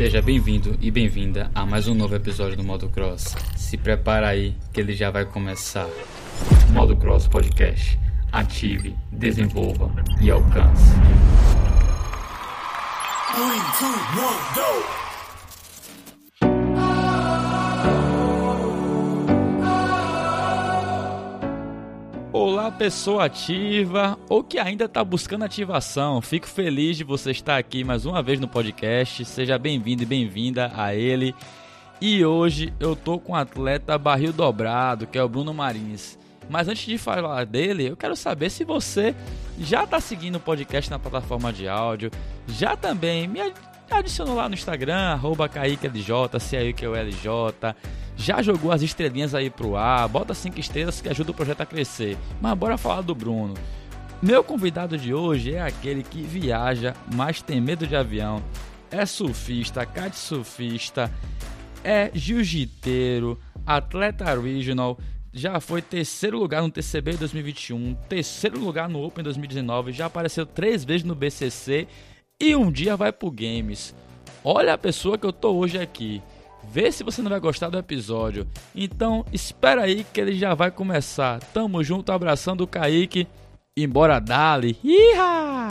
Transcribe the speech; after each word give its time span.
Seja 0.00 0.22
bem-vindo 0.22 0.78
e 0.80 0.90
bem-vinda 0.90 1.50
a 1.54 1.66
mais 1.66 1.86
um 1.86 1.92
novo 1.92 2.14
episódio 2.14 2.56
do 2.56 2.64
Modo 2.64 2.88
Cross. 2.88 3.36
Se 3.54 3.76
prepara 3.76 4.28
aí 4.28 4.56
que 4.72 4.80
ele 4.80 4.94
já 4.94 5.10
vai 5.10 5.26
começar. 5.26 5.86
Modo 6.72 6.96
Cross 6.96 7.28
Podcast. 7.28 8.00
Ative, 8.32 8.96
desenvolva 9.12 9.92
e 10.18 10.30
alcance. 10.30 10.94
Three, 13.34 13.60
two, 13.78 14.22
one, 14.22 14.38
go! 14.54 14.99
Olá, 22.32 22.70
pessoa 22.70 23.24
ativa 23.24 24.16
ou 24.28 24.44
que 24.44 24.56
ainda 24.56 24.84
está 24.84 25.02
buscando 25.02 25.44
ativação. 25.44 26.22
Fico 26.22 26.46
feliz 26.46 26.96
de 26.96 27.02
você 27.02 27.32
estar 27.32 27.58
aqui 27.58 27.82
mais 27.82 28.06
uma 28.06 28.22
vez 28.22 28.38
no 28.38 28.46
podcast. 28.46 29.24
Seja 29.24 29.58
bem-vindo 29.58 30.04
e 30.04 30.06
bem-vinda 30.06 30.70
a 30.76 30.94
ele. 30.94 31.34
E 32.00 32.24
hoje 32.24 32.72
eu 32.78 32.94
tô 32.94 33.18
com 33.18 33.32
um 33.32 33.34
atleta 33.36 33.98
barril 33.98 34.32
dobrado, 34.32 35.08
que 35.08 35.18
é 35.18 35.22
o 35.24 35.28
Bruno 35.28 35.52
Marins. 35.52 36.16
Mas 36.48 36.68
antes 36.68 36.86
de 36.86 36.98
falar 36.98 37.44
dele, 37.46 37.88
eu 37.88 37.96
quero 37.96 38.14
saber 38.14 38.48
se 38.48 38.62
você 38.62 39.12
já 39.58 39.82
está 39.82 39.98
seguindo 40.00 40.36
o 40.36 40.40
podcast 40.40 40.88
na 40.88 41.00
plataforma 41.00 41.52
de 41.52 41.68
áudio, 41.68 42.12
já 42.46 42.76
também 42.76 43.26
me 43.26 43.40
adicionou 43.90 44.36
lá 44.36 44.48
no 44.48 44.54
Instagram, 44.54 44.96
arroba 44.96 45.48
KaiqueLJ, 45.48 46.38
C-A-I-Q-U-L-J, 46.38 47.74
já 48.20 48.42
jogou 48.42 48.70
as 48.70 48.82
estrelinhas 48.82 49.34
aí 49.34 49.48
pro 49.48 49.76
ar, 49.76 50.06
bota 50.06 50.34
cinco 50.34 50.60
estrelas 50.60 51.00
que 51.00 51.08
ajuda 51.08 51.30
o 51.30 51.34
projeto 51.34 51.62
a 51.62 51.66
crescer. 51.66 52.18
Mas 52.40 52.56
bora 52.56 52.76
falar 52.76 53.00
do 53.00 53.14
Bruno. 53.14 53.54
Meu 54.22 54.44
convidado 54.44 54.98
de 54.98 55.14
hoje 55.14 55.54
é 55.54 55.62
aquele 55.62 56.02
que 56.02 56.20
viaja, 56.22 56.94
mas 57.14 57.40
tem 57.40 57.60
medo 57.60 57.86
de 57.86 57.96
avião. 57.96 58.42
É 58.90 59.06
surfista, 59.06 59.86
kitesurfista, 59.86 61.10
é 61.82 62.10
jiu-jiteiro, 62.12 63.40
atleta 63.64 64.24
regional, 64.38 64.98
já 65.32 65.58
foi 65.58 65.80
terceiro 65.80 66.38
lugar 66.38 66.60
no 66.60 66.70
TCB 66.70 67.16
2021, 67.16 67.94
terceiro 68.08 68.58
lugar 68.58 68.88
no 68.88 69.02
Open 69.02 69.24
2019, 69.24 69.92
já 69.92 70.06
apareceu 70.06 70.44
três 70.44 70.84
vezes 70.84 71.04
no 71.04 71.14
BCC 71.14 71.86
e 72.38 72.54
um 72.54 72.70
dia 72.70 72.96
vai 72.96 73.12
pro 73.12 73.30
Games. 73.30 73.94
Olha 74.44 74.74
a 74.74 74.78
pessoa 74.78 75.16
que 75.16 75.24
eu 75.24 75.32
tô 75.32 75.52
hoje 75.52 75.78
aqui. 75.78 76.20
Vê 76.64 76.92
se 76.92 77.02
você 77.02 77.22
não 77.22 77.30
vai 77.30 77.40
gostar 77.40 77.68
do 77.68 77.78
episódio. 77.78 78.46
Então, 78.74 79.24
espera 79.32 79.82
aí 79.82 80.04
que 80.04 80.20
ele 80.20 80.34
já 80.34 80.54
vai 80.54 80.70
começar. 80.70 81.40
Tamo 81.52 81.82
junto, 81.82 82.12
abraçando 82.12 82.62
o 82.62 82.66
Kaique. 82.66 83.26
Embora 83.76 84.20
dali. 84.20 84.76
Iha! 84.84 85.68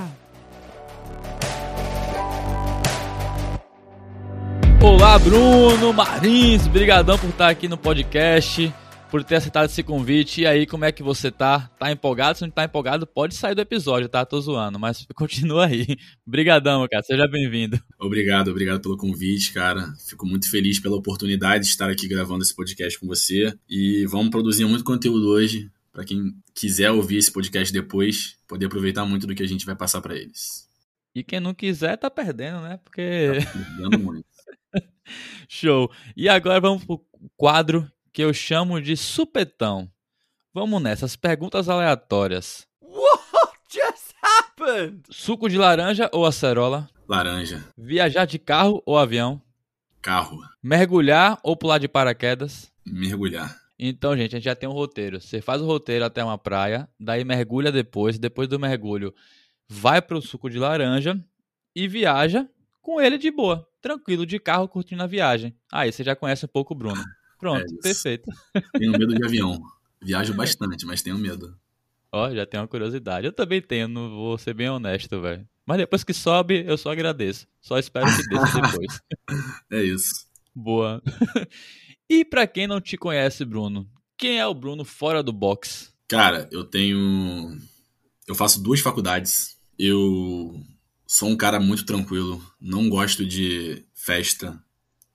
Olá, 4.81 5.19
Bruno 5.19 5.93
Marins. 5.93 6.67
Brigadão 6.67 7.17
por 7.17 7.29
estar 7.29 7.49
aqui 7.49 7.67
no 7.67 7.77
podcast 7.77 8.73
por 9.09 9.23
ter 9.23 9.35
aceitado 9.35 9.65
esse 9.65 9.83
convite. 9.83 10.41
E 10.41 10.47
aí, 10.47 10.65
como 10.65 10.85
é 10.85 10.91
que 10.91 11.03
você 11.03 11.31
tá? 11.31 11.67
Tá 11.79 11.91
empolgado? 11.91 12.37
Se 12.37 12.43
não 12.43 12.51
tá 12.51 12.63
empolgado, 12.63 13.07
pode 13.07 13.35
sair 13.35 13.55
do 13.55 13.61
episódio, 13.61 14.07
tá? 14.07 14.25
Tô 14.25 14.39
zoando, 14.39 14.79
mas 14.79 15.05
continua 15.15 15.65
aí. 15.65 15.85
Obrigadão, 16.25 16.87
cara. 16.89 17.03
Seja 17.03 17.27
bem-vindo. 17.27 17.79
Obrigado, 17.99 18.49
obrigado 18.49 18.81
pelo 18.81 18.97
convite, 18.97 19.51
cara. 19.51 19.93
Fico 20.07 20.25
muito 20.25 20.49
feliz 20.49 20.79
pela 20.79 20.95
oportunidade 20.95 21.63
de 21.63 21.69
estar 21.69 21.89
aqui 21.89 22.07
gravando 22.07 22.43
esse 22.43 22.55
podcast 22.55 22.99
com 22.99 23.07
você. 23.07 23.53
E 23.67 24.05
vamos 24.05 24.29
produzir 24.29 24.65
muito 24.65 24.83
conteúdo 24.83 25.27
hoje 25.29 25.69
para 25.91 26.05
quem 26.05 26.33
quiser 26.53 26.91
ouvir 26.91 27.17
esse 27.17 27.31
podcast 27.31 27.73
depois, 27.73 28.37
poder 28.47 28.67
aproveitar 28.67 29.05
muito 29.05 29.25
do 29.25 29.35
que 29.35 29.43
a 29.43 29.47
gente 29.47 29.65
vai 29.65 29.75
passar 29.75 30.01
para 30.01 30.15
eles. 30.15 30.69
E 31.15 31.23
quem 31.23 31.39
não 31.39 31.53
quiser 31.53 31.97
tá 31.97 32.09
perdendo, 32.09 32.61
né? 32.61 32.79
Porque 32.83 33.41
tá 33.43 33.51
perdendo 33.51 33.99
muito. 33.99 34.25
Show. 35.49 35.91
E 36.15 36.29
agora 36.29 36.61
vamos 36.61 36.85
pro 36.85 37.03
quadro 37.35 37.91
que 38.11 38.23
eu 38.23 38.33
chamo 38.33 38.81
de 38.81 38.95
supetão. 38.97 39.89
Vamos 40.53 40.81
nessas 40.81 41.15
perguntas 41.15 41.69
aleatórias. 41.69 42.67
What 42.81 43.57
just 43.71 44.13
happened? 44.21 45.03
Suco 45.09 45.49
de 45.49 45.57
laranja 45.57 46.09
ou 46.11 46.25
acerola? 46.25 46.89
Laranja. 47.07 47.63
Viajar 47.77 48.25
de 48.25 48.39
carro 48.39 48.81
ou 48.85 48.97
avião? 48.97 49.41
Carro. 50.01 50.39
Mergulhar 50.61 51.39
ou 51.43 51.55
pular 51.55 51.77
de 51.77 51.87
paraquedas? 51.87 52.71
Mergulhar. 52.85 53.55
Então, 53.77 54.15
gente, 54.17 54.35
a 54.35 54.39
gente 54.39 54.45
já 54.45 54.55
tem 54.55 54.67
um 54.67 54.73
roteiro. 54.73 55.21
Você 55.21 55.41
faz 55.41 55.61
o 55.61 55.65
roteiro 55.65 56.03
até 56.03 56.23
uma 56.23 56.37
praia, 56.37 56.89
daí 56.99 57.23
mergulha 57.23 57.71
depois, 57.71 58.19
depois 58.19 58.47
do 58.47 58.59
mergulho 58.59 59.13
vai 59.69 60.01
pro 60.01 60.21
suco 60.21 60.49
de 60.49 60.57
laranja 60.57 61.23
e 61.75 61.87
viaja 61.87 62.49
com 62.81 62.99
ele 62.99 63.17
de 63.17 63.29
boa, 63.29 63.67
tranquilo, 63.81 64.25
de 64.25 64.39
carro, 64.39 64.67
curtindo 64.67 65.03
a 65.03 65.07
viagem. 65.07 65.55
Aí 65.71 65.91
você 65.91 66.03
já 66.03 66.15
conhece 66.15 66.45
um 66.45 66.49
pouco 66.49 66.73
o 66.73 66.77
Bruno. 66.77 67.01
Pronto, 67.39 67.63
é 67.63 67.81
perfeito. 67.81 68.29
Tenho 68.77 68.91
medo 68.91 69.15
de 69.15 69.25
avião. 69.25 69.59
Viajo 70.01 70.33
bastante, 70.33 70.85
mas 70.85 71.01
tenho 71.01 71.17
medo. 71.17 71.57
Ó, 72.11 72.33
já 72.33 72.45
tenho 72.45 72.63
uma 72.63 72.67
curiosidade. 72.67 73.27
Eu 73.27 73.33
também 73.33 73.61
tenho, 73.61 73.87
não 73.87 74.09
vou 74.09 74.37
ser 74.37 74.53
bem 74.53 74.69
honesto, 74.69 75.21
velho. 75.21 75.47
Mas 75.65 75.77
depois 75.77 76.03
que 76.03 76.13
sobe, 76.13 76.63
eu 76.65 76.77
só 76.77 76.91
agradeço. 76.91 77.47
Só 77.61 77.77
espero 77.77 78.07
que 78.07 78.27
desça 78.27 78.59
depois. 78.61 79.01
é 79.71 79.83
isso. 79.83 80.25
Boa. 80.55 81.01
e 82.09 82.25
para 82.25 82.47
quem 82.47 82.65
não 82.65 82.81
te 82.81 82.97
conhece, 82.97 83.45
Bruno, 83.45 83.87
quem 84.17 84.39
é 84.39 84.47
o 84.47 84.53
Bruno 84.53 84.83
fora 84.83 85.21
do 85.21 85.31
box? 85.31 85.93
Cara, 86.07 86.49
eu 86.51 86.63
tenho. 86.63 87.57
Eu 88.27 88.33
faço 88.33 88.61
duas 88.63 88.79
faculdades. 88.79 89.57
Eu 89.77 90.59
sou 91.05 91.29
um 91.29 91.37
cara 91.37 91.59
muito 91.59 91.85
tranquilo. 91.85 92.43
Não 92.59 92.89
gosto 92.89 93.25
de 93.25 93.85
festa. 93.93 94.59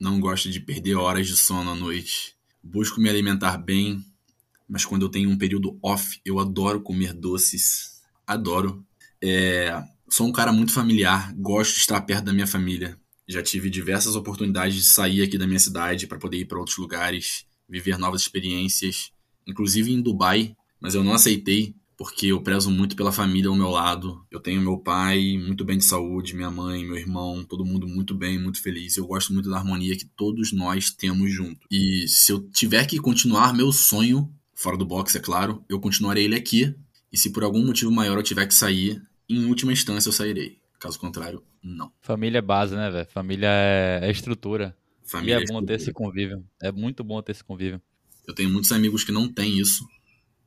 Não 0.04 0.20
gosto 0.20 0.50
de 0.50 0.60
perder 0.60 0.96
horas 0.96 1.26
de 1.26 1.34
sono 1.34 1.70
à 1.70 1.74
noite. 1.74 2.36
Busco 2.62 3.00
me 3.00 3.08
alimentar 3.08 3.56
bem, 3.56 4.04
mas 4.68 4.84
quando 4.84 5.00
eu 5.00 5.08
tenho 5.08 5.30
um 5.30 5.38
período 5.38 5.78
off, 5.82 6.20
eu 6.26 6.38
adoro 6.38 6.82
comer 6.82 7.14
doces. 7.14 8.02
Adoro. 8.26 8.84
É, 9.18 9.82
sou 10.06 10.26
um 10.26 10.32
cara 10.32 10.52
muito 10.52 10.74
familiar, 10.74 11.32
gosto 11.34 11.72
de 11.72 11.80
estar 11.80 12.02
perto 12.02 12.26
da 12.26 12.34
minha 12.34 12.46
família. 12.46 13.00
Já 13.26 13.42
tive 13.42 13.70
diversas 13.70 14.14
oportunidades 14.14 14.74
de 14.74 14.84
sair 14.84 15.22
aqui 15.22 15.38
da 15.38 15.46
minha 15.46 15.58
cidade 15.58 16.06
para 16.06 16.18
poder 16.18 16.36
ir 16.36 16.44
para 16.44 16.58
outros 16.58 16.76
lugares, 16.76 17.46
viver 17.66 17.96
novas 17.96 18.20
experiências, 18.20 19.10
inclusive 19.46 19.90
em 19.90 20.02
Dubai, 20.02 20.54
mas 20.78 20.94
eu 20.94 21.02
não 21.02 21.14
aceitei 21.14 21.74
porque 21.96 22.26
eu 22.26 22.42
prezo 22.42 22.70
muito 22.70 22.96
pela 22.96 23.12
família 23.12 23.48
ao 23.48 23.56
meu 23.56 23.68
lado. 23.68 24.24
Eu 24.30 24.40
tenho 24.40 24.60
meu 24.60 24.78
pai 24.78 25.38
muito 25.38 25.64
bem 25.64 25.78
de 25.78 25.84
saúde, 25.84 26.34
minha 26.34 26.50
mãe, 26.50 26.84
meu 26.84 26.96
irmão, 26.96 27.44
todo 27.44 27.64
mundo 27.64 27.86
muito 27.86 28.14
bem, 28.14 28.38
muito 28.38 28.60
feliz. 28.60 28.96
Eu 28.96 29.06
gosto 29.06 29.32
muito 29.32 29.48
da 29.50 29.56
harmonia 29.56 29.96
que 29.96 30.04
todos 30.04 30.52
nós 30.52 30.90
temos 30.90 31.32
junto. 31.32 31.66
E 31.70 32.06
se 32.08 32.32
eu 32.32 32.48
tiver 32.50 32.86
que 32.86 32.98
continuar 32.98 33.54
meu 33.54 33.70
sonho, 33.72 34.32
fora 34.54 34.76
do 34.76 34.84
box, 34.84 35.16
é 35.16 35.20
claro, 35.20 35.64
eu 35.68 35.80
continuarei 35.80 36.24
ele 36.24 36.36
aqui. 36.36 36.74
E 37.12 37.16
se 37.16 37.30
por 37.30 37.44
algum 37.44 37.64
motivo 37.64 37.92
maior 37.92 38.16
eu 38.16 38.22
tiver 38.22 38.46
que 38.46 38.54
sair, 38.54 39.00
em 39.28 39.44
última 39.44 39.72
instância 39.72 40.08
eu 40.08 40.12
sairei. 40.12 40.58
Caso 40.80 40.98
contrário, 40.98 41.42
não. 41.62 41.92
Família 42.00 42.38
é 42.38 42.42
base, 42.42 42.74
né, 42.74 42.90
velho? 42.90 43.06
Família 43.08 43.48
é, 43.48 44.00
é 44.02 44.10
estrutura. 44.10 44.76
Família 45.04 45.34
e 45.34 45.40
é, 45.40 45.42
é 45.42 45.46
bom 45.46 45.64
ter 45.64 45.74
esse 45.74 45.92
convívio. 45.92 46.44
É 46.60 46.72
muito 46.72 47.04
bom 47.04 47.22
ter 47.22 47.32
esse 47.32 47.44
convívio. 47.44 47.80
Eu 48.26 48.34
tenho 48.34 48.50
muitos 48.50 48.72
amigos 48.72 49.04
que 49.04 49.12
não 49.12 49.28
têm 49.28 49.58
isso 49.58 49.86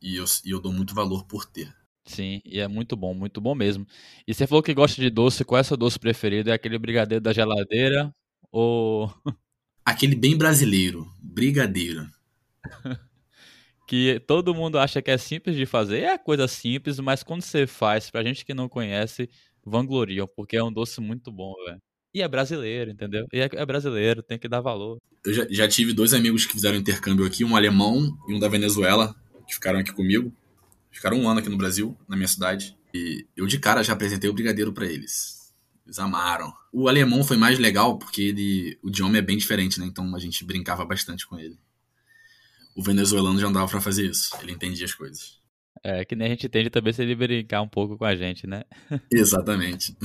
e 0.01 0.15
eu, 0.15 0.25
e 0.45 0.51
eu 0.51 0.59
dou 0.59 0.71
muito 0.71 0.93
valor 0.93 1.25
por 1.25 1.45
ter. 1.45 1.73
Sim, 2.05 2.41
e 2.45 2.59
é 2.59 2.67
muito 2.67 2.95
bom, 2.95 3.13
muito 3.13 3.41
bom 3.41 3.53
mesmo. 3.53 3.85
E 4.25 4.33
você 4.33 4.47
falou 4.47 4.63
que 4.63 4.73
gosta 4.73 5.01
de 5.01 5.09
doce, 5.09 5.43
qual 5.43 5.59
é 5.59 5.61
o 5.61 5.65
seu 5.65 5.75
doce 5.75 5.99
preferido? 5.99 6.49
É 6.49 6.53
aquele 6.53 6.79
brigadeiro 6.79 7.21
da 7.21 7.33
geladeira 7.33 8.13
ou. 8.51 9.13
Aquele 9.85 10.17
bem 10.17 10.37
brasileiro, 10.37 11.09
brigadeiro. 11.21 12.09
que 13.87 14.19
todo 14.27 14.53
mundo 14.53 14.77
acha 14.77 15.01
que 15.01 15.09
é 15.09 15.17
simples 15.17 15.55
de 15.55 15.65
fazer, 15.65 16.03
é 16.03 16.17
coisa 16.17 16.45
simples, 16.45 16.99
mas 16.99 17.23
quando 17.23 17.41
você 17.41 17.65
faz, 17.65 18.11
pra 18.11 18.21
gente 18.21 18.43
que 18.43 18.53
não 18.53 18.67
conhece, 18.67 19.29
vangloriam, 19.65 20.27
porque 20.35 20.57
é 20.57 20.63
um 20.63 20.73
doce 20.73 20.99
muito 20.99 21.31
bom, 21.31 21.53
velho. 21.65 21.81
E 22.13 22.21
é 22.21 22.27
brasileiro, 22.27 22.91
entendeu? 22.91 23.27
E 23.31 23.39
é, 23.39 23.49
é, 23.49 23.65
brasileiro, 23.65 24.21
tem 24.21 24.37
que 24.37 24.49
dar 24.49 24.59
valor. 24.59 24.97
Eu 25.25 25.33
já, 25.33 25.47
já 25.49 25.67
tive 25.69 25.93
dois 25.93 26.13
amigos 26.13 26.45
que 26.45 26.53
fizeram 26.53 26.77
intercâmbio 26.77 27.25
aqui, 27.25 27.45
um 27.45 27.55
alemão 27.55 28.17
e 28.27 28.33
um 28.33 28.39
da 28.39 28.49
Venezuela 28.49 29.15
que 29.47 29.53
ficaram 29.53 29.79
aqui 29.79 29.91
comigo. 29.91 30.31
Ficaram 30.91 31.17
um 31.17 31.29
ano 31.29 31.39
aqui 31.39 31.49
no 31.49 31.57
Brasil, 31.57 31.97
na 32.07 32.15
minha 32.15 32.27
cidade. 32.27 32.75
E 32.93 33.25
eu 33.35 33.45
de 33.47 33.59
cara 33.59 33.83
já 33.83 33.93
apresentei 33.93 34.29
o 34.29 34.33
brigadeiro 34.33 34.73
para 34.73 34.85
eles. 34.85 35.53
Eles 35.85 35.99
amaram. 35.99 36.53
O 36.71 36.87
alemão 36.87 37.23
foi 37.23 37.37
mais 37.37 37.57
legal 37.57 37.97
porque 37.97 38.21
ele, 38.21 38.77
o 38.83 38.89
idioma 38.89 39.17
é 39.17 39.21
bem 39.21 39.37
diferente, 39.37 39.79
né? 39.79 39.85
Então 39.85 40.15
a 40.15 40.19
gente 40.19 40.43
brincava 40.43 40.83
bastante 40.85 41.25
com 41.25 41.39
ele. 41.39 41.57
O 42.75 42.83
venezuelano 42.83 43.39
já 43.39 43.47
andava 43.47 43.67
para 43.67 43.81
fazer 43.81 44.09
isso. 44.09 44.35
Ele 44.41 44.51
entendia 44.51 44.85
as 44.85 44.93
coisas. 44.93 45.37
É, 45.83 46.03
que 46.03 46.15
nem 46.15 46.27
a 46.27 46.29
gente 46.31 46.47
entende 46.47 46.69
também 46.69 46.91
se 46.91 47.01
ele 47.01 47.15
brincar 47.15 47.61
um 47.61 47.69
pouco 47.69 47.97
com 47.97 48.05
a 48.05 48.15
gente, 48.15 48.45
né? 48.45 48.63
Exatamente. 49.11 49.95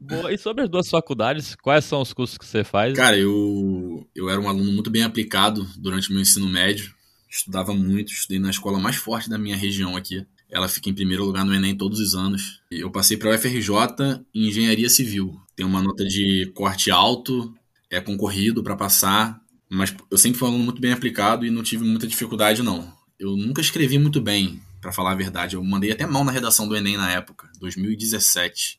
Boa. 0.00 0.32
E 0.32 0.38
sobre 0.38 0.64
as 0.64 0.70
duas 0.70 0.88
faculdades, 0.88 1.54
quais 1.56 1.84
são 1.84 2.00
os 2.00 2.12
cursos 2.12 2.38
que 2.38 2.46
você 2.46 2.62
faz? 2.62 2.94
Cara, 2.94 3.18
eu, 3.18 4.08
eu 4.14 4.30
era 4.30 4.40
um 4.40 4.48
aluno 4.48 4.70
muito 4.70 4.90
bem 4.90 5.02
aplicado 5.02 5.66
durante 5.76 6.08
o 6.08 6.12
meu 6.12 6.22
ensino 6.22 6.48
médio 6.48 6.93
estudava 7.36 7.74
muito, 7.74 8.12
estudei 8.12 8.38
na 8.38 8.50
escola 8.50 8.78
mais 8.78 8.96
forte 8.96 9.28
da 9.28 9.36
minha 9.36 9.56
região 9.56 9.96
aqui. 9.96 10.24
Ela 10.48 10.68
fica 10.68 10.88
em 10.88 10.94
primeiro 10.94 11.24
lugar 11.24 11.44
no 11.44 11.52
Enem 11.52 11.76
todos 11.76 11.98
os 11.98 12.14
anos. 12.14 12.60
Eu 12.70 12.90
passei 12.90 13.16
para 13.16 13.30
o 13.30 13.34
UFRJ 13.34 14.24
em 14.32 14.48
Engenharia 14.48 14.88
Civil. 14.88 15.40
Tem 15.56 15.66
uma 15.66 15.82
nota 15.82 16.04
de 16.04 16.52
corte 16.54 16.90
alto, 16.90 17.52
é 17.90 18.00
concorrido 18.00 18.62
para 18.62 18.76
passar, 18.76 19.40
mas 19.68 19.94
eu 20.10 20.16
sempre 20.16 20.38
fui 20.38 20.46
um 20.46 20.52
aluno 20.52 20.64
muito 20.64 20.80
bem 20.80 20.92
aplicado 20.92 21.44
e 21.44 21.50
não 21.50 21.62
tive 21.62 21.84
muita 21.84 22.06
dificuldade, 22.06 22.62
não. 22.62 22.92
Eu 23.18 23.36
nunca 23.36 23.60
escrevi 23.60 23.98
muito 23.98 24.20
bem, 24.20 24.60
para 24.80 24.92
falar 24.92 25.12
a 25.12 25.16
verdade. 25.16 25.56
Eu 25.56 25.64
mandei 25.64 25.90
até 25.90 26.06
mal 26.06 26.24
na 26.24 26.30
redação 26.30 26.68
do 26.68 26.76
Enem 26.76 26.96
na 26.96 27.10
época, 27.10 27.50
2017. 27.58 28.78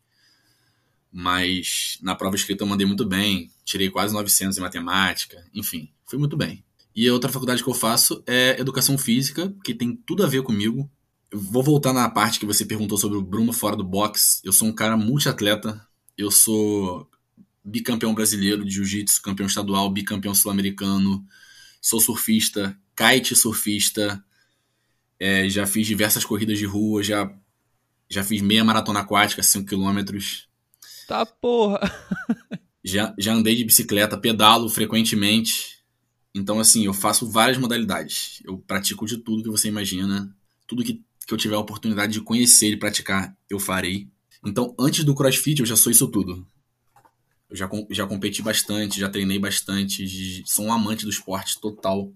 Mas 1.11 1.97
na 2.01 2.15
prova 2.15 2.35
escrita 2.35 2.63
eu 2.63 2.67
mandei 2.67 2.85
muito 2.85 3.05
bem, 3.05 3.49
tirei 3.65 3.89
quase 3.89 4.13
900 4.13 4.57
em 4.57 4.61
matemática, 4.61 5.43
enfim, 5.53 5.89
fui 6.05 6.19
muito 6.19 6.37
bem. 6.37 6.63
E 6.95 7.09
a 7.09 7.13
outra 7.13 7.29
faculdade 7.29 7.61
que 7.61 7.69
eu 7.69 7.73
faço 7.73 8.23
é 8.25 8.59
Educação 8.59 8.97
Física, 8.97 9.53
que 9.65 9.73
tem 9.73 9.95
tudo 9.95 10.23
a 10.23 10.27
ver 10.27 10.43
comigo. 10.43 10.89
Eu 11.29 11.39
vou 11.39 11.61
voltar 11.61 11.91
na 11.91 12.09
parte 12.09 12.39
que 12.39 12.45
você 12.45 12.63
perguntou 12.63 12.97
sobre 12.97 13.17
o 13.17 13.21
Bruno 13.21 13.51
fora 13.51 13.75
do 13.75 13.83
box. 13.83 14.39
Eu 14.45 14.53
sou 14.53 14.69
um 14.69 14.73
cara 14.73 14.95
multiatleta. 14.95 15.85
Eu 16.17 16.31
sou 16.31 17.09
bicampeão 17.61 18.13
brasileiro 18.13 18.63
de 18.63 18.75
jiu-jitsu, 18.75 19.21
campeão 19.21 19.47
estadual, 19.47 19.89
bicampeão 19.89 20.33
sul-americano. 20.33 21.25
Sou 21.81 21.99
surfista, 21.99 22.79
kite 22.95 23.35
surfista. 23.35 24.23
É, 25.19 25.49
já 25.49 25.67
fiz 25.67 25.85
diversas 25.85 26.23
corridas 26.23 26.57
de 26.57 26.65
rua, 26.65 27.03
já, 27.03 27.29
já 28.09 28.23
fiz 28.23 28.41
meia 28.41 28.63
maratona 28.63 29.01
aquática, 29.01 29.43
5 29.43 29.67
quilômetros. 29.67 30.47
Tá 31.07 31.25
porra! 31.25 31.79
já, 32.83 33.13
já 33.17 33.33
andei 33.33 33.55
de 33.55 33.65
bicicleta, 33.65 34.17
pedalo 34.17 34.69
frequentemente. 34.69 35.74
Então, 36.35 36.59
assim, 36.59 36.85
eu 36.85 36.93
faço 36.93 37.31
várias 37.31 37.57
modalidades. 37.57 38.41
Eu 38.43 38.57
pratico 38.57 39.05
de 39.05 39.15
tudo 39.15 39.41
que 39.41 39.49
você 39.49 39.69
imagina. 39.69 40.35
Tudo 40.67 40.83
que, 40.83 41.01
que 41.25 41.33
eu 41.33 41.37
tiver 41.37 41.55
a 41.55 41.59
oportunidade 41.59 42.11
de 42.11 42.19
conhecer 42.19 42.71
e 42.71 42.77
praticar, 42.77 43.33
eu 43.49 43.57
farei. 43.57 44.09
Então, 44.45 44.75
antes 44.77 45.05
do 45.05 45.15
crossfit, 45.15 45.61
eu 45.61 45.65
já 45.65 45.77
sou 45.77 45.89
isso 45.89 46.09
tudo. 46.09 46.45
Eu 47.49 47.55
já, 47.55 47.69
já 47.89 48.05
competi 48.05 48.41
bastante, 48.41 48.99
já 48.99 49.07
treinei 49.07 49.39
bastante, 49.39 50.43
sou 50.45 50.65
um 50.65 50.73
amante 50.73 51.05
do 51.05 51.09
esporte 51.09 51.57
total. 51.61 52.11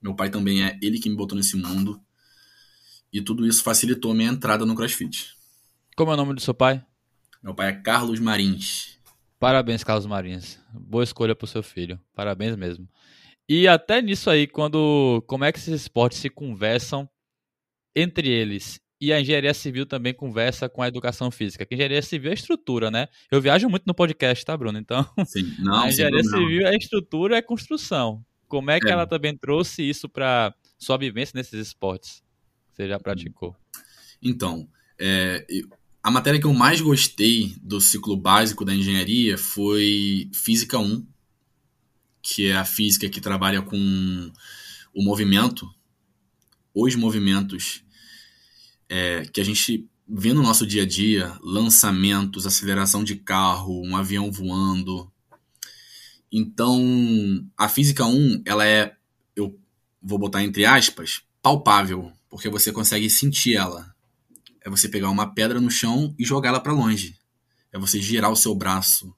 Meu 0.00 0.14
pai 0.14 0.30
também 0.30 0.64
é, 0.64 0.78
ele 0.80 0.98
que 0.98 1.10
me 1.10 1.16
botou 1.16 1.36
nesse 1.36 1.54
mundo. 1.54 2.00
E 3.12 3.20
tudo 3.20 3.46
isso 3.46 3.62
facilitou 3.62 4.12
a 4.12 4.14
minha 4.14 4.30
entrada 4.30 4.64
no 4.64 4.74
crossfit. 4.74 5.36
Como 5.94 6.10
é 6.10 6.14
o 6.14 6.16
nome 6.16 6.32
do 6.32 6.40
seu 6.40 6.54
pai? 6.54 6.82
Meu 7.42 7.54
pai 7.54 7.68
é 7.68 7.72
Carlos 7.72 8.18
Marins. 8.18 8.98
Parabéns, 9.38 9.84
Carlos 9.84 10.06
Marins. 10.06 10.58
Boa 10.72 11.04
escolha 11.04 11.34
pro 11.34 11.46
seu 11.46 11.62
filho. 11.62 12.00
Parabéns 12.14 12.56
mesmo. 12.56 12.88
E 13.48 13.66
até 13.66 14.02
nisso 14.02 14.28
aí, 14.28 14.46
quando 14.46 15.22
como 15.26 15.44
é 15.44 15.52
que 15.52 15.58
esses 15.58 15.82
esportes 15.82 16.18
se 16.18 16.28
conversam 16.28 17.08
entre 17.96 18.28
eles 18.28 18.80
e 19.00 19.12
a 19.12 19.20
engenharia 19.20 19.54
civil 19.54 19.86
também 19.86 20.12
conversa 20.12 20.68
com 20.68 20.82
a 20.82 20.88
educação 20.88 21.30
física. 21.30 21.64
Que 21.64 21.74
a 21.74 21.76
engenharia 21.76 22.02
civil 22.02 22.30
é 22.30 22.34
estrutura, 22.34 22.90
né? 22.90 23.08
Eu 23.30 23.40
viajo 23.40 23.68
muito 23.68 23.84
no 23.86 23.94
podcast, 23.94 24.44
tá, 24.44 24.56
Bruno? 24.56 24.78
Então, 24.78 25.06
Sim, 25.26 25.54
não, 25.60 25.74
a 25.84 25.88
engenharia 25.88 26.22
civil 26.24 26.66
é 26.66 26.76
estrutura, 26.76 27.36
é 27.36 27.42
construção. 27.42 28.24
Como 28.48 28.70
é 28.70 28.80
que 28.80 28.88
é. 28.88 28.90
ela 28.90 29.06
também 29.06 29.36
trouxe 29.36 29.88
isso 29.88 30.08
para 30.08 30.54
sua 30.78 30.96
vivência 30.96 31.36
nesses 31.36 31.68
esportes? 31.68 32.22
Você 32.72 32.88
já 32.88 32.98
praticou? 32.98 33.54
Então, 34.22 34.68
é, 34.98 35.46
a 36.02 36.10
matéria 36.10 36.40
que 36.40 36.46
eu 36.46 36.54
mais 36.54 36.80
gostei 36.80 37.54
do 37.62 37.80
ciclo 37.80 38.16
básico 38.16 38.64
da 38.64 38.74
engenharia 38.74 39.36
foi 39.36 40.30
Física 40.32 40.78
1, 40.78 41.06
que 42.28 42.48
é 42.48 42.56
a 42.56 42.64
física 42.64 43.08
que 43.08 43.22
trabalha 43.22 43.62
com 43.62 44.30
o 44.94 45.02
movimento, 45.02 45.66
os 46.74 46.94
movimentos 46.94 47.82
é, 48.86 49.24
que 49.32 49.40
a 49.40 49.44
gente 49.44 49.88
vê 50.06 50.34
no 50.34 50.42
nosso 50.42 50.66
dia 50.66 50.82
a 50.82 50.86
dia, 50.86 51.34
lançamentos, 51.40 52.46
aceleração 52.46 53.02
de 53.02 53.16
carro, 53.16 53.82
um 53.82 53.96
avião 53.96 54.30
voando. 54.30 55.10
Então, 56.30 56.78
a 57.56 57.66
física 57.66 58.04
1, 58.04 58.42
ela 58.44 58.66
é, 58.66 58.94
eu 59.34 59.58
vou 60.02 60.18
botar 60.18 60.44
entre 60.44 60.66
aspas, 60.66 61.22
palpável, 61.40 62.12
porque 62.28 62.50
você 62.50 62.70
consegue 62.70 63.08
sentir 63.08 63.56
ela. 63.56 63.94
É 64.60 64.68
você 64.68 64.86
pegar 64.86 65.08
uma 65.08 65.32
pedra 65.32 65.62
no 65.62 65.70
chão 65.70 66.14
e 66.18 66.26
jogá-la 66.26 66.60
para 66.60 66.74
longe. 66.74 67.16
É 67.72 67.78
você 67.78 67.98
girar 68.02 68.30
o 68.30 68.36
seu 68.36 68.54
braço. 68.54 69.14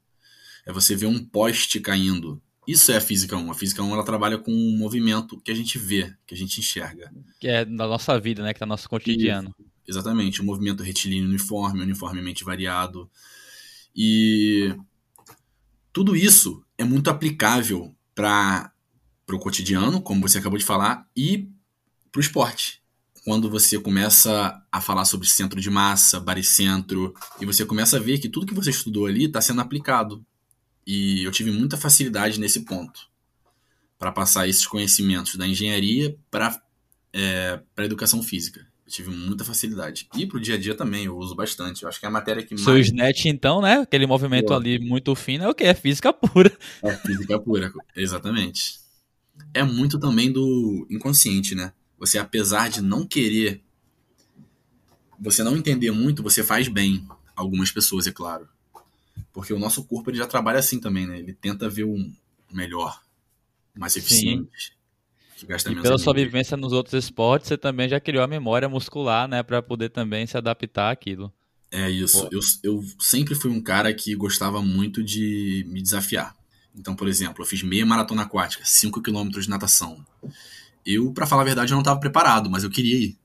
É 0.64 0.72
você 0.72 0.94
ver 0.94 1.06
um 1.06 1.24
poste 1.24 1.80
caindo. 1.80 2.40
Isso 2.70 2.92
é 2.92 2.98
a 2.98 3.00
física 3.00 3.36
1. 3.36 3.50
A 3.50 3.54
física 3.54 3.82
1 3.82 3.92
ela 3.92 4.04
trabalha 4.04 4.38
com 4.38 4.52
um 4.52 4.78
movimento 4.78 5.40
que 5.40 5.50
a 5.50 5.54
gente 5.54 5.76
vê, 5.76 6.14
que 6.24 6.32
a 6.32 6.36
gente 6.36 6.60
enxerga. 6.60 7.12
Que 7.40 7.48
é 7.48 7.64
da 7.64 7.88
nossa 7.88 8.16
vida, 8.20 8.44
né? 8.44 8.54
Que 8.54 8.60
tá 8.60 8.66
no 8.66 8.70
nosso 8.70 8.88
cotidiano. 8.88 9.52
Isso, 9.58 9.68
exatamente. 9.88 10.40
O 10.40 10.44
um 10.44 10.46
movimento 10.46 10.80
retilíneo 10.80 11.28
uniforme, 11.28 11.82
uniformemente 11.82 12.44
variado. 12.44 13.10
E 13.92 14.72
tudo 15.92 16.14
isso 16.14 16.64
é 16.78 16.84
muito 16.84 17.10
aplicável 17.10 17.92
para 18.14 18.72
o 19.28 19.38
cotidiano, 19.40 20.00
como 20.00 20.20
você 20.20 20.38
acabou 20.38 20.56
de 20.56 20.64
falar, 20.64 21.08
e 21.16 21.48
para 22.12 22.20
o 22.20 22.22
esporte. 22.22 22.80
Quando 23.24 23.50
você 23.50 23.80
começa 23.80 24.64
a 24.70 24.80
falar 24.80 25.06
sobre 25.06 25.26
centro 25.26 25.60
de 25.60 25.70
massa, 25.70 26.20
baricentro, 26.20 27.12
e 27.40 27.44
você 27.44 27.66
começa 27.66 27.96
a 27.96 28.00
ver 28.00 28.20
que 28.20 28.28
tudo 28.28 28.46
que 28.46 28.54
você 28.54 28.70
estudou 28.70 29.06
ali 29.06 29.24
está 29.24 29.40
sendo 29.40 29.60
aplicado 29.60 30.24
e 30.86 31.22
eu 31.24 31.30
tive 31.30 31.50
muita 31.50 31.76
facilidade 31.76 32.40
nesse 32.40 32.64
ponto 32.64 33.08
para 33.98 34.10
passar 34.10 34.48
esses 34.48 34.66
conhecimentos 34.66 35.36
da 35.36 35.46
engenharia 35.46 36.16
para 36.30 36.60
é, 37.12 37.60
a 37.76 37.84
educação 37.84 38.22
física. 38.22 38.66
Eu 38.86 38.92
tive 38.92 39.10
muita 39.10 39.44
facilidade. 39.44 40.08
E 40.16 40.26
para 40.26 40.38
o 40.38 40.40
dia 40.40 40.54
a 40.54 40.58
dia 40.58 40.74
também, 40.74 41.04
eu 41.04 41.16
uso 41.16 41.34
bastante. 41.34 41.82
Eu 41.82 41.88
acho 41.88 42.00
que 42.00 42.06
é 42.06 42.08
a 42.08 42.12
matéria 42.12 42.42
que 42.42 42.54
mais. 42.54 42.64
Seu 42.64 42.78
SNET, 42.78 43.28
então, 43.28 43.60
né? 43.60 43.74
Aquele 43.74 44.06
movimento 44.06 44.52
ali 44.54 44.78
muito 44.78 45.14
fino, 45.14 45.44
é 45.44 45.48
o 45.48 45.54
que? 45.54 45.64
É 45.64 45.74
física 45.74 46.12
pura. 46.12 46.50
É 46.82 46.96
física 46.96 47.38
pura, 47.38 47.72
exatamente. 47.94 48.80
É 49.54 49.62
muito 49.62 49.98
também 49.98 50.32
do 50.32 50.86
inconsciente, 50.90 51.54
né? 51.54 51.72
Você, 51.98 52.18
apesar 52.18 52.68
de 52.68 52.80
não 52.80 53.06
querer, 53.06 53.62
você 55.20 55.44
não 55.44 55.56
entender 55.56 55.90
muito, 55.90 56.22
você 56.22 56.42
faz 56.42 56.66
bem. 56.68 57.06
Algumas 57.36 57.70
pessoas, 57.70 58.06
é 58.06 58.12
claro. 58.12 58.48
Porque 59.32 59.52
o 59.52 59.58
nosso 59.58 59.84
corpo 59.84 60.10
ele 60.10 60.18
já 60.18 60.26
trabalha 60.26 60.58
assim 60.58 60.80
também, 60.80 61.06
né? 61.06 61.18
Ele 61.18 61.32
tenta 61.32 61.68
ver 61.68 61.84
o 61.84 61.96
melhor, 62.52 63.00
mais 63.74 63.96
eficiente. 63.96 64.76
Que 65.36 65.46
gasta 65.46 65.72
e 65.72 65.80
pela 65.80 65.98
sua 65.98 66.12
vivência 66.12 66.56
nos 66.56 66.72
outros 66.72 67.02
esportes, 67.02 67.48
você 67.48 67.56
também 67.56 67.88
já 67.88 67.98
criou 67.98 68.22
a 68.22 68.26
memória 68.26 68.68
muscular, 68.68 69.26
né? 69.26 69.42
para 69.42 69.62
poder 69.62 69.88
também 69.88 70.26
se 70.26 70.36
adaptar 70.36 70.90
àquilo. 70.90 71.32
É 71.70 71.88
isso. 71.88 72.28
Eu, 72.30 72.40
eu 72.62 72.84
sempre 72.98 73.34
fui 73.34 73.50
um 73.50 73.60
cara 73.60 73.94
que 73.94 74.14
gostava 74.14 74.60
muito 74.60 75.02
de 75.02 75.64
me 75.68 75.80
desafiar. 75.80 76.36
Então, 76.74 76.94
por 76.94 77.08
exemplo, 77.08 77.42
eu 77.42 77.46
fiz 77.46 77.62
meia 77.62 77.86
maratona 77.86 78.22
aquática, 78.22 78.64
5 78.64 79.00
km 79.00 79.28
de 79.28 79.48
natação. 79.48 80.04
Eu, 80.84 81.12
para 81.12 81.26
falar 81.26 81.42
a 81.42 81.44
verdade, 81.44 81.72
eu 81.72 81.76
não 81.76 81.82
estava 81.82 82.00
preparado, 82.00 82.50
mas 82.50 82.64
eu 82.64 82.70
queria 82.70 82.96
ir. 82.96 83.18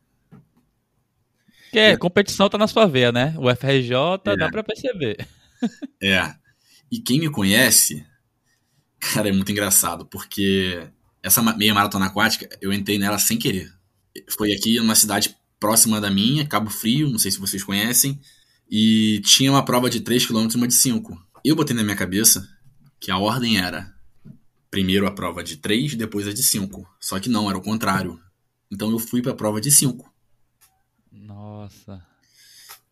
Que 1.71 1.79
é, 1.79 1.97
competição 1.97 2.49
tá 2.49 2.57
na 2.57 2.67
sua 2.67 2.85
veia, 2.85 3.11
né? 3.11 3.35
O 3.37 3.53
FRJ 3.53 3.93
é. 4.25 4.37
dá 4.37 4.49
para 4.49 4.63
perceber. 4.63 5.27
É. 6.01 6.33
E 6.91 6.99
quem 6.99 7.19
me 7.19 7.29
conhece, 7.29 8.05
cara, 8.99 9.29
é 9.29 9.31
muito 9.31 9.51
engraçado, 9.51 10.05
porque 10.05 10.87
essa 11.21 11.41
meia 11.41 11.73
maratona 11.73 12.05
aquática, 12.05 12.47
eu 12.61 12.71
entrei 12.71 12.97
nela 12.97 13.17
sem 13.17 13.37
querer. 13.37 13.73
Foi 14.29 14.53
aqui 14.53 14.77
numa 14.77 14.95
cidade 14.95 15.35
próxima 15.59 15.99
da 15.99 16.11
minha, 16.11 16.47
Cabo 16.47 16.69
Frio, 16.69 17.09
não 17.09 17.17
sei 17.17 17.31
se 17.31 17.39
vocês 17.39 17.63
conhecem, 17.63 18.19
e 18.69 19.21
tinha 19.25 19.51
uma 19.51 19.65
prova 19.65 19.89
de 19.89 20.01
3 20.01 20.25
km 20.25 20.47
e 20.53 20.55
uma 20.55 20.67
de 20.67 20.73
5. 20.73 21.17
Eu 21.43 21.55
botei 21.55 21.75
na 21.75 21.83
minha 21.83 21.95
cabeça 21.95 22.47
que 22.99 23.11
a 23.11 23.17
ordem 23.17 23.57
era 23.57 23.93
primeiro 24.69 25.07
a 25.07 25.11
prova 25.11 25.43
de 25.43 25.57
3, 25.57 25.95
depois 25.95 26.27
a 26.27 26.33
de 26.33 26.43
5. 26.43 26.87
Só 26.99 27.19
que 27.19 27.29
não, 27.29 27.49
era 27.49 27.57
o 27.57 27.61
contrário. 27.61 28.19
Então 28.69 28.91
eu 28.91 28.99
fui 28.99 29.21
para 29.21 29.31
a 29.31 29.35
prova 29.35 29.61
de 29.61 29.71
5. 29.71 30.13
Nossa. 31.11 32.05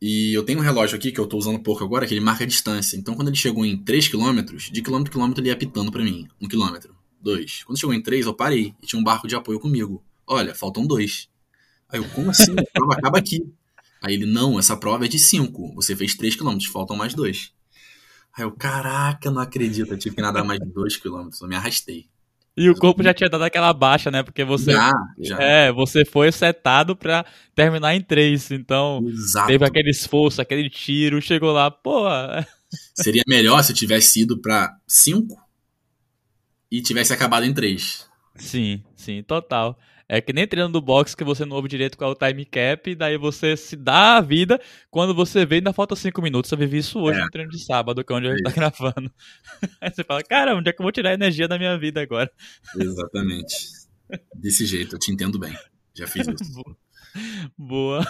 E 0.06 0.34
eu 0.34 0.44
tenho 0.44 0.60
um 0.60 0.62
relógio 0.62 0.98
aqui 0.98 1.14
que 1.14 1.20
eu 1.20 1.26
tô 1.26 1.38
usando 1.38 1.58
pouco 1.60 1.82
agora, 1.82 2.06
que 2.06 2.14
ele 2.14 2.20
marca 2.20 2.44
a 2.44 2.48
distância. 2.48 2.98
Então 2.98 3.16
quando 3.16 3.30
ele 3.30 3.38
chegou 3.38 3.66
em 3.66 3.78
3 3.78 4.10
km, 4.10 4.42
de 4.70 4.82
quilômetro 4.82 5.10
a 5.10 5.14
quilômetro 5.14 5.42
ele 5.42 5.48
ia 5.48 5.54
apitando 5.54 5.90
para 5.94 6.04
mim. 6.04 6.28
1 6.42 6.48
km, 6.50 6.90
2. 7.22 7.64
Quando 7.64 7.80
chegou 7.80 7.96
em 7.96 8.04
3, 8.04 8.26
eu 8.26 8.34
parei 8.34 8.76
e 8.84 8.86
tinha 8.86 9.00
um 9.00 9.04
barco 9.04 9.30
de 9.30 9.36
apoio 9.38 9.62
comigo. 9.62 10.04
Olha, 10.28 10.54
faltam 10.54 10.86
2. 10.86 11.30
Aí 11.88 12.02
eu, 12.02 12.10
como 12.10 12.32
assim? 12.32 12.52
A 12.52 12.64
prova 12.74 12.96
acaba 12.96 13.18
aqui. 13.18 13.50
Aí 14.02 14.16
ele, 14.16 14.26
não, 14.26 14.60
essa 14.60 14.76
prova 14.76 15.06
é 15.06 15.08
de 15.08 15.18
5. 15.18 15.74
Você 15.76 15.96
fez 15.96 16.14
3 16.16 16.36
km, 16.36 16.58
faltam 16.70 16.98
mais 16.98 17.14
2. 17.14 17.54
Aí 18.38 18.44
eu, 18.44 18.52
caraca, 18.52 19.32
não 19.32 19.42
acredito. 19.42 19.94
Eu 19.94 19.98
tive 19.98 20.18
que 20.18 20.22
nadar 20.22 20.44
mais 20.44 20.60
de 20.60 20.66
2 20.66 20.98
km. 20.98 21.30
Eu 21.42 21.48
me 21.48 21.56
arrastei. 21.56 22.10
E 22.56 22.70
o 22.70 22.76
corpo 22.76 23.02
já 23.02 23.14
tinha 23.14 23.30
dado 23.30 23.44
aquela 23.44 23.74
baixa, 23.74 24.12
né? 24.12 24.22
Porque 24.22 24.44
você. 24.44 24.72
Já, 24.72 24.92
já. 25.20 25.42
É, 25.42 25.72
você 25.72 26.06
foi 26.06 26.32
setado 26.32 26.96
pra 26.96 27.26
terminar 27.56 27.96
em 27.96 28.02
três. 28.02 28.52
Então, 28.52 29.04
Exato. 29.08 29.48
teve 29.48 29.66
aquele 29.66 29.90
esforço, 29.90 30.40
aquele 30.42 30.70
tiro, 30.70 31.22
chegou 31.22 31.52
lá, 31.52 31.72
pô. 31.72 32.06
Seria 32.94 33.24
melhor 33.28 33.64
se 33.64 33.74
tivesse 33.74 34.22
ido 34.22 34.40
pra 34.40 34.76
cinco 34.88 35.36
e 36.72 36.82
tivesse 36.82 37.12
acabado 37.12 37.46
em 37.46 37.54
três. 37.54 38.08
Sim, 38.36 38.84
sim, 38.96 39.24
total. 39.24 39.78
É 40.13 40.22
que 40.22 40.32
nem 40.32 40.48
treino 40.48 40.70
do 40.70 40.79
boxe 40.79 41.17
que 41.17 41.24
você 41.24 41.43
não 41.43 41.55
ouve 41.55 41.67
direito 41.67 41.98
qual 41.98 42.12
é 42.12 42.13
o 42.13 42.15
time 42.15 42.46
cap, 42.46 42.93
daí 42.93 43.17
você 43.17 43.58
se 43.58 43.75
dá 43.75 44.17
a 44.17 44.22
vida, 44.22 44.62
quando 44.91 45.12
você 45.12 45.43
vê 45.43 45.55
ainda 45.55 45.74
falta 45.74 45.96
5 45.96 46.22
minutos. 46.22 46.51
Eu 46.51 46.58
vivi 46.60 46.77
isso 46.77 47.00
hoje 47.00 47.20
é. 47.20 47.24
no 47.24 47.32
treino 47.32 47.50
de 47.50 47.58
sábado, 47.58 48.03
que 48.03 48.13
é 48.13 48.15
onde 48.15 48.27
a 48.27 48.29
gente 48.29 48.43
tá 48.43 48.51
gravando. 48.51 49.12
Aí 49.82 49.89
você 49.89 50.03
fala, 50.03 50.22
cara, 50.22 50.55
onde 50.55 50.70
é 50.70 50.72
que 50.72 50.79
eu 50.79 50.84
vou 50.84 50.91
tirar 50.91 51.15
energia 51.15 51.48
da 51.48 51.58
minha 51.58 51.75
vida 51.79 52.00
agora? 52.00 52.32
Exatamente. 52.79 53.55
Desse 54.36 54.67
jeito, 54.67 54.98
eu 54.98 55.00
te 55.00 55.12
entendo 55.12 55.39
bem. 55.39 55.58
Já 55.96 56.05
fiz 56.05 56.27
isso. 56.27 56.63
Boa. 57.58 58.05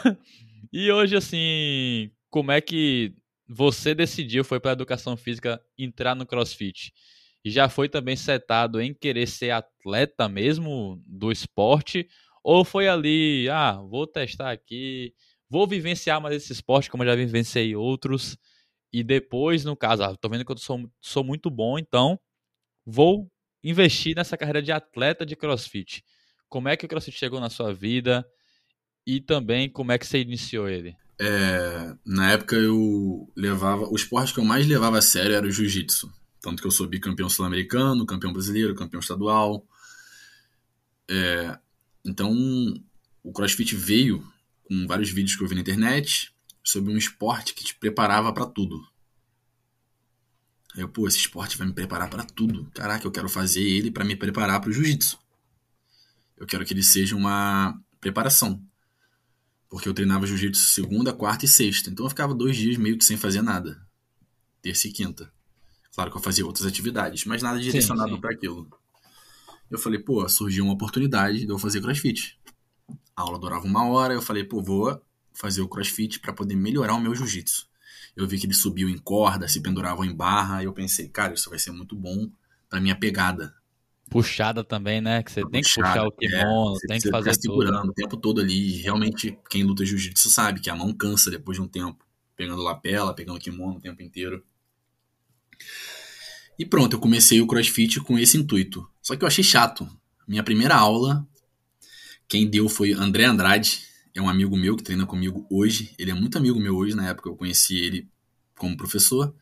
E 0.73 0.91
hoje, 0.91 1.15
assim, 1.15 2.11
como 2.29 2.51
é 2.51 2.59
que 2.59 3.13
você 3.47 3.95
decidiu, 3.95 4.43
foi 4.43 4.59
para 4.59 4.73
educação 4.73 5.15
física, 5.15 5.61
entrar 5.77 6.15
no 6.15 6.25
crossfit? 6.25 6.91
E 7.43 7.51
já 7.51 7.67
foi 7.67 7.89
também 7.89 8.15
setado 8.15 8.81
em 8.81 8.93
querer 8.93 9.27
ser 9.27 9.51
atleta 9.51 10.29
mesmo 10.29 11.01
do 11.05 11.31
esporte? 11.31 12.07
Ou 12.43 12.63
foi 12.63 12.87
ali, 12.87 13.49
ah, 13.49 13.81
vou 13.81 14.07
testar 14.07 14.51
aqui, 14.51 15.13
vou 15.49 15.67
vivenciar 15.67 16.21
mais 16.21 16.35
esse 16.35 16.51
esporte 16.51 16.89
como 16.89 17.03
eu 17.03 17.07
já 17.07 17.15
vivenciei 17.15 17.75
outros, 17.75 18.37
e 18.93 19.03
depois, 19.03 19.65
no 19.65 19.75
caso, 19.75 20.03
ah, 20.03 20.15
tô 20.15 20.29
vendo 20.29 20.45
que 20.45 20.51
eu 20.51 20.57
sou, 20.57 20.87
sou 21.01 21.23
muito 21.23 21.49
bom, 21.49 21.79
então 21.79 22.19
vou 22.85 23.27
investir 23.63 24.15
nessa 24.15 24.37
carreira 24.37 24.61
de 24.61 24.71
atleta 24.71 25.25
de 25.25 25.35
crossfit. 25.35 26.03
Como 26.47 26.69
é 26.69 26.77
que 26.77 26.85
o 26.85 26.87
crossfit 26.87 27.17
chegou 27.17 27.39
na 27.39 27.49
sua 27.49 27.73
vida? 27.73 28.23
E 29.05 29.19
também 29.19 29.67
como 29.69 29.91
é 29.91 29.97
que 29.97 30.05
você 30.05 30.19
iniciou 30.19 30.69
ele? 30.69 30.95
É, 31.19 31.95
na 32.05 32.31
época 32.31 32.55
eu 32.55 33.31
levava. 33.35 33.87
O 33.89 33.95
esporte 33.95 34.33
que 34.33 34.39
eu 34.39 34.45
mais 34.45 34.67
levava 34.67 34.99
a 34.99 35.01
sério 35.01 35.35
era 35.35 35.45
o 35.45 35.51
jiu-jitsu. 35.51 36.11
Tanto 36.43 36.61
que 36.61 36.67
eu 36.67 36.71
sou 36.71 36.85
bicampeão 36.85 37.29
sul-americano, 37.29 38.05
campeão 38.05 38.33
brasileiro, 38.33 38.75
campeão 38.75 38.99
estadual. 38.99 39.65
É, 41.09 41.57
então, 42.03 42.33
o 43.23 43.31
CrossFit 43.31 43.73
veio 43.77 44.21
com 44.65 44.85
vários 44.85 45.09
vídeos 45.09 45.37
que 45.37 45.43
eu 45.43 45.47
vi 45.47 45.55
na 45.55 45.61
internet 45.61 46.35
sobre 46.61 46.93
um 46.93 46.97
esporte 46.97 47.53
que 47.53 47.63
te 47.63 47.73
preparava 47.73 48.33
para 48.33 48.45
tudo. 48.45 48.85
Eu, 50.75 50.89
pô, 50.89 51.07
esse 51.07 51.17
esporte 51.17 51.57
vai 51.57 51.65
me 51.65 51.71
preparar 51.71 52.09
para 52.09 52.25
tudo. 52.25 52.69
Caraca, 52.73 53.07
eu 53.07 53.11
quero 53.11 53.29
fazer 53.29 53.63
ele 53.63 53.89
para 53.89 54.03
me 54.03 54.17
preparar 54.17 54.59
para 54.59 54.69
o 54.69 54.73
jiu-jitsu. 54.73 55.17
Eu 56.35 56.45
quero 56.45 56.65
que 56.65 56.73
ele 56.73 56.83
seja 56.83 57.15
uma 57.15 57.79
preparação. 58.01 58.61
Porque 59.69 59.87
eu 59.87 59.93
treinava 59.93 60.27
jiu-jitsu 60.27 60.61
segunda, 60.61 61.13
quarta 61.13 61.45
e 61.45 61.47
sexta. 61.47 61.89
Então 61.89 62.05
eu 62.05 62.09
ficava 62.09 62.35
dois 62.35 62.57
dias 62.57 62.75
meio 62.75 62.97
que 62.97 63.05
sem 63.05 63.15
fazer 63.15 63.41
nada. 63.41 63.81
Terça 64.61 64.89
e 64.89 64.91
quinta. 64.91 65.31
Claro 65.93 66.11
que 66.11 66.17
eu 66.17 66.21
fazia 66.21 66.45
outras 66.45 66.65
atividades, 66.65 67.25
mas 67.25 67.41
nada 67.41 67.59
direcionado 67.59 68.19
para 68.19 68.31
aquilo. 68.31 68.67
Eu 69.69 69.77
falei, 69.77 69.99
pô, 69.99 70.27
surgiu 70.27 70.63
uma 70.63 70.73
oportunidade 70.73 71.45
de 71.45 71.49
eu 71.49 71.57
fazer 71.57 71.81
crossfit. 71.81 72.39
A 73.15 73.21
aula 73.21 73.39
durava 73.39 73.65
uma 73.65 73.87
hora, 73.87 74.13
eu 74.13 74.21
falei, 74.21 74.43
pô, 74.43 74.61
vou 74.61 75.01
fazer 75.33 75.61
o 75.61 75.67
crossfit 75.67 76.19
para 76.19 76.33
poder 76.33 76.55
melhorar 76.55 76.95
o 76.95 76.99
meu 76.99 77.13
jiu-jitsu. 77.13 77.67
Eu 78.15 78.27
vi 78.27 78.39
que 78.39 78.45
ele 78.45 78.53
subiu 78.53 78.89
em 78.89 78.97
corda, 78.97 79.47
se 79.47 79.61
pendurava 79.61 80.05
em 80.05 80.15
barra, 80.15 80.61
e 80.61 80.65
eu 80.65 80.73
pensei, 80.73 81.09
cara, 81.09 81.33
isso 81.33 81.49
vai 81.49 81.57
ser 81.57 81.71
muito 81.71 81.95
bom 81.95 82.29
para 82.69 82.79
minha 82.79 82.95
pegada 82.95 83.55
puxada 84.13 84.63
também, 84.63 85.01
né? 85.01 85.23
Que 85.23 85.31
você 85.31 85.41
tem 85.41 85.61
que 85.63 85.73
puxar 85.73 86.05
o 86.05 86.11
kimono, 86.11 86.77
é, 86.83 86.87
tem 86.87 86.99
que 86.99 87.09
fazer 87.09 87.31
tudo. 87.31 87.41
segurando 87.41 87.89
o 87.89 87.93
tempo 87.93 88.15
todo 88.15 88.39
ali. 88.39 88.77
Realmente, 88.77 89.37
quem 89.49 89.63
luta 89.63 89.83
jiu-jitsu 89.83 90.29
sabe 90.29 90.59
que 90.59 90.69
a 90.69 90.75
mão 90.75 90.93
cansa 90.93 91.31
depois 91.31 91.57
de 91.57 91.63
um 91.63 91.67
tempo. 91.67 92.05
Pegando 92.35 92.61
lapela, 92.61 93.15
pegando 93.15 93.39
kimono 93.39 93.77
o 93.77 93.81
tempo 93.81 94.03
inteiro. 94.03 94.43
E 96.57 96.65
pronto, 96.65 96.95
eu 96.95 96.99
comecei 96.99 97.41
o 97.41 97.47
crossfit 97.47 97.99
com 98.01 98.17
esse 98.17 98.37
intuito. 98.37 98.87
Só 99.01 99.15
que 99.15 99.23
eu 99.23 99.27
achei 99.27 99.43
chato. 99.43 99.89
Minha 100.27 100.43
primeira 100.43 100.75
aula, 100.75 101.27
quem 102.27 102.49
deu 102.49 102.69
foi 102.69 102.93
André 102.93 103.25
Andrade. 103.25 103.81
É 104.15 104.21
um 104.21 104.29
amigo 104.29 104.55
meu 104.55 104.75
que 104.75 104.83
treina 104.83 105.05
comigo 105.05 105.45
hoje. 105.49 105.93
Ele 105.97 106.11
é 106.11 106.13
muito 106.13 106.37
amigo 106.37 106.59
meu 106.59 106.75
hoje, 106.75 106.95
na 106.95 107.09
época 107.09 107.29
eu 107.29 107.35
conheci 107.35 107.77
ele 107.77 108.07
como 108.55 108.77
professor. 108.77 109.35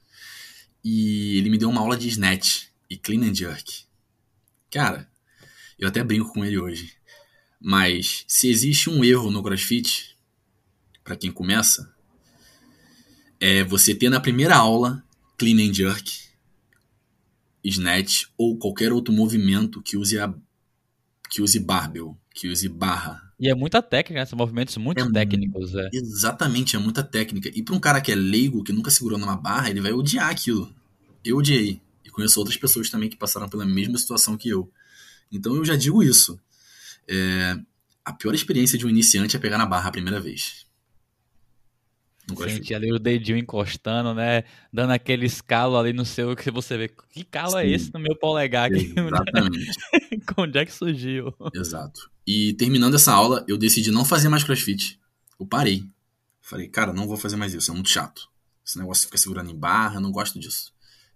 E 0.84 1.38
ele 1.38 1.50
me 1.50 1.58
deu 1.58 1.70
uma 1.70 1.82
aula 1.82 1.98
de 1.98 2.08
snatch 2.08 2.68
e 2.90 2.98
clean 2.98 3.30
and 3.30 3.36
jerk. 3.36 3.84
Cara, 4.72 5.10
eu 5.78 5.88
até 5.88 6.04
brinco 6.04 6.32
com 6.34 6.44
ele 6.46 6.58
hoje. 6.58 6.94
Mas 7.60 8.24
se 8.28 8.50
existe 8.50 8.90
um 8.90 9.04
erro 9.04 9.30
no 9.30 9.44
CrossFit, 9.44 10.18
para 11.04 11.16
quem 11.16 11.32
começa, 11.32 11.94
é 13.40 13.64
você 13.64 13.94
ter 13.94 14.10
na 14.10 14.20
primeira 14.20 14.56
aula 14.56 15.04
clean 15.42 15.58
and 15.58 15.74
jerk, 15.74 16.12
snatch 17.64 18.26
ou 18.38 18.58
qualquer 18.58 18.94
outro 18.94 19.14
movimento 19.14 19.82
que 19.82 19.98
use 19.98 20.20
a 20.20 20.34
que 21.30 21.42
use 21.42 21.60
barbell, 21.60 22.18
que 22.34 22.48
use 22.48 22.68
barra. 22.68 23.22
E 23.40 23.50
é 23.50 23.56
muita 23.56 23.82
técnica, 23.82 24.20
né? 24.20 24.26
são 24.26 24.38
movimentos 24.38 24.78
muito 24.78 25.02
é, 25.02 25.12
técnicos. 25.12 25.74
É. 25.74 25.90
Exatamente, 25.94 26.76
é 26.76 26.80
muita 26.80 27.02
técnica. 27.02 27.50
E 27.56 27.64
para 27.64 27.74
um 27.74 27.80
cara 27.80 28.02
que 28.02 28.12
é 28.12 28.16
leigo, 28.16 28.64
que 28.64 28.74
nunca 28.74 28.92
segurou 28.92 29.18
numa 29.18 29.36
barra, 29.36 29.70
ele 29.70 29.82
vai 29.82 29.94
odiar 29.94 30.30
aquilo. 30.30 30.72
Eu 31.24 31.38
odiei 31.38 31.82
conheço 32.12 32.40
outras 32.40 32.58
pessoas 32.58 32.90
também 32.90 33.10
que 33.10 33.18
passaram 33.18 33.50
pela 33.50 33.66
mesma 33.66 33.98
situação 33.98 34.38
que 34.38 34.50
eu. 34.50 34.72
Então 35.32 35.56
eu 35.56 35.66
já 35.66 35.76
digo 35.76 36.04
isso. 36.04 36.40
É, 37.08 37.58
a 38.06 38.14
pior 38.14 38.36
experiência 38.36 38.78
de 38.78 38.86
um 38.86 38.90
iniciante 38.90 39.36
é 39.36 39.40
pegar 39.40 39.58
na 39.58 39.66
barra 39.66 39.90
a 39.90 39.92
primeira 39.92 40.20
vez. 40.20 40.66
Sente 42.36 42.74
ali 42.74 42.92
o 42.92 43.00
dedinho 43.00 43.38
encostando, 43.38 44.14
né? 44.14 44.44
Dando 44.72 44.92
aquele 44.92 45.26
escalo 45.26 45.78
ali 45.78 45.94
no 45.94 46.06
seu 46.06 46.36
que 46.36 46.52
você 46.52 46.78
vê. 46.78 46.92
Que 47.12 47.24
calo 47.24 47.58
é 47.58 47.64
Sim. 47.64 47.70
é 47.70 47.72
esse 47.72 47.94
no 47.94 48.00
meu 48.00 48.16
polegar 48.16 48.72
aqui? 48.72 48.94
Exatamente. 48.96 49.72
Onde 50.38 50.58
é 50.60 50.66
que 50.66 50.74
surgiu? 50.74 51.34
Exato. 51.54 52.10
E 52.26 52.54
terminando 52.54 52.96
essa 52.96 53.14
aula, 53.14 53.44
eu 53.48 53.58
decidi 53.58 53.92
não 53.92 54.06
fazer 54.06 54.30
mais 54.30 54.44
crossfit. 54.44 55.00
Eu 55.40 55.46
parei. 55.46 55.84
Falei, 56.42 56.68
cara, 56.68 56.94
não 56.94 57.08
vou 57.08 57.18
fazer 57.18 57.36
mais 57.36 57.54
isso, 57.54 57.72
é 57.72 57.74
muito 57.74 57.90
chato. 57.90 58.30
Esse 58.66 58.78
negócio 58.78 59.02
de 59.02 59.08
ficar 59.08 59.18
segurando 59.18 59.50
em 59.50 59.56
barra, 59.56 59.96
eu 59.96 60.02
não 60.02 60.12
gosto 60.12 60.40
disso 60.40 60.72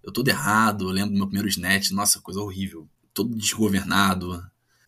eu 0.05 0.11
todo 0.11 0.27
errado, 0.27 0.87
eu 0.87 0.91
lembro 0.91 1.11
do 1.11 1.17
meu 1.17 1.25
primeiro 1.25 1.49
snatch, 1.49 1.89
nossa, 1.89 2.21
coisa 2.21 2.39
horrível. 2.39 2.87
Todo 3.11 3.35
desgovernado, 3.35 4.45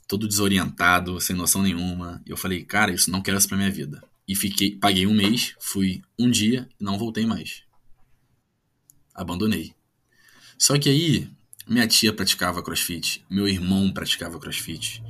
todo 0.07 0.27
desorientado, 0.27 1.19
sem 1.19 1.35
noção 1.35 1.63
nenhuma. 1.63 2.21
E 2.25 2.29
eu 2.29 2.37
falei, 2.37 2.63
cara, 2.63 2.93
isso 2.93 3.09
não 3.09 3.21
quero 3.21 3.37
isso 3.37 3.47
pra 3.47 3.57
minha 3.57 3.71
vida. 3.71 4.03
E 4.27 4.35
fiquei, 4.35 4.75
paguei 4.75 5.07
um 5.07 5.13
mês, 5.13 5.55
fui 5.59 6.01
um 6.19 6.29
dia 6.29 6.67
e 6.79 6.83
não 6.83 6.97
voltei 6.97 7.25
mais. 7.25 7.63
Abandonei. 9.15 9.73
Só 10.57 10.77
que 10.77 10.89
aí, 10.89 11.29
minha 11.67 11.87
tia 11.87 12.11
praticava 12.11 12.61
crossfit, 12.61 13.23
meu 13.29 13.47
irmão 13.47 13.91
praticava 13.91 14.39
crossfit, 14.39 15.01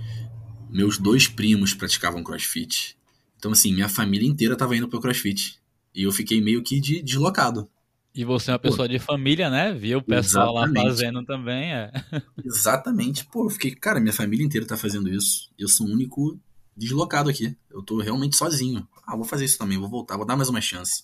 meus 0.70 0.98
dois 0.98 1.28
primos 1.28 1.74
praticavam 1.74 2.24
crossfit. 2.24 2.98
Então, 3.38 3.52
assim, 3.52 3.74
minha 3.74 3.90
família 3.90 4.28
inteira 4.28 4.56
tava 4.56 4.76
indo 4.76 4.88
pro 4.88 5.00
crossfit. 5.00 5.60
E 5.96 6.04
eu 6.04 6.12
fiquei 6.12 6.42
meio 6.42 6.62
que 6.62 6.80
de, 6.80 7.02
deslocado. 7.02 7.70
E 8.14 8.26
você 8.26 8.50
é 8.50 8.54
uma 8.54 8.60
pessoa 8.60 8.88
pô, 8.88 8.92
de 8.92 9.00
família, 9.00 9.50
né? 9.50 9.74
Viu 9.74 10.00
o 10.00 10.04
pessoal 10.04 10.58
exatamente. 10.58 10.84
lá 10.84 10.90
fazendo 10.90 11.24
também, 11.24 11.74
é. 11.74 11.92
Exatamente. 12.44 13.26
Pô, 13.26 13.46
eu 13.46 13.50
fiquei, 13.50 13.76
cara, 13.76 14.00
minha 14.00 14.14
família 14.14 14.44
inteira 14.44 14.66
tá 14.66 14.76
fazendo 14.76 15.08
isso. 15.08 15.52
Eu 15.58 15.68
sou 15.68 15.88
o 15.88 15.92
único 15.92 16.40
deslocado 16.76 17.30
aqui. 17.30 17.56
Eu 17.70 17.84
tô 17.84 18.00
realmente 18.00 18.36
sozinho. 18.36 18.88
Ah, 19.08 19.16
vou 19.16 19.24
fazer 19.24 19.46
isso 19.46 19.58
também, 19.58 19.78
vou 19.78 19.88
voltar, 19.88 20.18
vou 20.18 20.26
dar 20.26 20.36
mais 20.36 20.50
uma 20.50 20.60
chance. 20.60 21.04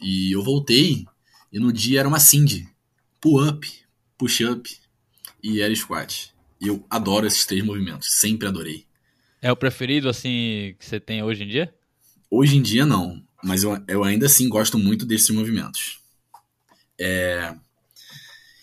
E 0.00 0.32
eu 0.32 0.42
voltei, 0.42 1.04
e 1.52 1.58
no 1.58 1.72
dia 1.72 2.00
era 2.00 2.08
uma 2.08 2.20
Cindy. 2.20 2.68
Pull-up, 3.20 3.68
push-up 4.16 4.78
e 5.42 5.60
air 5.60 5.76
squat. 5.76 6.32
E 6.60 6.68
eu 6.68 6.84
adoro 6.88 7.26
esses 7.26 7.44
três 7.44 7.64
movimentos, 7.64 8.12
sempre 8.20 8.46
adorei. 8.46 8.86
É 9.42 9.50
o 9.50 9.56
preferido, 9.56 10.08
assim, 10.08 10.76
que 10.78 10.86
você 10.86 11.00
tem 11.00 11.22
hoje 11.22 11.42
em 11.42 11.48
dia? 11.48 11.74
Hoje 12.30 12.56
em 12.56 12.62
dia, 12.62 12.86
não. 12.86 13.22
Mas 13.42 13.62
eu, 13.62 13.82
eu 13.88 14.04
ainda 14.04 14.26
assim 14.26 14.48
gosto 14.48 14.78
muito 14.78 15.04
desses 15.04 15.30
movimentos. 15.30 16.00
É... 17.00 17.54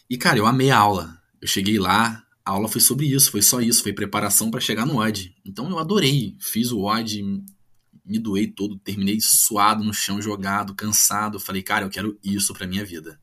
E, 0.10 0.18
cara, 0.18 0.38
eu 0.38 0.46
amei 0.46 0.72
a 0.72 0.78
aula. 0.78 1.22
Eu 1.42 1.48
cheguei 1.48 1.80
lá, 1.80 2.26
a 2.46 2.52
aula 2.52 2.68
foi 2.68 2.82
sobre 2.82 3.08
isso, 3.08 3.32
foi 3.32 3.42
só 3.42 3.62
isso, 3.62 3.82
foi 3.82 3.94
preparação 3.94 4.52
para 4.52 4.60
chegar 4.60 4.86
no 4.86 5.00
odd. 5.00 5.34
Então 5.46 5.70
eu 5.70 5.80
adorei. 5.80 6.36
Fiz 6.40 6.72
o 6.72 6.84
odd, 6.84 7.44
me 8.06 8.20
doei 8.20 8.48
todo, 8.48 8.78
terminei 8.78 9.20
suado 9.20 9.84
no 9.84 9.94
chão, 9.94 10.22
jogado, 10.22 10.76
cansado. 10.76 11.40
Falei, 11.40 11.64
cara, 11.64 11.86
eu 11.86 11.90
quero 11.90 12.20
isso 12.24 12.54
pra 12.54 12.68
minha 12.68 12.86
vida. 12.86 13.20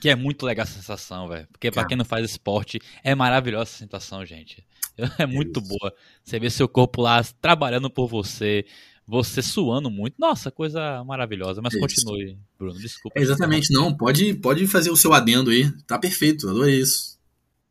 Que 0.00 0.08
é 0.08 0.16
muito 0.16 0.44
legal 0.44 0.64
essa 0.64 0.74
sensação, 0.74 1.28
velho. 1.28 1.46
Porque 1.52 1.70
para 1.70 1.86
quem 1.86 1.96
não 1.96 2.04
faz 2.04 2.28
esporte, 2.28 2.80
é 3.04 3.14
maravilhosa 3.14 3.70
essa 3.70 3.78
sensação, 3.78 4.24
gente. 4.24 4.64
É 5.18 5.24
muito 5.24 5.58
é 5.58 5.62
boa. 5.62 5.94
Você 6.22 6.38
vê 6.38 6.50
seu 6.50 6.68
corpo 6.68 7.00
lá 7.00 7.24
trabalhando 7.40 7.88
por 7.88 8.06
você, 8.06 8.66
você 9.06 9.40
suando 9.40 9.90
muito. 9.90 10.16
Nossa, 10.18 10.50
coisa 10.50 11.02
maravilhosa. 11.04 11.62
Mas 11.62 11.72
Isso. 11.72 11.80
continue, 11.80 12.38
Bruno. 12.58 12.78
Desculpa. 12.78 13.18
É 13.18 13.22
exatamente, 13.22 13.72
não. 13.72 13.96
Pode, 13.96 14.34
pode 14.34 14.66
fazer 14.66 14.90
o 14.90 14.96
seu 14.96 15.14
adendo 15.14 15.50
aí. 15.50 15.70
Tá 15.86 15.98
perfeito, 15.98 16.48
adorei 16.48 16.78
isso. 16.78 17.18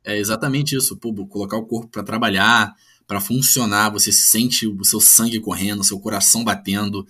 É 0.04 0.18
exatamente 0.18 0.76
isso. 0.76 0.98
Pô, 0.98 1.14
colocar 1.28 1.58
o 1.58 1.66
corpo 1.66 1.90
para 1.90 2.02
trabalhar, 2.02 2.74
para 3.12 3.20
funcionar. 3.20 3.90
Você 3.90 4.10
sente 4.10 4.66
o 4.66 4.86
seu 4.86 5.02
sangue 5.02 5.38
correndo, 5.42 5.82
o 5.82 5.84
seu 5.84 6.00
coração 6.00 6.46
batendo. 6.46 7.06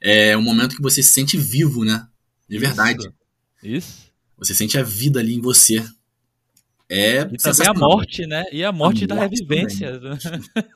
É 0.00 0.36
um 0.36 0.42
momento 0.42 0.74
que 0.74 0.82
você 0.82 1.04
se 1.04 1.12
sente 1.12 1.36
vivo, 1.36 1.84
né? 1.84 2.04
De 2.48 2.58
verdade. 2.58 3.08
Isso. 3.62 4.10
Você 4.36 4.56
sente 4.56 4.76
a 4.76 4.82
vida 4.82 5.20
ali 5.20 5.34
em 5.34 5.40
você. 5.40 5.86
É 6.88 7.20
e 7.20 7.36
também 7.36 7.68
a 7.68 7.74
morte, 7.74 8.26
né? 8.26 8.44
E 8.50 8.64
a 8.64 8.72
morte 8.72 9.04
a 9.04 9.06
da 9.06 9.14
morte 9.14 9.36
revivência. 9.36 10.00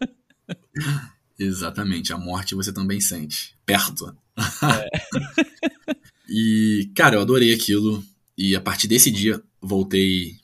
Exatamente, 1.36 2.12
a 2.12 2.18
morte 2.18 2.54
você 2.54 2.72
também 2.72 3.00
sente. 3.00 3.56
Perto. 3.66 4.16
É. 4.38 5.94
e, 6.30 6.88
cara, 6.94 7.16
eu 7.16 7.20
adorei 7.20 7.52
aquilo. 7.52 8.04
E 8.38 8.54
a 8.54 8.60
partir 8.60 8.86
desse 8.86 9.10
dia, 9.10 9.42
voltei. 9.60 10.36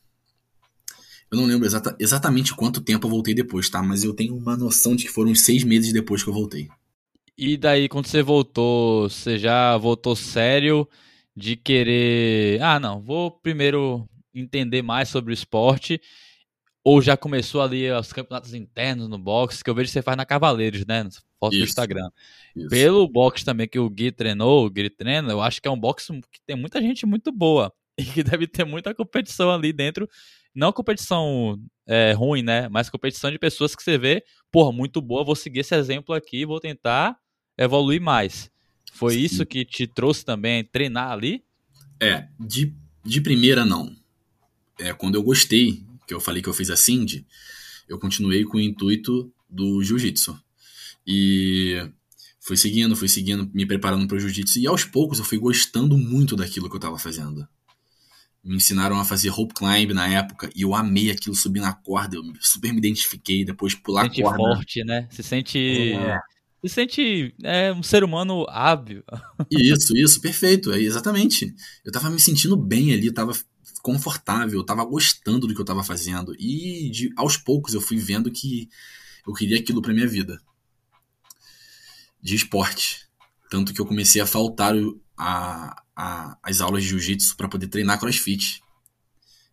Eu 1.37 1.43
não 1.43 1.49
lembro 1.49 1.67
exata, 1.67 1.95
exatamente 2.01 2.55
quanto 2.55 2.81
tempo 2.81 3.07
eu 3.07 3.11
voltei 3.11 3.35
depois, 3.35 3.69
tá? 3.69 3.83
Mas 3.83 4.03
eu 4.03 4.15
tenho 4.15 4.35
uma 4.35 4.57
noção 4.57 4.97
de 4.97 5.05
que 5.05 5.11
foram 5.11 5.31
uns 5.31 5.43
seis 5.43 5.63
meses 5.63 5.93
depois 5.93 6.23
que 6.23 6.31
eu 6.31 6.35
voltei. 6.35 6.69
E 7.37 7.59
daí, 7.59 7.89
quando 7.89 8.07
você 8.07 8.23
voltou, 8.23 9.11
você 9.11 9.39
já 9.39 9.77
voltou 9.77 10.17
sério 10.17 10.89
de 11.37 11.55
querer. 11.55 12.63
Ah, 12.63 12.81
não, 12.81 13.03
vou 13.03 13.31
primeiro 13.31 14.09
entender 14.35 14.81
mais 14.81 15.11
sobre 15.11 15.33
o 15.33 15.35
esporte 15.35 16.01
ou 16.83 17.03
já 17.03 17.17
começou 17.17 17.61
ali 17.61 17.91
os 17.91 18.13
campeonatos 18.13 18.55
internos 18.55 19.09
no 19.09 19.19
boxe, 19.19 19.63
que 19.63 19.69
eu 19.69 19.75
vejo 19.75 19.89
que 19.89 19.93
você 19.93 20.03
faz 20.03 20.17
na 20.17 20.25
Cavaleiros, 20.25 20.87
né? 20.87 21.07
Foto 21.39 21.57
do 21.57 21.65
Instagram. 21.65 22.09
Isso. 22.55 22.69
Pelo 22.69 23.09
boxe 23.09 23.45
também 23.45 23.67
que 23.67 23.79
o 23.79 23.91
Gui 23.91 24.13
treinou, 24.13 24.65
o 24.65 24.71
Gui 24.71 24.89
treina, 24.89 25.33
eu 25.33 25.43
acho 25.43 25.61
que 25.61 25.67
é 25.67 25.71
um 25.71 25.79
boxe 25.79 26.13
que 26.31 26.41
tem 26.47 26.57
muita 26.57 26.81
gente 26.81 27.05
muito 27.05 27.33
boa. 27.33 27.73
E 27.99 28.05
que 28.05 28.23
deve 28.23 28.47
ter 28.47 28.63
muita 28.67 28.95
competição 28.95 29.51
ali 29.51 29.73
dentro. 29.73 30.07
Não 30.57 30.73
competição 30.73 31.61
é, 31.87 32.13
ruim, 32.13 32.43
né? 32.43 32.69
Mas 32.71 32.89
competição 32.89 33.31
de 33.31 33.39
pessoas 33.39 33.77
que 33.77 33.83
você 33.83 33.99
vê, 33.99 34.25
porra, 34.51 34.73
muito 34.73 35.03
boa, 35.03 35.23
vou 35.23 35.37
seguir 35.37 35.61
esse 35.61 35.75
exemplo 35.75 36.15
aqui 36.15 36.47
vou 36.47 36.59
tentar 36.59 37.17
evoluir 37.59 38.01
mais. 38.01 38.51
Foi 38.93 39.13
Sim. 39.13 39.21
isso 39.21 39.47
que 39.47 39.65
te 39.65 39.87
trouxe 39.87 40.25
também 40.25 40.65
treinar 40.65 41.13
ali? 41.13 41.45
É, 42.01 42.27
de, 42.41 42.75
de 43.05 43.21
primeira 43.21 43.65
não. 43.65 43.95
É, 44.79 44.95
quando 44.95 45.17
eu 45.17 45.23
gostei 45.23 45.85
que 46.07 46.15
eu 46.15 46.21
falei 46.21 46.43
que 46.43 46.49
eu 46.49 46.55
fiz 46.55 46.71
a 46.71 46.77
Cindy, 46.77 47.27
eu 47.89 47.99
continuei 47.99 48.45
com 48.45 48.57
o 48.57 48.61
intuito 48.61 49.31
do 49.49 49.83
jiu-jitsu. 49.83 50.39
E 51.07 51.87
fui 52.41 52.57
seguindo, 52.57 52.97
fui 52.97 53.09
seguindo, 53.09 53.51
me 53.53 53.67
preparando 53.67 54.07
para 54.07 54.17
o 54.17 54.21
jiu-jitsu 54.21 54.59
e 54.59 54.67
aos 54.67 54.85
poucos 54.85 55.19
eu 55.19 55.25
fui 55.25 55.39
gostando 55.39 55.97
muito 55.99 56.35
daquilo 56.37 56.69
que 56.69 56.77
eu 56.77 56.79
estava 56.79 56.99
fazendo. 56.99 57.47
Me 58.47 58.57
ensinaram 58.57 58.99
a 59.01 59.05
fazer 59.05 59.29
rope 59.29 59.53
climb 59.53 59.93
na 59.93 60.09
época 60.09 60.49
e 60.55 60.63
eu 60.63 60.73
amei 60.73 61.11
aquilo, 61.11 61.35
subir 61.35 61.61
na 61.61 61.73
corda, 61.73 62.17
eu 62.17 62.23
super 62.41 62.73
me 62.73 62.79
identifiquei, 62.79 63.45
depois 63.45 63.75
pular 63.75 64.05
sente 64.05 64.23
corda. 64.23 64.37
forte, 64.37 64.85
né? 64.85 65.09
Se 65.11 65.23
sente 65.23 65.93
é. 65.95 66.21
Se 66.63 66.69
sente 66.69 67.35
é, 67.43 67.73
um 67.73 67.83
ser 67.83 68.05
humano 68.05 68.47
hábil. 68.49 69.03
Isso, 69.51 69.97
isso, 69.97 70.21
perfeito, 70.21 70.73
é 70.73 70.81
exatamente. 70.81 71.55
Eu 71.85 71.93
tava 71.93 72.09
me 72.09 72.19
sentindo 72.19 72.57
bem 72.57 72.93
ali, 72.93 73.13
tava 73.13 73.33
confortável, 73.83 74.59
eu 74.59 74.65
tava 74.65 74.85
gostando 74.85 75.47
do 75.47 75.55
que 75.55 75.61
eu 75.61 75.65
tava 75.65 75.85
fazendo. 75.85 76.35
E 76.39 76.91
de, 76.91 77.13
aos 77.17 77.37
poucos 77.37 77.75
eu 77.75 77.81
fui 77.81 77.99
vendo 77.99 78.31
que 78.31 78.69
eu 79.27 79.33
queria 79.33 79.59
aquilo 79.59 79.83
para 79.83 79.93
minha 79.93 80.09
vida. 80.09 80.41
De 82.21 82.35
esporte. 82.35 83.07
Tanto 83.49 83.73
que 83.73 83.81
eu 83.81 83.87
comecei 83.87 84.21
a 84.21 84.27
faltar 84.27 84.75
a, 85.17 85.83
a, 85.95 86.39
as 86.43 86.61
aulas 86.61 86.83
de 86.83 86.91
jiu-jitsu 86.91 87.37
para 87.37 87.49
poder 87.49 87.69
treinar 87.69 87.99
crossfit. 87.99 88.63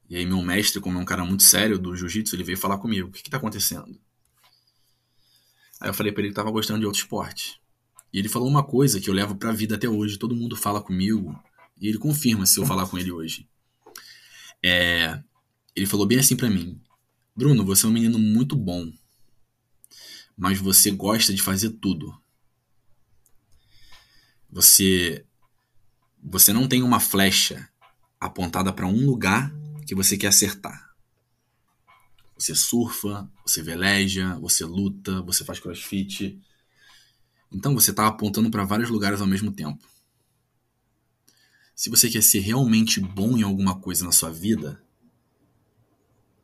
E 0.10 0.16
aí 0.16 0.26
meu 0.26 0.42
mestre, 0.42 0.82
como 0.82 0.98
é 0.98 1.02
um 1.02 1.06
cara 1.06 1.24
muito 1.26 1.44
sério 1.44 1.80
do 1.80 1.96
jiu-jitsu, 1.96 2.36
ele 2.36 2.44
veio 2.44 2.58
falar 2.58 2.78
comigo, 2.78 3.08
o 3.08 3.12
que 3.12 3.24
que 3.24 3.30
tá 3.30 3.38
acontecendo? 3.38 3.98
Aí 5.80 5.90
eu 5.90 5.94
falei 5.94 6.12
para 6.12 6.22
ele 6.22 6.30
que 6.30 6.36
tava 6.36 6.52
gostando 6.52 6.80
de 6.80 6.86
outro 6.86 7.02
esporte. 7.02 7.62
E 8.12 8.20
ele 8.20 8.30
falou 8.30 8.48
uma 8.48 8.64
coisa 8.64 9.00
que 9.00 9.10
eu 9.10 9.14
levo 9.14 9.36
pra 9.36 9.52
vida 9.52 9.76
até 9.76 9.90
hoje, 9.90 10.18
todo 10.18 10.36
mundo 10.36 10.56
fala 10.56 10.82
comigo, 10.82 11.38
e 11.80 11.88
ele 11.88 11.98
confirma 11.98 12.46
se 12.46 12.60
eu 12.60 12.66
falar 12.66 12.88
com 12.88 12.98
ele 12.98 13.12
hoje. 13.12 13.50
É, 14.64 15.22
ele 15.76 15.86
falou 15.86 16.06
bem 16.06 16.20
assim 16.20 16.36
para 16.36 16.50
mim: 16.50 16.80
Bruno, 17.36 17.66
você 17.66 17.86
é 17.86 17.90
um 17.90 17.92
menino 17.92 18.20
muito 18.20 18.56
bom, 18.56 18.92
mas 20.38 20.60
você 20.60 20.92
gosta 20.92 21.34
de 21.34 21.42
fazer 21.42 21.72
tudo. 21.72 22.16
Você 24.50 25.26
você 26.24 26.54
não 26.54 26.68
tem 26.68 26.82
uma 26.82 27.00
flecha 27.00 27.70
apontada 28.20 28.72
para 28.72 28.88
um 28.88 29.06
lugar 29.06 29.54
que 29.86 29.94
você 29.94 30.18
quer 30.18 30.28
acertar. 30.28 30.96
Você 32.38 32.56
surfa, 32.56 33.30
você 33.46 33.62
veleja, 33.62 34.38
você 34.40 34.64
luta, 34.64 35.22
você 35.22 35.44
faz 35.44 35.60
crossfit. 35.60 36.42
Então 37.52 37.74
você 37.74 37.92
está 37.92 38.08
apontando 38.08 38.50
para 38.50 38.64
vários 38.64 38.90
lugares 38.90 39.20
ao 39.20 39.28
mesmo 39.28 39.52
tempo. 39.52 39.86
Se 41.76 41.90
você 41.90 42.10
quer 42.10 42.24
ser 42.24 42.40
realmente 42.40 43.00
bom 43.00 43.38
em 43.38 43.44
alguma 43.44 43.80
coisa 43.80 44.06
na 44.06 44.12
sua 44.12 44.32
vida, 44.32 44.82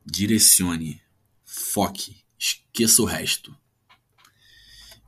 direcione, 0.05 1.01
foque, 1.45 2.23
esqueça 2.37 3.01
o 3.01 3.05
resto. 3.05 3.55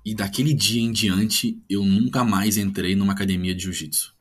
E 0.05 0.15
daquele 0.15 0.53
dia 0.53 0.81
em 0.81 0.91
diante, 0.91 1.61
eu 1.69 1.83
nunca 1.83 2.23
mais 2.23 2.57
entrei 2.57 2.95
numa 2.95 3.13
academia 3.13 3.53
de 3.53 3.63
jiu-jitsu. 3.63 4.20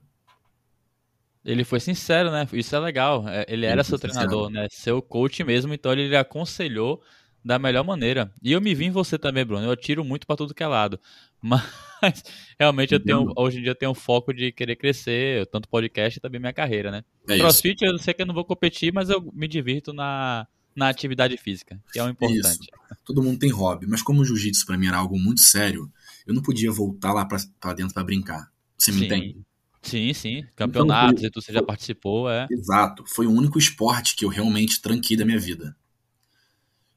Ele 1.44 1.64
foi 1.64 1.80
sincero, 1.80 2.30
né? 2.30 2.46
Isso 2.52 2.76
é 2.76 2.78
legal. 2.78 3.26
É, 3.28 3.44
ele, 3.48 3.64
ele 3.64 3.66
era 3.66 3.82
seu 3.82 3.98
treinador, 3.98 4.48
sincero. 4.48 4.62
né? 4.62 4.68
Seu 4.70 5.02
coach 5.02 5.42
mesmo, 5.42 5.72
então 5.72 5.92
ele 5.92 6.14
aconselhou 6.16 7.02
da 7.44 7.58
melhor 7.58 7.84
maneira. 7.84 8.32
E 8.42 8.52
eu 8.52 8.60
me 8.60 8.74
vi 8.74 8.86
em 8.86 8.90
você 8.90 9.18
também, 9.18 9.44
Bruno. 9.44 9.64
Eu 9.64 9.72
atiro 9.72 10.04
muito 10.04 10.26
para 10.26 10.36
tudo 10.36 10.54
que 10.54 10.62
é 10.62 10.66
lado. 10.66 11.00
Mas 11.42 12.22
realmente 12.58 12.92
eu 12.92 13.00
tenho, 13.00 13.32
hoje 13.36 13.58
em 13.58 13.62
dia 13.62 13.70
eu 13.70 13.74
tenho 13.74 13.92
um 13.92 13.94
foco 13.94 14.32
de 14.32 14.52
querer 14.52 14.76
crescer, 14.76 15.46
tanto 15.46 15.68
podcast 15.68 16.18
e 16.18 16.20
também 16.20 16.40
minha 16.40 16.52
carreira, 16.52 16.90
né? 16.90 17.02
É 17.28 17.38
Crossfit 17.38 17.82
eu 17.82 17.98
sei 17.98 18.12
que 18.12 18.22
eu 18.22 18.26
não 18.26 18.34
vou 18.34 18.44
competir, 18.44 18.92
mas 18.92 19.08
eu 19.08 19.30
me 19.34 19.48
divirto 19.48 19.92
na, 19.92 20.46
na 20.74 20.88
atividade 20.88 21.36
física, 21.36 21.80
que 21.92 21.98
é 21.98 22.04
o 22.04 22.08
importante. 22.08 22.40
Isso. 22.42 22.98
Todo 23.04 23.22
mundo 23.22 23.38
tem 23.38 23.50
hobby, 23.50 23.86
mas 23.86 24.02
como 24.02 24.20
o 24.20 24.24
jiu-jitsu 24.24 24.66
para 24.66 24.78
mim 24.78 24.86
era 24.86 24.98
algo 24.98 25.18
muito 25.18 25.40
sério, 25.40 25.90
eu 26.26 26.34
não 26.34 26.42
podia 26.42 26.70
voltar 26.70 27.12
lá 27.12 27.24
para 27.24 27.74
dentro 27.74 27.94
para 27.94 28.04
brincar. 28.04 28.50
Você 28.78 28.92
me 28.92 29.00
sim. 29.00 29.06
entende? 29.06 29.36
Sim, 29.82 30.12
sim. 30.12 30.44
Campeonatos, 30.54 31.22
então, 31.22 31.42
foi, 31.42 31.42
você 31.42 31.52
já 31.52 31.62
participou, 31.62 32.30
é. 32.30 32.46
Exato. 32.50 33.04
Foi 33.06 33.26
o 33.26 33.32
único 33.32 33.58
esporte 33.58 34.14
que 34.14 34.24
eu 34.24 34.28
realmente 34.28 34.80
tranquei 34.80 35.16
da 35.16 35.24
minha 35.24 35.38
vida 35.38 35.74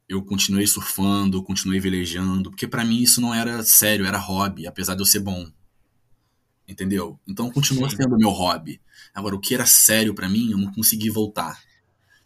eu 0.08 0.24
continuei 0.24 0.68
surfando, 0.68 1.44
continuei 1.44 1.80
velejando, 1.80 2.50
porque 2.50 2.68
para 2.68 2.86
mim 2.86 3.02
isso 3.02 3.22
não 3.22 3.34
era 3.34 3.64
sério, 3.64 4.06
era 4.06 4.18
hobby, 4.18 4.68
apesar 4.68 4.96
de 4.96 5.02
eu 5.02 5.06
ser 5.06 5.20
bom. 5.20 5.50
Entendeu? 6.68 7.20
Então 7.28 7.52
continua 7.52 7.90
Sim. 7.90 7.98
sendo 7.98 8.18
meu 8.18 8.30
hobby. 8.30 8.82
Agora, 9.14 9.36
o 9.36 9.40
que 9.40 9.54
era 9.54 9.66
sério 9.66 10.14
para 10.14 10.30
mim, 10.30 10.52
eu 10.52 10.58
não 10.58 10.72
consegui 10.72 11.10
voltar. 11.10 11.60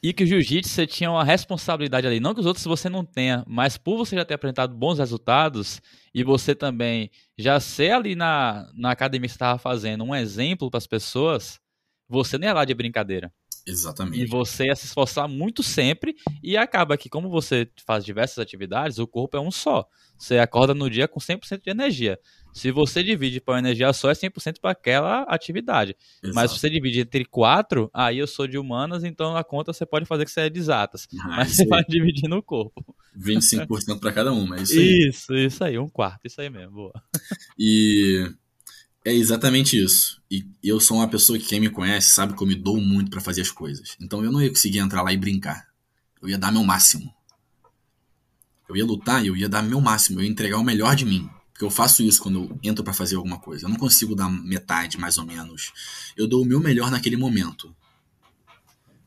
E 0.02 0.14
que 0.14 0.24
o 0.24 0.28
jiu-jitsu 0.28 0.70
você 0.70 0.86
tinha 0.86 1.10
uma 1.10 1.24
responsabilidade 1.24 2.06
ali, 2.06 2.20
não 2.20 2.34
que 2.34 2.40
os 2.40 2.46
outros 2.46 2.66
você 2.66 2.88
não 2.88 3.04
tenha, 3.04 3.44
mas 3.48 3.78
por 3.78 3.98
você 3.98 4.16
já 4.16 4.24
ter 4.24 4.36
apresentado 4.36 4.76
bons 4.76 5.00
resultados 5.00 5.82
e 6.14 6.24
você 6.24 6.54
também 6.54 7.10
já 7.38 7.60
ser 7.60 7.92
ali 7.92 8.16
na, 8.16 8.70
na 8.76 8.92
academia 8.92 9.28
que 9.28 9.32
você 9.32 9.36
estava 9.36 9.58
fazendo 9.58 10.04
um 10.04 10.16
exemplo 10.16 10.70
para 10.70 10.78
as 10.78 10.88
pessoas, 10.88 11.60
você 12.08 12.38
nem 12.38 12.50
é 12.50 12.54
lá 12.54 12.64
de 12.64 12.74
brincadeira. 12.74 13.32
Exatamente. 13.68 14.22
E 14.22 14.26
você 14.26 14.68
ia 14.68 14.76
se 14.76 14.86
esforçar 14.86 15.28
muito 15.28 15.62
sempre 15.62 16.16
e 16.42 16.56
acaba 16.56 16.98
que, 16.98 17.10
como 17.10 17.30
você 17.30 17.70
faz 17.86 18.06
diversas 18.06 18.38
atividades, 18.38 18.98
o 18.98 19.06
corpo 19.06 19.36
é 19.36 19.42
um 19.42 19.52
só. 19.52 19.86
Você 20.18 20.40
acorda 20.40 20.74
no 20.74 20.90
dia 20.90 21.06
com 21.06 21.20
100% 21.20 21.64
de 21.64 21.70
energia. 21.70 22.18
Se 22.58 22.72
você 22.72 23.04
divide 23.04 23.40
para 23.40 23.54
uma 23.54 23.60
energia 23.60 23.94
só, 23.94 24.10
é 24.10 24.14
100% 24.14 24.60
para 24.60 24.72
aquela 24.72 25.22
atividade. 25.24 25.96
Exato. 26.24 26.36
Mas 26.36 26.52
se 26.52 26.60
você 26.60 26.70
divide 26.72 27.02
entre 27.02 27.24
quatro, 27.24 27.88
aí 27.94 28.18
eu 28.18 28.26
sou 28.26 28.48
de 28.48 28.58
humanas, 28.58 29.04
então 29.04 29.38
a 29.38 29.44
conta 29.44 29.72
você 29.72 29.86
pode 29.86 30.08
fazer 30.08 30.26
que 30.26 30.32
você 30.32 30.42
é 30.42 30.50
de 30.50 30.58
exatas. 30.58 31.08
Ah, 31.22 31.28
mas 31.38 31.56
você 31.56 31.68
vai 31.68 31.84
dividir 31.88 32.28
no 32.28 32.42
corpo. 32.42 32.84
25% 33.16 34.00
para 34.00 34.12
cada 34.12 34.34
uma, 34.34 34.58
é 34.58 34.64
isso 34.64 34.74
aí. 34.74 35.08
Isso, 35.08 35.34
isso 35.36 35.64
aí, 35.64 35.78
um 35.78 35.88
quarto, 35.88 36.26
isso 36.26 36.42
aí 36.42 36.50
mesmo, 36.50 36.72
boa. 36.72 36.94
E 37.60 38.28
é 39.06 39.14
exatamente 39.14 39.80
isso. 39.80 40.20
E 40.30 40.44
eu 40.64 40.80
sou 40.80 40.98
uma 40.98 41.08
pessoa 41.08 41.38
que 41.38 41.46
quem 41.46 41.60
me 41.60 41.70
conhece 41.70 42.10
sabe 42.10 42.36
que 42.36 42.42
eu 42.42 42.48
me 42.48 42.56
dou 42.56 42.82
muito 42.82 43.12
para 43.12 43.22
fazer 43.22 43.42
as 43.42 43.52
coisas. 43.52 43.96
Então 44.02 44.24
eu 44.24 44.32
não 44.32 44.42
ia 44.42 44.50
conseguir 44.50 44.80
entrar 44.80 45.04
lá 45.04 45.14
e 45.14 45.18
brincar. 45.18 45.68
Eu 46.20 46.28
ia 46.28 46.40
dar 46.40 46.52
meu 46.52 46.64
máximo. 46.64 47.14
Eu 48.68 48.76
ia 48.76 48.84
lutar 48.84 49.24
e 49.24 49.28
eu 49.28 49.38
ia 49.38 49.48
dar 49.48 49.62
meu 49.62 49.80
máximo, 49.80 50.20
eu 50.20 50.24
ia 50.24 50.30
entregar 50.30 50.58
o 50.58 50.64
melhor 50.64 50.96
de 50.96 51.06
mim. 51.06 51.30
Porque 51.58 51.66
eu 51.66 51.72
faço 51.72 52.04
isso 52.04 52.22
quando 52.22 52.44
eu 52.44 52.60
entro 52.62 52.84
para 52.84 52.94
fazer 52.94 53.16
alguma 53.16 53.40
coisa. 53.40 53.66
Eu 53.66 53.70
não 53.70 53.78
consigo 53.78 54.16
dar 54.16 54.30
metade, 54.30 54.96
mais 55.00 55.18
ou 55.18 55.26
menos. 55.26 55.74
Eu 56.16 56.28
dou 56.28 56.44
o 56.44 56.46
meu 56.46 56.60
melhor 56.60 56.92
naquele 56.92 57.18
momento. 57.18 57.76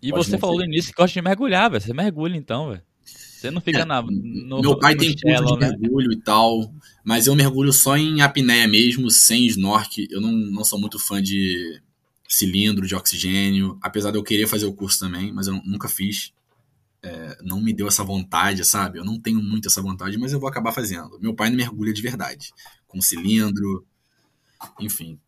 E 0.03 0.11
Pode 0.11 0.27
você 0.27 0.37
falou 0.37 0.57
no 0.57 0.65
início 0.65 0.91
que 0.91 0.97
gosta 0.97 1.15
de 1.15 1.23
mergulhar, 1.23 1.71
velho. 1.71 1.81
Você 1.81 1.95
mergulha 1.95 2.37
então, 2.37 2.71
velho. 2.71 2.83
Você 3.05 3.53
não 3.53 3.61
fica 3.61 3.83
é, 3.83 3.85
na. 3.85 4.03
No, 4.03 4.61
meu 4.61 4.77
pai 4.77 4.97
tem 4.97 5.15
curso 5.17 5.55
de 5.55 5.61
né? 5.61 5.69
mergulho 5.69 6.13
e 6.13 6.21
tal, 6.21 6.75
mas 7.05 7.29
eu 7.29 7.37
mergulho 7.37 7.73
só 7.73 7.97
em 7.97 8.21
apneia 8.21 8.67
mesmo, 8.67 9.09
sem 9.13 9.47
snork. 9.47 10.09
Eu 10.11 10.21
não, 10.21 10.33
não 10.33 10.65
sou 10.65 10.79
muito 10.79 10.99
fã 10.99 11.23
de 11.23 11.81
cilindro 12.29 12.85
de 12.85 12.97
oxigênio, 12.97 13.79
apesar 13.81 14.11
de 14.11 14.19
eu 14.19 14.25
querer 14.25 14.49
fazer 14.49 14.67
o 14.67 14.73
curso 14.73 14.99
também, 14.99 15.33
mas 15.33 15.47
eu 15.47 15.55
nunca 15.65 15.89
fiz. 15.89 16.33
É, 17.03 17.39
não 17.43 17.61
me 17.61 17.73
deu 17.73 17.89
essa 17.89 18.05
vontade, 18.05 18.65
sabe? 18.65 18.99
Eu 18.99 19.05
não 19.05 19.19
tenho 19.19 19.43
muito 19.43 19.69
essa 19.69 19.81
vontade, 19.81 20.19
mas 20.19 20.33
eu 20.33 20.41
vou 20.41 20.49
acabar 20.49 20.73
fazendo. 20.73 21.19
Meu 21.19 21.35
pai 21.35 21.49
não 21.49 21.57
mergulha 21.57 21.93
de 21.93 22.03
verdade, 22.03 22.53
com 22.87 23.01
cilindro, 23.01 23.87
enfim. 24.79 25.19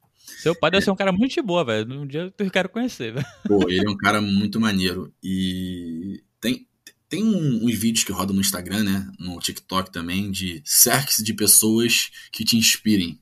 Seu 0.43 0.55
pai 0.55 0.71
deve 0.71 0.83
é. 0.83 0.85
ser 0.85 0.91
um 0.91 0.97
cara 0.97 1.13
muito 1.13 1.43
boa, 1.43 1.65
velho. 1.65 2.01
Um 2.01 2.07
dia 2.07 2.33
eu 2.37 2.51
quero 2.51 2.69
conhecer, 2.69 3.13
velho. 3.13 3.27
Pô, 3.47 3.69
ele 3.69 3.87
é 3.87 3.91
um 3.91 3.97
cara 3.97 4.21
muito 4.21 4.61
maneiro. 4.61 5.13
E 5.23 6.23
tem, 6.41 6.67
tem 7.09 7.25
um, 7.25 7.65
uns 7.65 7.75
vídeos 7.75 8.05
que 8.05 8.13
rodam 8.13 8.35
no 8.35 8.41
Instagram, 8.41 8.83
né? 8.83 9.13
No 9.19 9.39
TikTok 9.39 9.91
também, 9.91 10.31
de 10.31 10.63
cerques 10.65 11.23
de 11.23 11.33
pessoas 11.33 12.11
que 12.31 12.45
te 12.45 12.57
inspirem. 12.57 13.19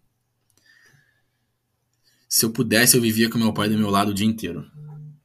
Se 2.28 2.44
eu 2.44 2.50
pudesse, 2.50 2.96
eu 2.96 3.02
vivia 3.02 3.28
com 3.28 3.38
meu 3.38 3.52
pai 3.52 3.68
do 3.68 3.76
meu 3.76 3.90
lado 3.90 4.10
o 4.10 4.14
dia 4.14 4.26
inteiro. 4.26 4.64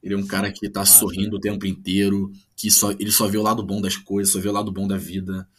Ele 0.06 0.13
é 0.13 0.18
um 0.18 0.28
cara 0.28 0.52
que 0.52 0.70
tá 0.70 0.82
Nossa, 0.82 1.00
sorrindo 1.00 1.38
o 1.38 1.39
tempo 1.39 1.65
inteiro, 1.65 2.32
que 2.56 2.70
só, 2.70 2.91
ele 2.91 3.12
só 3.12 3.28
vê 3.28 3.39
o 3.39 3.41
lado 3.41 3.63
bom 3.63 3.82
das 3.82 3.98
coisas, 3.98 4.32
só 4.32 4.39
vê 4.39 4.48
o 4.48 4.52
lado 4.52 4.72
bom 4.72 4.88
da 4.88 4.98
vida. 4.98 5.50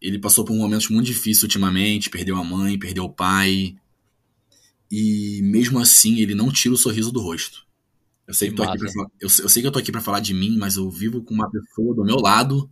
Ele 0.00 0.16
passou 0.16 0.44
por 0.44 0.54
momentos 0.54 0.88
muito 0.88 1.06
difíceis 1.06 1.42
ultimamente, 1.42 2.08
perdeu 2.08 2.36
a 2.36 2.44
mãe, 2.44 2.78
perdeu 2.78 3.02
o 3.02 3.12
pai. 3.12 3.74
E 4.88 5.40
mesmo 5.42 5.80
assim, 5.80 6.20
ele 6.20 6.36
não 6.36 6.52
tira 6.52 6.72
o 6.72 6.78
sorriso 6.78 7.10
do 7.10 7.20
rosto. 7.20 7.66
Eu 8.28 8.32
sei, 8.32 8.48
que 8.48 8.54
que 8.54 8.62
pra, 8.62 8.76
eu, 9.20 9.28
eu 9.40 9.48
sei 9.48 9.60
que 9.60 9.66
eu 9.66 9.72
tô 9.72 9.80
aqui 9.80 9.90
para 9.90 10.00
falar 10.00 10.20
de 10.20 10.32
mim, 10.32 10.56
mas 10.56 10.76
eu 10.76 10.88
vivo 10.88 11.20
com 11.24 11.34
uma 11.34 11.50
pessoa 11.50 11.96
do 11.96 12.04
meu 12.04 12.18
lado 12.18 12.70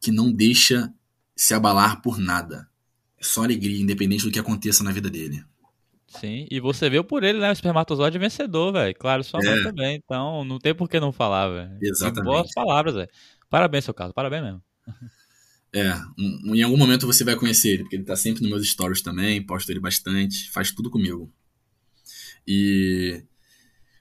que 0.00 0.10
não 0.10 0.32
deixa 0.32 0.92
se 1.36 1.54
abalar 1.54 2.02
por 2.02 2.18
nada. 2.18 2.68
É 3.16 3.22
só 3.22 3.44
alegria, 3.44 3.80
independente 3.80 4.24
do 4.24 4.32
que 4.32 4.40
aconteça 4.40 4.82
na 4.82 4.90
vida 4.90 5.08
dele. 5.08 5.44
Sim, 6.20 6.46
e 6.50 6.60
você 6.60 6.88
viu 6.88 7.02
por 7.02 7.24
ele, 7.24 7.38
né? 7.38 7.48
O 7.48 7.52
espermatozoide 7.52 8.18
vencedor, 8.18 8.72
velho. 8.72 8.94
Claro, 8.94 9.24
sua 9.24 9.40
mãe 9.42 9.58
é. 9.58 9.62
também. 9.62 10.00
Então, 10.04 10.44
não 10.44 10.58
tem 10.58 10.74
por 10.74 10.88
que 10.88 11.00
não 11.00 11.12
falar, 11.12 11.48
velho. 11.48 11.78
Exatamente. 11.82 12.24
Boas 12.24 12.50
palavras, 12.54 12.94
velho. 12.94 13.08
Parabéns, 13.50 13.84
seu 13.84 13.94
caso. 13.94 14.14
Parabéns 14.14 14.42
mesmo. 14.42 14.62
É, 15.74 15.92
em 16.16 16.62
algum 16.62 16.76
momento 16.76 17.04
você 17.04 17.24
vai 17.24 17.34
conhecer 17.34 17.70
ele, 17.70 17.82
porque 17.82 17.96
ele 17.96 18.04
tá 18.04 18.14
sempre 18.14 18.42
nos 18.42 18.50
meus 18.50 18.70
stories 18.70 19.02
também, 19.02 19.44
posto 19.44 19.70
ele 19.70 19.80
bastante, 19.80 20.48
faz 20.52 20.70
tudo 20.70 20.88
comigo. 20.88 21.32
E 22.46 23.24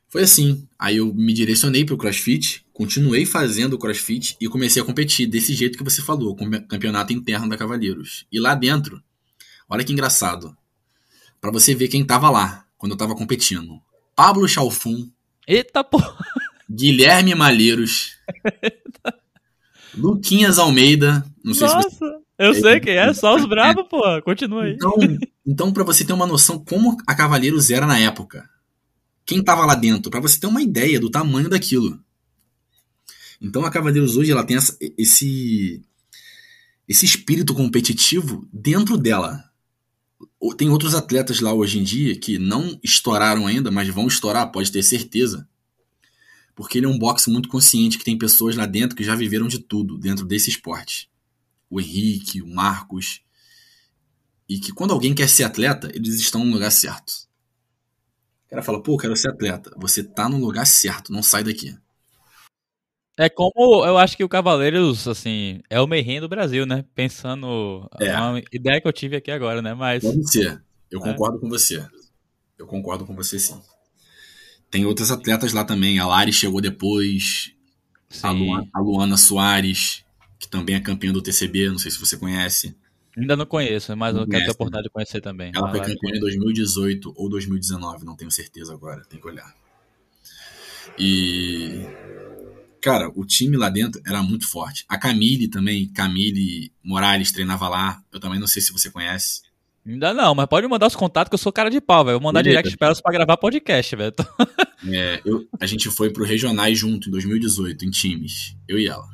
foi 0.08 0.22
assim. 0.22 0.68
Aí 0.78 0.98
eu 0.98 1.12
me 1.12 1.34
direcionei 1.34 1.84
pro 1.84 1.98
CrossFit, 1.98 2.64
continuei 2.72 3.26
fazendo 3.26 3.74
o 3.74 3.80
CrossFit 3.80 4.38
e 4.40 4.48
comecei 4.48 4.80
a 4.80 4.86
competir 4.86 5.26
desse 5.26 5.56
jeito 5.56 5.76
que 5.76 5.84
você 5.84 6.04
falou, 6.04 6.36
com 6.36 6.46
o 6.46 6.68
campeonato 6.68 7.12
interno 7.12 7.50
da 7.50 7.58
Cavalheiros. 7.58 8.28
E 8.32 8.40
lá 8.40 8.54
dentro, 8.54 9.02
olha 9.68 9.84
que 9.84 9.92
engraçado, 9.92 10.56
para 11.44 11.52
você 11.52 11.76
ver 11.76 11.90
quem 11.90 12.06
tava 12.06 12.30
lá 12.30 12.66
quando 12.78 12.94
eu 12.94 12.98
tava 12.98 13.14
competindo. 13.14 13.82
Pablo 14.16 14.48
Chalfun. 14.48 15.12
Eita 15.46 15.84
porra! 15.84 16.16
Guilherme 16.72 17.36
Malheiros. 17.36 18.18
Luquinhas 19.94 20.58
Almeida. 20.58 21.26
Não 21.44 21.54
sei 21.54 21.68
Nossa, 21.68 21.90
se 21.90 22.00
você... 22.00 22.18
eu 22.40 22.54
sei 22.54 22.80
quem 22.80 22.94
é, 22.96 23.14
só 23.14 23.36
os 23.36 23.46
bravos, 23.46 23.86
pô. 23.90 24.02
Continua 24.22 24.64
aí. 24.64 24.76
Então, 24.76 24.94
então 25.46 25.74
para 25.74 25.84
você 25.84 26.06
ter 26.06 26.14
uma 26.14 26.26
noção 26.26 26.64
como 26.64 26.96
a 27.06 27.14
Cavaleiros 27.14 27.70
era 27.70 27.86
na 27.86 28.00
época. 28.00 28.50
Quem 29.26 29.44
tava 29.44 29.66
lá 29.66 29.76
dentro, 29.76 30.10
para 30.10 30.22
você 30.22 30.40
ter 30.40 30.48
uma 30.48 30.62
ideia 30.62 30.98
do 30.98 31.12
tamanho 31.12 31.50
daquilo. 31.50 32.00
Então 33.42 33.66
a 33.66 33.70
Cavaleiros 33.70 34.16
hoje 34.16 34.32
ela 34.32 34.46
tem 34.46 34.56
essa, 34.56 34.78
esse 34.98 35.84
esse 36.88 37.06
espírito 37.06 37.54
competitivo 37.54 38.48
dentro 38.50 38.98
dela. 38.98 39.44
Tem 40.58 40.70
outros 40.70 40.96
atletas 40.96 41.40
lá 41.40 41.54
hoje 41.54 41.80
em 41.80 41.84
dia 41.84 42.18
que 42.20 42.38
não 42.40 42.80
estouraram 42.84 43.48
ainda, 43.48 43.72
mas 43.72 43.88
vão 43.90 44.08
estourar, 44.08 44.52
pode 44.52 44.72
ter 44.72 44.84
certeza 44.84 45.48
porque 46.56 46.78
ele 46.78 46.86
é 46.86 46.90
um 46.90 46.98
boxe 46.98 47.30
muito 47.30 47.50
consciente 47.50 47.98
que 47.98 48.04
tem 48.04 48.18
pessoas 48.18 48.56
lá 48.56 48.66
dentro 48.66 48.96
que 48.96 49.04
já 49.04 49.16
viveram 49.16 49.48
de 49.48 49.60
tudo 49.60 49.98
dentro 49.98 50.26
desse 50.26 50.50
esporte. 50.50 51.10
O 51.70 51.80
Henrique, 51.82 52.42
o 52.42 52.48
Marcos. 52.48 53.22
E 54.48 54.60
que 54.60 54.72
quando 54.72 54.92
alguém 54.92 55.16
quer 55.16 55.28
ser 55.28 55.44
atleta, 55.44 55.90
eles 55.94 56.20
estão 56.20 56.46
no 56.46 56.54
lugar 56.54 56.72
certo. 56.72 57.28
O 58.46 58.50
cara 58.50 58.62
fala, 58.62 58.84
pô, 58.84 58.98
quero 58.98 59.16
ser 59.16 59.30
atleta. 59.30 59.76
Você 59.78 60.04
tá 60.04 60.30
no 60.30 60.38
lugar 60.38 60.68
certo, 60.68 61.12
não 61.12 61.24
sai 61.24 61.44
daqui. 61.44 61.76
É 63.18 63.30
como 63.30 63.86
eu 63.86 63.98
acho 63.98 64.18
que 64.18 64.24
o 64.24 64.30
Cavaleiros, 64.30 65.08
assim, 65.08 65.62
é 65.70 65.80
o 65.80 65.88
Mayhem 65.88 66.20
do 66.20 66.28
Brasil, 66.28 66.66
né? 66.66 66.84
Pensando. 66.96 67.88
É 68.00 68.16
uma 68.18 68.42
ideia 68.52 68.82
que 68.82 68.88
eu 68.88 68.94
tive 68.94 69.16
aqui 69.16 69.30
agora, 69.30 69.62
né? 69.62 69.74
Mas. 69.74 70.04
Pode 70.04 70.32
ser. 70.32 70.62
Eu 70.90 71.00
é. 71.00 71.04
concordo 71.04 71.40
com 71.40 71.48
você. 71.48 71.86
Eu 72.58 72.66
concordo 72.66 73.06
com 73.06 73.16
você 73.16 73.38
sim. 73.38 73.60
Tem 74.72 74.86
outras 74.86 75.12
atletas 75.12 75.54
lá 75.54 75.64
também. 75.64 76.00
A 76.00 76.08
Lari 76.08 76.34
chegou 76.34 76.60
depois. 76.60 77.52
A 78.22 78.32
Luana, 78.32 78.68
a 78.74 78.80
Luana, 78.80 79.18
Soares, 79.18 80.04
que 80.40 80.48
também 80.48 80.76
é 80.76 80.80
campeã 80.80 81.12
do 81.12 81.22
TCB. 81.22 81.70
Não 81.70 81.80
sei 81.80 81.92
se 81.92 82.00
você 82.00 82.18
conhece. 82.18 82.76
Ainda 83.16 83.36
não 83.36 83.46
conheço, 83.46 83.96
mas 83.96 84.16
não 84.16 84.22
eu 84.22 84.28
quero 84.28 84.44
ter 84.44 84.50
a 84.50 84.54
oportunidade 84.54 84.86
de 84.86 84.90
conhecer 84.90 85.22
também. 85.22 85.52
Ela 85.56 85.70
foi 85.70 85.80
campeã 85.80 86.16
em 86.16 86.20
2018 86.20 87.14
ou 87.16 87.30
2019, 87.30 88.06
não 88.06 88.16
tenho 88.16 88.32
certeza 88.32 88.74
agora, 88.74 89.04
tem 89.06 89.20
que 89.20 89.28
olhar. 89.28 89.56
E. 90.98 91.82
Cara, 92.84 93.10
o 93.16 93.26
time 93.26 93.56
lá 93.56 93.70
dentro 93.70 94.02
era 94.06 94.22
muito 94.22 94.46
forte. 94.46 94.84
A 94.90 94.98
Camille 94.98 95.48
também, 95.48 95.88
Camille 95.88 96.70
Morales 96.84 97.32
treinava 97.32 97.70
lá. 97.70 98.04
Eu 98.12 98.20
também 98.20 98.38
não 98.38 98.46
sei 98.46 98.62
se 98.62 98.74
você 98.74 98.92
conhece. 98.92 99.42
Ainda 99.88 100.14
não, 100.14 100.36
mas 100.36 100.48
pode 100.48 100.68
mandar 100.68 100.88
os 100.88 100.96
contatos 100.96 101.30
que 101.30 101.36
eu 101.36 101.40
sou 101.40 101.54
cara 101.54 101.70
de 101.70 101.80
pau, 101.80 102.04
velho. 102.04 102.20
Vou 102.20 102.26
mandar 102.28 102.44
Beleza. 102.44 102.62
direct 102.62 102.84
elas 102.84 103.00
pra 103.00 103.14
gravar 103.14 103.38
podcast, 103.38 103.96
velho. 103.96 104.14
é, 104.92 105.22
eu, 105.24 105.48
a 105.62 105.66
gente 105.66 105.90
foi 105.90 106.12
pro 106.12 106.26
Regionais 106.26 106.78
junto 106.78 107.08
em 107.08 107.12
2018, 107.12 107.86
em 107.86 107.90
times. 107.90 108.54
Eu 108.68 108.78
e 108.78 108.86
ela. 108.86 109.08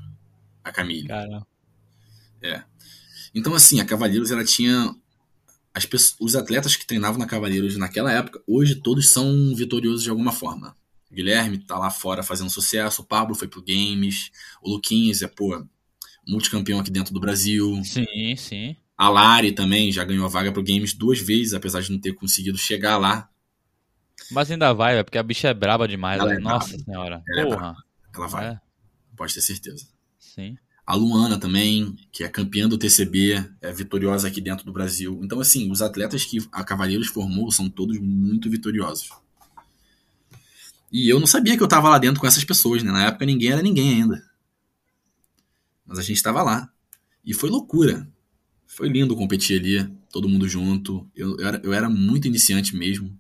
A 0.64 0.72
Camille. 0.72 1.08
Cara. 1.08 1.46
É. 2.42 2.64
Então, 3.36 3.54
assim, 3.54 3.80
a 3.80 3.86
Cavaleiros, 3.86 4.32
ela 4.32 4.44
tinha. 4.44 4.96
As 5.76 5.86
pessoas, 5.86 6.18
os 6.20 6.36
atletas 6.36 6.76
que 6.76 6.88
treinavam 6.88 7.20
na 7.20 7.28
Cavaleiros 7.28 7.78
naquela 7.78 8.12
época, 8.12 8.42
hoje 8.48 8.74
todos 8.74 9.10
são 9.10 9.54
vitoriosos 9.56 10.02
de 10.02 10.10
alguma 10.10 10.32
forma. 10.32 10.76
Guilherme 11.12 11.58
tá 11.58 11.78
lá 11.78 11.89
fora 11.89 12.24
fazendo 12.24 12.50
sucesso, 12.50 13.02
o 13.02 13.06
Pablo 13.06 13.36
foi 13.36 13.48
pro 13.48 13.63
Games, 13.63 14.32
o 14.62 14.69
Luquinhas 14.69 15.22
é, 15.22 15.28
pô, 15.28 15.65
multicampeão 16.28 16.80
aqui 16.80 16.91
dentro 16.91 17.13
do 17.13 17.19
Brasil. 17.19 17.82
Sim, 17.84 18.36
sim. 18.38 18.76
A 18.98 19.10
Lari 19.10 19.52
também 19.54 19.91
já 19.91 20.04
ganhou 20.04 20.26
a 20.26 20.30
vaga 20.30 20.52
pro 20.52 20.63
Games 20.63 20.93
duas 20.93 21.19
vezes, 21.19 21.54
apesar 21.54 21.82
de 21.82 21.91
não 21.91 22.00
ter 22.00 22.13
conseguido 22.13 22.58
chegar 22.58 22.98
lá. 22.98 23.30
Mas 24.30 24.52
ainda 24.52 24.74
vai, 24.74 24.93
véio, 24.93 25.06
porque 25.06 25.17
a 25.17 25.24
bicha 25.24 25.48
é 25.48 25.54
braba 25.54 25.88
demais. 25.88 26.19
Ela 26.19 26.34
é 26.34 26.39
Nossa 26.39 26.69
braba. 26.69 26.84
senhora. 26.84 27.24
Ela 27.30 27.41
é 27.41 27.45
Porra. 27.45 27.76
É 28.13 28.17
Ela 28.17 28.28
vai. 28.28 28.48
É. 28.48 28.60
Pode 29.15 29.34
ter 29.34 29.41
certeza. 29.41 29.88
Sim. 30.19 30.58
A 30.86 30.95
Luana 30.95 31.39
também, 31.39 31.95
que 32.12 32.24
é 32.24 32.28
campeã 32.28 32.67
do 32.67 32.78
TCB, 32.78 33.45
é 33.62 33.72
vitoriosa 33.72 34.28
aqui 34.28 34.41
dentro 34.41 34.65
do 34.65 34.74
Brasil. 34.74 35.19
Então, 35.24 35.39
assim, 35.39 35.72
os 35.72 35.82
atletas 35.82 36.26
que 36.26 36.39
a 36.52 36.63
Cavaleiros 36.63 37.08
formou 37.08 37.52
são 37.52 37.69
todos 37.69 37.98
muito 38.00 38.50
vitoriosos. 38.50 39.10
E 40.91 41.10
eu 41.10 41.19
não 41.19 41.28
sabia 41.28 41.56
que 41.56 41.63
eu 41.63 41.67
tava 41.67 41.89
lá 41.89 41.97
dentro 41.97 42.19
com 42.19 42.28
essas 42.28 42.43
pessoas, 42.43 42.82
né? 42.84 42.91
Na 42.91 43.06
época 43.06 43.25
ninguém 43.25 43.52
era 43.52 43.62
ninguém 43.62 44.02
ainda. 44.02 44.23
Mas 45.86 45.99
a 45.99 46.04
gente 46.04 46.21
tava 46.21 46.41
lá. 46.41 46.71
E 47.23 47.34
foi 47.34 47.49
loucura. 47.49 48.08
Foi 48.65 48.88
lindo 48.88 49.15
competir 49.15 49.60
ali, 49.60 49.91
todo 50.12 50.30
mundo 50.30 50.47
junto. 50.47 51.10
Eu, 51.15 51.38
eu, 51.38 51.47
era, 51.47 51.62
eu 51.63 51.73
era 51.73 51.89
muito 51.89 52.28
iniciante 52.28 52.75
mesmo. 52.75 53.19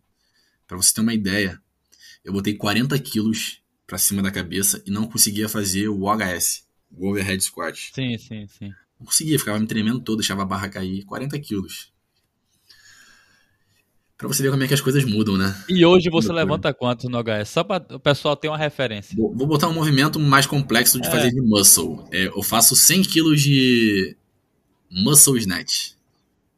Para 0.67 0.77
você 0.77 0.93
ter 0.93 1.01
uma 1.01 1.13
ideia, 1.13 1.61
eu 2.23 2.31
botei 2.31 2.53
40 2.53 2.97
quilos 2.99 3.61
para 3.87 3.97
cima 3.97 4.21
da 4.21 4.31
cabeça 4.31 4.81
e 4.85 4.91
não 4.91 5.07
conseguia 5.07 5.49
fazer 5.49 5.89
o 5.89 6.03
OHS, 6.03 6.63
o 6.91 7.09
Overhead 7.09 7.43
Squat. 7.43 7.91
Sim, 7.93 8.17
sim, 8.17 8.47
sim. 8.47 8.73
Não 8.99 9.05
conseguia, 9.05 9.39
ficava 9.39 9.59
me 9.59 9.65
tremendo 9.65 9.99
todo, 9.99 10.17
deixava 10.17 10.43
a 10.43 10.45
barra 10.45 10.69
cair. 10.69 11.03
40 11.05 11.39
quilos. 11.39 11.88
Pra 14.19 14.27
você 14.27 14.43
ver 14.43 14.51
como 14.51 14.61
é 14.61 14.67
que 14.67 14.73
as 14.73 14.81
coisas 14.81 15.05
mudam, 15.05 15.37
né? 15.37 15.63
E 15.69 15.85
hoje 15.85 16.09
você 16.09 16.29
levanta 16.33 16.73
quanto 16.73 17.09
no 17.09 17.23
HS? 17.23 17.47
Só 17.47 17.63
para 17.63 17.95
o 17.95 17.99
pessoal 18.01 18.35
ter 18.35 18.49
uma 18.49 18.57
referência. 18.57 19.15
Vou, 19.15 19.33
vou 19.33 19.47
botar 19.47 19.69
um 19.69 19.73
movimento 19.73 20.19
mais 20.19 20.45
complexo 20.45 20.99
de 20.99 21.07
é. 21.07 21.09
fazer 21.09 21.31
de 21.31 21.39
muscle. 21.39 22.05
É, 22.11 22.27
eu 22.27 22.43
faço 22.43 22.75
100 22.75 23.03
quilos 23.03 23.41
de 23.41 24.17
Muscle 24.91 25.37
Snatch. 25.37 25.93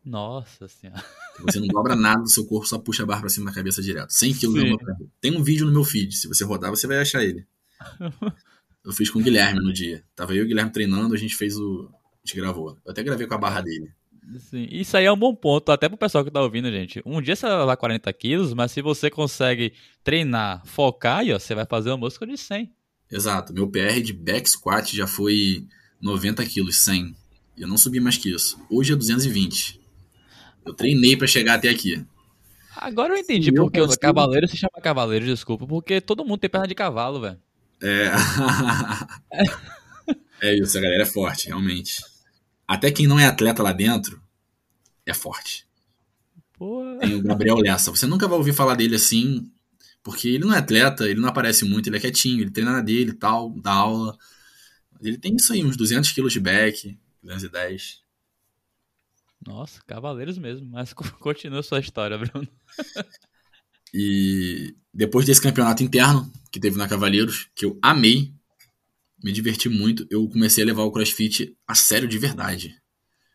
Nossa 0.03 0.67
senhora. 0.67 1.05
Você 1.41 1.59
não 1.59 1.67
dobra 1.67 1.95
nada 1.95 2.23
do 2.23 2.29
seu 2.29 2.45
corpo, 2.47 2.65
só 2.65 2.79
puxa 2.79 3.03
a 3.03 3.05
barra 3.05 3.21
pra 3.21 3.29
cima 3.29 3.51
da 3.51 3.55
cabeça 3.55 3.79
direto. 3.79 4.11
100 4.11 4.33
kg 4.33 4.77
Tem 5.21 5.37
um 5.37 5.43
vídeo 5.43 5.67
no 5.67 5.71
meu 5.71 5.83
feed. 5.83 6.15
Se 6.15 6.27
você 6.27 6.43
rodar, 6.43 6.71
você 6.71 6.87
vai 6.87 6.97
achar 6.97 7.23
ele. 7.23 7.45
Eu 8.83 8.91
fiz 8.91 9.11
com 9.11 9.19
o 9.19 9.21
Guilherme 9.21 9.63
no 9.63 9.71
dia. 9.71 10.03
Tava 10.15 10.33
eu 10.33 10.37
e 10.37 10.41
o 10.41 10.47
Guilherme 10.47 10.71
treinando, 10.71 11.13
a 11.13 11.17
gente 11.17 11.35
fez 11.35 11.55
o. 11.55 11.87
A 11.93 12.25
gente 12.25 12.35
gravou. 12.35 12.75
Eu 12.83 12.91
até 12.91 13.03
gravei 13.03 13.27
com 13.27 13.35
a 13.35 13.37
barra 13.37 13.61
dele. 13.61 13.93
Sim, 14.37 14.67
isso 14.69 14.95
aí 14.95 15.05
é 15.05 15.11
um 15.11 15.17
bom 15.17 15.33
ponto, 15.33 15.71
até 15.71 15.89
pro 15.89 15.97
pessoal 15.97 16.23
que 16.23 16.31
tá 16.31 16.41
ouvindo, 16.41 16.71
gente. 16.71 17.01
Um 17.05 17.21
dia 17.21 17.35
você 17.35 17.47
vai 17.47 17.57
levar 17.57 17.75
40 17.75 18.13
quilos, 18.13 18.53
mas 18.53 18.71
se 18.71 18.81
você 18.81 19.09
consegue 19.09 19.73
treinar, 20.03 20.61
focar, 20.65 21.19
aí, 21.19 21.33
ó, 21.33 21.39
você 21.39 21.55
vai 21.55 21.65
fazer 21.65 21.89
uma 21.89 21.97
músculo 21.97 22.31
de 22.31 22.37
100. 22.37 22.71
Exato. 23.11 23.53
Meu 23.53 23.67
PR 23.67 23.99
de 24.01 24.13
back 24.13 24.49
squat 24.49 24.95
já 24.95 25.07
foi 25.07 25.65
90 25.99 26.45
quilos, 26.45 26.77
100. 26.77 27.15
Eu 27.57 27.67
não 27.67 27.77
subi 27.77 27.99
mais 27.99 28.17
que 28.17 28.33
isso. 28.33 28.59
Hoje 28.69 28.93
é 28.93 28.95
220. 28.95 29.81
Eu 30.65 30.73
treinei 30.73 31.17
para 31.17 31.27
chegar 31.27 31.55
até 31.55 31.69
aqui. 31.69 32.05
Agora 32.75 33.13
eu 33.13 33.17
entendi 33.17 33.51
porque 33.51 33.81
o 33.81 33.97
cavaleiro 33.99 34.47
se 34.47 34.55
chama 34.55 34.81
cavaleiro, 34.81 35.25
desculpa, 35.25 35.67
porque 35.67 35.99
todo 35.99 36.23
mundo 36.23 36.39
tem 36.39 36.49
perna 36.49 36.67
de 36.67 36.75
cavalo, 36.75 37.19
velho. 37.19 37.39
É. 37.81 38.11
é 40.41 40.55
isso, 40.57 40.77
a 40.77 40.81
galera 40.81 41.03
é 41.03 41.05
forte, 41.05 41.47
realmente. 41.47 42.01
Até 42.71 42.89
quem 42.89 43.05
não 43.05 43.19
é 43.19 43.25
atleta 43.25 43.61
lá 43.61 43.73
dentro 43.73 44.23
é 45.05 45.13
forte. 45.13 45.67
Porra. 46.53 46.99
Tem 46.99 47.15
o 47.15 47.21
Gabriel 47.21 47.57
Lessa. 47.57 47.91
Você 47.91 48.07
nunca 48.07 48.29
vai 48.29 48.37
ouvir 48.37 48.53
falar 48.53 48.75
dele 48.75 48.95
assim, 48.95 49.51
porque 50.01 50.29
ele 50.29 50.45
não 50.45 50.53
é 50.53 50.59
atleta, 50.59 51.03
ele 51.03 51.19
não 51.19 51.27
aparece 51.27 51.65
muito, 51.65 51.89
ele 51.89 51.97
é 51.97 51.99
quietinho, 51.99 52.39
ele 52.39 52.49
treina 52.49 52.71
na 52.71 52.79
dele 52.79 53.11
e 53.11 53.13
tal, 53.13 53.49
dá 53.59 53.73
aula. 53.73 54.17
Ele 55.01 55.17
tem 55.17 55.35
isso 55.35 55.51
aí, 55.51 55.65
uns 55.65 55.75
200 55.75 56.13
quilos 56.13 56.31
de 56.31 56.39
back, 56.39 56.97
210. 57.21 58.01
Nossa, 59.45 59.81
cavaleiros 59.85 60.37
mesmo. 60.37 60.69
Mas 60.69 60.93
continua 61.19 61.61
sua 61.63 61.81
história, 61.81 62.17
Bruno. 62.17 62.47
e 63.93 64.73
depois 64.93 65.25
desse 65.25 65.41
campeonato 65.41 65.83
interno 65.83 66.31
que 66.49 66.57
teve 66.57 66.77
na 66.77 66.87
Cavaleiros, 66.87 67.49
que 67.53 67.65
eu 67.65 67.77
amei, 67.81 68.33
me 69.23 69.31
diverti 69.31 69.69
muito, 69.69 70.05
eu 70.09 70.27
comecei 70.27 70.63
a 70.63 70.67
levar 70.67 70.83
o 70.83 70.91
CrossFit 70.91 71.55
a 71.67 71.75
sério 71.75 72.07
de 72.07 72.17
verdade. 72.17 72.75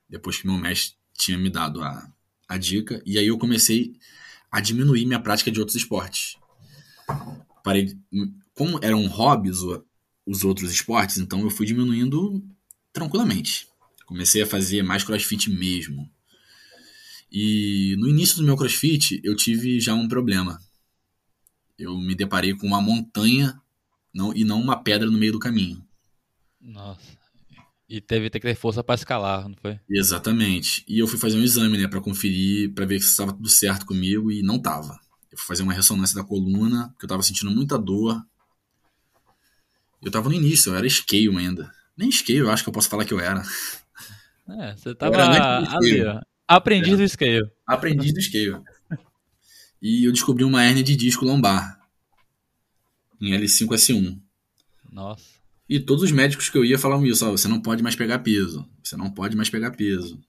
Depois 0.09 0.39
que 0.39 0.47
meu 0.47 0.59
mestre 0.59 0.97
tinha 1.15 1.39
me 1.39 1.51
dado 1.51 1.83
a, 1.83 2.07
a 2.49 2.57
dica. 2.57 3.03
E 3.05 3.19
aí 3.19 3.27
eu 3.27 3.39
comecei 3.39 3.95
a 4.51 4.61
diminuir 4.61 5.07
minha 5.07 5.21
prática 5.21 5.51
de 5.51 5.59
outros 5.59 5.77
esportes. 5.77 6.37
Parei, 7.63 7.97
como 8.55 8.79
eram 8.83 9.07
hobbies 9.07 9.59
os 10.25 10.45
outros 10.45 10.71
esportes, 10.73 11.19
então 11.19 11.41
eu 11.41 11.51
fui 11.51 11.67
diminuindo 11.67 12.45
tranquilamente. 12.93 13.69
Comecei 14.07 14.43
a 14.43 14.47
fazer 14.47 14.83
mais 14.83 15.05
crossfit 15.05 15.51
mesmo. 15.51 16.11
E 17.31 17.97
no 17.99 18.09
início 18.09 18.37
do 18.37 18.45
meu 18.45 18.57
crossfit, 18.57 19.21
eu 19.23 19.37
tive 19.37 19.81
já 19.81 19.95
um 19.95 20.09
problema. 20.09 20.61
Eu 21.79 21.99
me 21.99 22.15
deparei 22.15 22.55
com 22.55 22.67
uma 22.67 22.81
montanha 22.81 23.61
não, 24.17 24.35
e 24.35 24.45
não 24.45 24.61
uma 24.61 24.83
pedra 24.83 25.11
no 25.11 25.19
meio 25.19 25.33
do 25.33 25.39
caminho. 25.39 25.85
Nossa. 26.59 27.17
E 27.87 28.01
teve 28.01 28.31
que 28.31 28.41
ter 28.41 28.55
força 28.57 28.83
para 28.83 28.95
escalar, 28.95 29.47
não 29.47 29.55
foi? 29.61 29.79
Exatamente. 29.89 30.83
E 30.89 30.99
eu 30.99 31.07
fui 31.07 31.19
fazer 31.19 31.37
um 31.37 31.43
exame, 31.43 31.77
né, 31.77 31.87
para 31.87 32.01
conferir, 32.01 32.73
para 32.73 32.87
ver 32.87 32.99
se 33.01 33.11
estava 33.11 33.33
tudo 33.33 33.49
certo 33.49 33.85
comigo 33.85 34.33
e 34.33 34.43
não 34.43 34.59
tava. 34.59 34.99
Eu 35.31 35.39
fui 35.39 35.47
fazer 35.47 35.63
uma 35.63 35.75
ressonância 35.75 36.17
da 36.17 36.25
coluna, 36.27 36.89
porque 36.89 37.05
eu 37.05 37.09
tava 37.09 37.23
sentindo 37.23 37.51
muita 37.51 37.79
dor. 37.79 38.21
Eu 40.03 40.11
tava 40.11 40.31
no 40.31 40.35
início, 40.35 40.73
eu 40.73 40.77
era 40.77 40.89
scale 40.89 41.37
ainda. 41.37 41.71
Nem 41.97 42.11
scale, 42.11 42.39
eu 42.39 42.51
acho 42.51 42.63
que 42.63 42.71
eu 42.71 42.73
posso 42.73 42.89
falar 42.89 43.05
que 43.05 43.13
eu 43.13 43.21
era. 43.21 43.43
É, 44.49 44.75
você 44.75 44.95
tava 44.95 45.17
ali, 45.77 46.03
ó. 46.03 46.21
Aprendiz 46.49 46.97
do 46.97 47.09
scale. 47.09 47.51
Aprendiz 47.67 48.15
do 48.15 48.23
scale. 48.23 48.63
E 49.83 50.09
eu 50.09 50.13
descobri 50.13 50.43
uma 50.43 50.65
hernia 50.65 50.83
de 50.83 50.97
disco 50.97 51.25
lombar. 51.25 51.79
Em 53.21 53.33
L5S1. 53.33 54.21
Nossa. 54.91 55.25
E 55.69 55.81
todos 55.81 56.05
os 56.05 56.13
médicos 56.13 56.49
que 56.49 56.57
eu 56.57 56.65
ia 56.65 56.79
falavam 56.79 57.07
isso, 57.07 57.27
ó, 57.27 57.33
você 57.33 57.49
não 57.49 57.61
pode 57.61 57.83
mais 57.83 57.97
pegar 57.97 58.21
peso. 58.21 58.69
Você 58.83 58.97
não 58.97 59.11
pode 59.11 59.37
mais 59.37 59.51
pegar 59.51 59.73
peso. 59.73 60.21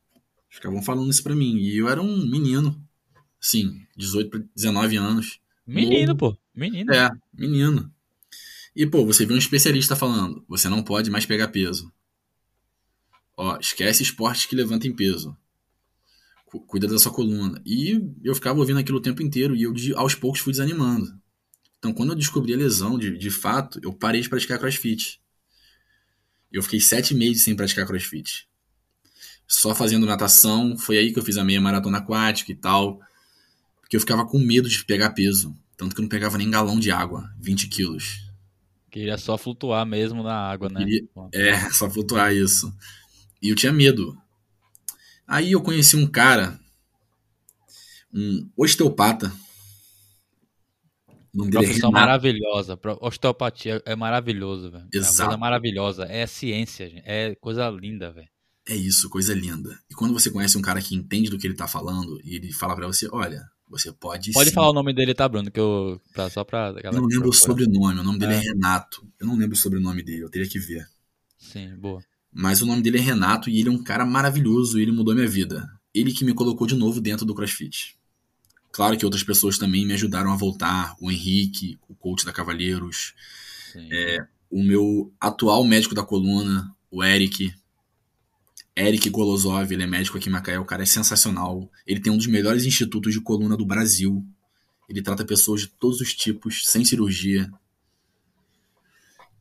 Ficavam 0.49 0.81
falando 0.81 1.11
isso 1.11 1.21
pra 1.21 1.35
mim. 1.35 1.57
E 1.57 1.77
eu 1.77 1.87
era 1.87 2.01
um 2.01 2.25
menino. 2.25 2.81
Sim, 3.39 3.85
18 3.95 4.29
para 4.29 4.43
19 4.55 4.95
anos. 4.97 5.39
Menino, 5.65 6.15
pô. 6.15 6.35
Menino. 6.55 6.91
É, 6.93 7.11
menino. 7.33 7.91
E, 8.75 8.85
pô, 8.85 9.05
você 9.05 9.25
vê 9.25 9.33
um 9.33 9.37
especialista 9.37 9.95
falando, 9.95 10.43
você 10.47 10.69
não 10.69 10.83
pode 10.83 11.09
mais 11.09 11.25
pegar 11.25 11.47
peso. 11.47 11.91
Ó, 13.35 13.57
esquece 13.57 14.01
esportes 14.03 14.45
que 14.45 14.55
levantem 14.55 14.95
peso. 14.95 15.37
Cuida 16.45 16.87
da 16.87 16.97
sua 16.97 17.11
coluna. 17.11 17.61
E 17.65 17.99
eu 18.23 18.33
ficava 18.33 18.59
ouvindo 18.59 18.79
aquilo 18.79 18.97
o 18.97 19.01
tempo 19.01 19.21
inteiro 19.21 19.55
e 19.55 19.63
eu, 19.63 19.73
aos 19.95 20.15
poucos, 20.15 20.41
fui 20.41 20.53
desanimando. 20.53 21.11
Então, 21.79 21.93
quando 21.93 22.09
eu 22.09 22.15
descobri 22.15 22.53
a 22.53 22.57
lesão, 22.57 22.97
de, 22.97 23.17
de 23.17 23.29
fato, 23.29 23.79
eu 23.83 23.93
parei 23.93 24.21
de 24.21 24.29
praticar 24.29 24.59
crossfit. 24.59 25.21
Eu 26.51 26.63
fiquei 26.63 26.79
sete 26.79 27.13
meses 27.13 27.43
sem 27.43 27.55
praticar 27.55 27.85
crossfit. 27.85 28.47
Só 29.47 29.73
fazendo 29.73 30.05
natação, 30.05 30.77
foi 30.77 30.97
aí 30.97 31.13
que 31.13 31.19
eu 31.19 31.23
fiz 31.23 31.37
a 31.37 31.43
meia 31.43 31.61
maratona 31.61 31.99
aquática 31.99 32.51
e 32.51 32.55
tal. 32.55 32.99
Porque 33.79 33.95
eu 33.95 33.99
ficava 33.99 34.25
com 34.25 34.39
medo 34.39 34.67
de 34.67 34.83
pegar 34.83 35.11
peso. 35.11 35.55
Tanto 35.77 35.95
que 35.95 36.01
eu 36.01 36.03
não 36.03 36.09
pegava 36.09 36.37
nem 36.37 36.49
galão 36.49 36.79
de 36.79 36.91
água, 36.91 37.29
20 37.39 37.67
quilos. 37.67 38.27
Queria 38.89 39.17
só 39.17 39.37
flutuar 39.37 39.85
mesmo 39.85 40.23
na 40.23 40.33
água, 40.33 40.69
né? 40.69 40.79
Queria, 40.79 41.07
é, 41.33 41.57
só 41.71 41.89
flutuar 41.89 42.33
isso. 42.33 42.75
E 43.41 43.49
eu 43.49 43.55
tinha 43.55 43.71
medo. 43.71 44.17
Aí 45.27 45.51
eu 45.51 45.61
conheci 45.61 45.95
um 45.95 46.07
cara, 46.07 46.59
um 48.13 48.49
osteopata. 48.57 49.31
É 51.45 51.49
Profissão 51.49 51.89
é 51.89 51.93
maravilhosa. 51.93 52.79
Osteopatia 53.01 53.81
é 53.85 53.95
maravilhoso, 53.95 54.71
velho. 54.71 54.87
É 54.93 54.97
uma 54.97 55.05
coisa 55.05 55.37
maravilhosa. 55.37 56.05
É 56.05 56.25
ciência, 56.25 56.89
gente. 56.89 57.03
É 57.05 57.35
coisa 57.35 57.69
linda, 57.69 58.11
velho. 58.11 58.27
É 58.67 58.75
isso, 58.75 59.09
coisa 59.09 59.33
linda. 59.33 59.79
E 59.89 59.93
quando 59.93 60.13
você 60.13 60.29
conhece 60.29 60.57
um 60.57 60.61
cara 60.61 60.81
que 60.81 60.95
entende 60.95 61.29
do 61.29 61.37
que 61.37 61.47
ele 61.47 61.55
tá 61.55 61.67
falando 61.67 62.19
e 62.23 62.35
ele 62.35 62.51
fala 62.51 62.75
para 62.75 62.87
você, 62.87 63.07
olha, 63.11 63.41
você 63.69 63.91
pode 63.91 64.31
Pode 64.33 64.49
sim. 64.49 64.55
falar 64.55 64.69
o 64.69 64.73
nome 64.73 64.93
dele, 64.93 65.13
tá, 65.13 65.27
Bruno? 65.27 65.49
Que 65.49 65.59
eu, 65.59 66.01
pra, 66.13 66.29
só 66.29 66.43
pra 66.43 66.73
Eu 66.83 66.91
não 66.91 67.05
lembro 67.05 67.29
o 67.29 67.33
sobrenome, 67.33 67.99
o 67.99 68.03
nome 68.03 68.19
dele 68.19 68.33
é. 68.33 68.37
é 68.37 68.39
Renato. 68.39 69.07
Eu 69.19 69.27
não 69.27 69.37
lembro 69.37 69.55
o 69.55 69.59
sobrenome 69.59 70.03
dele, 70.03 70.23
eu 70.23 70.29
teria 70.29 70.49
que 70.49 70.59
ver. 70.59 70.85
Sim, 71.37 71.75
boa. 71.77 72.01
Mas 72.31 72.61
o 72.61 72.65
nome 72.65 72.81
dele 72.81 72.97
é 72.97 73.01
Renato 73.01 73.49
e 73.49 73.59
ele 73.59 73.69
é 73.69 73.71
um 73.71 73.81
cara 73.81 74.05
maravilhoso 74.05 74.77
e 74.77 74.81
ele 74.81 74.91
mudou 74.91 75.15
minha 75.15 75.27
vida. 75.27 75.67
Ele 75.93 76.11
que 76.11 76.25
me 76.25 76.33
colocou 76.33 76.67
de 76.67 76.75
novo 76.75 76.99
dentro 77.01 77.25
do 77.25 77.33
CrossFit. 77.33 77.97
Claro 78.77 78.95
que 78.95 79.03
outras 79.03 79.23
pessoas 79.23 79.57
também 79.57 79.87
me 79.87 79.93
ajudaram 79.95 80.31
a 80.31 80.35
voltar. 80.35 80.95
O 81.01 81.09
Henrique, 81.09 81.79
o 81.89 81.95
coach 81.95 82.23
da 82.23 82.31
Cavalheiros. 82.31 83.15
É, 83.75 84.23
o 84.51 84.61
meu 84.63 85.11
atual 85.19 85.63
médico 85.63 85.95
da 85.95 86.03
coluna, 86.03 86.71
o 86.91 87.03
Eric. 87.03 87.51
Eric 88.75 89.09
Golosov, 89.09 89.73
ele 89.73 89.81
é 89.81 89.87
médico 89.87 90.15
aqui 90.15 90.29
em 90.29 90.31
Macaé, 90.31 90.59
o 90.59 90.63
cara 90.63 90.83
é 90.83 90.85
sensacional. 90.85 91.67
Ele 91.87 91.99
tem 91.99 92.13
um 92.13 92.17
dos 92.17 92.27
melhores 92.27 92.65
institutos 92.65 93.13
de 93.13 93.19
coluna 93.19 93.57
do 93.57 93.65
Brasil. 93.65 94.23
Ele 94.87 95.01
trata 95.01 95.25
pessoas 95.25 95.61
de 95.61 95.67
todos 95.69 95.99
os 95.99 96.13
tipos, 96.13 96.67
sem 96.67 96.85
cirurgia. 96.85 97.51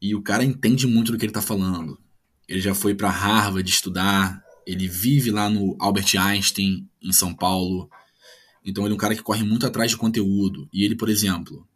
E 0.00 0.14
o 0.14 0.22
cara 0.22 0.44
entende 0.44 0.86
muito 0.86 1.12
do 1.12 1.18
que 1.18 1.26
ele 1.26 1.32
tá 1.34 1.42
falando. 1.42 2.00
Ele 2.48 2.62
já 2.62 2.74
foi 2.74 2.94
para 2.94 3.10
Harvard 3.10 3.68
estudar, 3.68 4.42
ele 4.66 4.88
vive 4.88 5.30
lá 5.30 5.50
no 5.50 5.76
Albert 5.78 6.18
Einstein, 6.18 6.88
em 7.02 7.12
São 7.12 7.34
Paulo. 7.34 7.90
Então 8.66 8.84
ele 8.84 8.92
é 8.92 8.96
um 8.96 8.98
cara 8.98 9.14
que 9.14 9.22
corre 9.22 9.44
muito 9.44 9.64
atrás 9.64 9.92
de 9.92 9.96
conteúdo. 9.96 10.68
E 10.72 10.84
ele, 10.84 10.96
por 10.96 11.08
exemplo, 11.08 11.66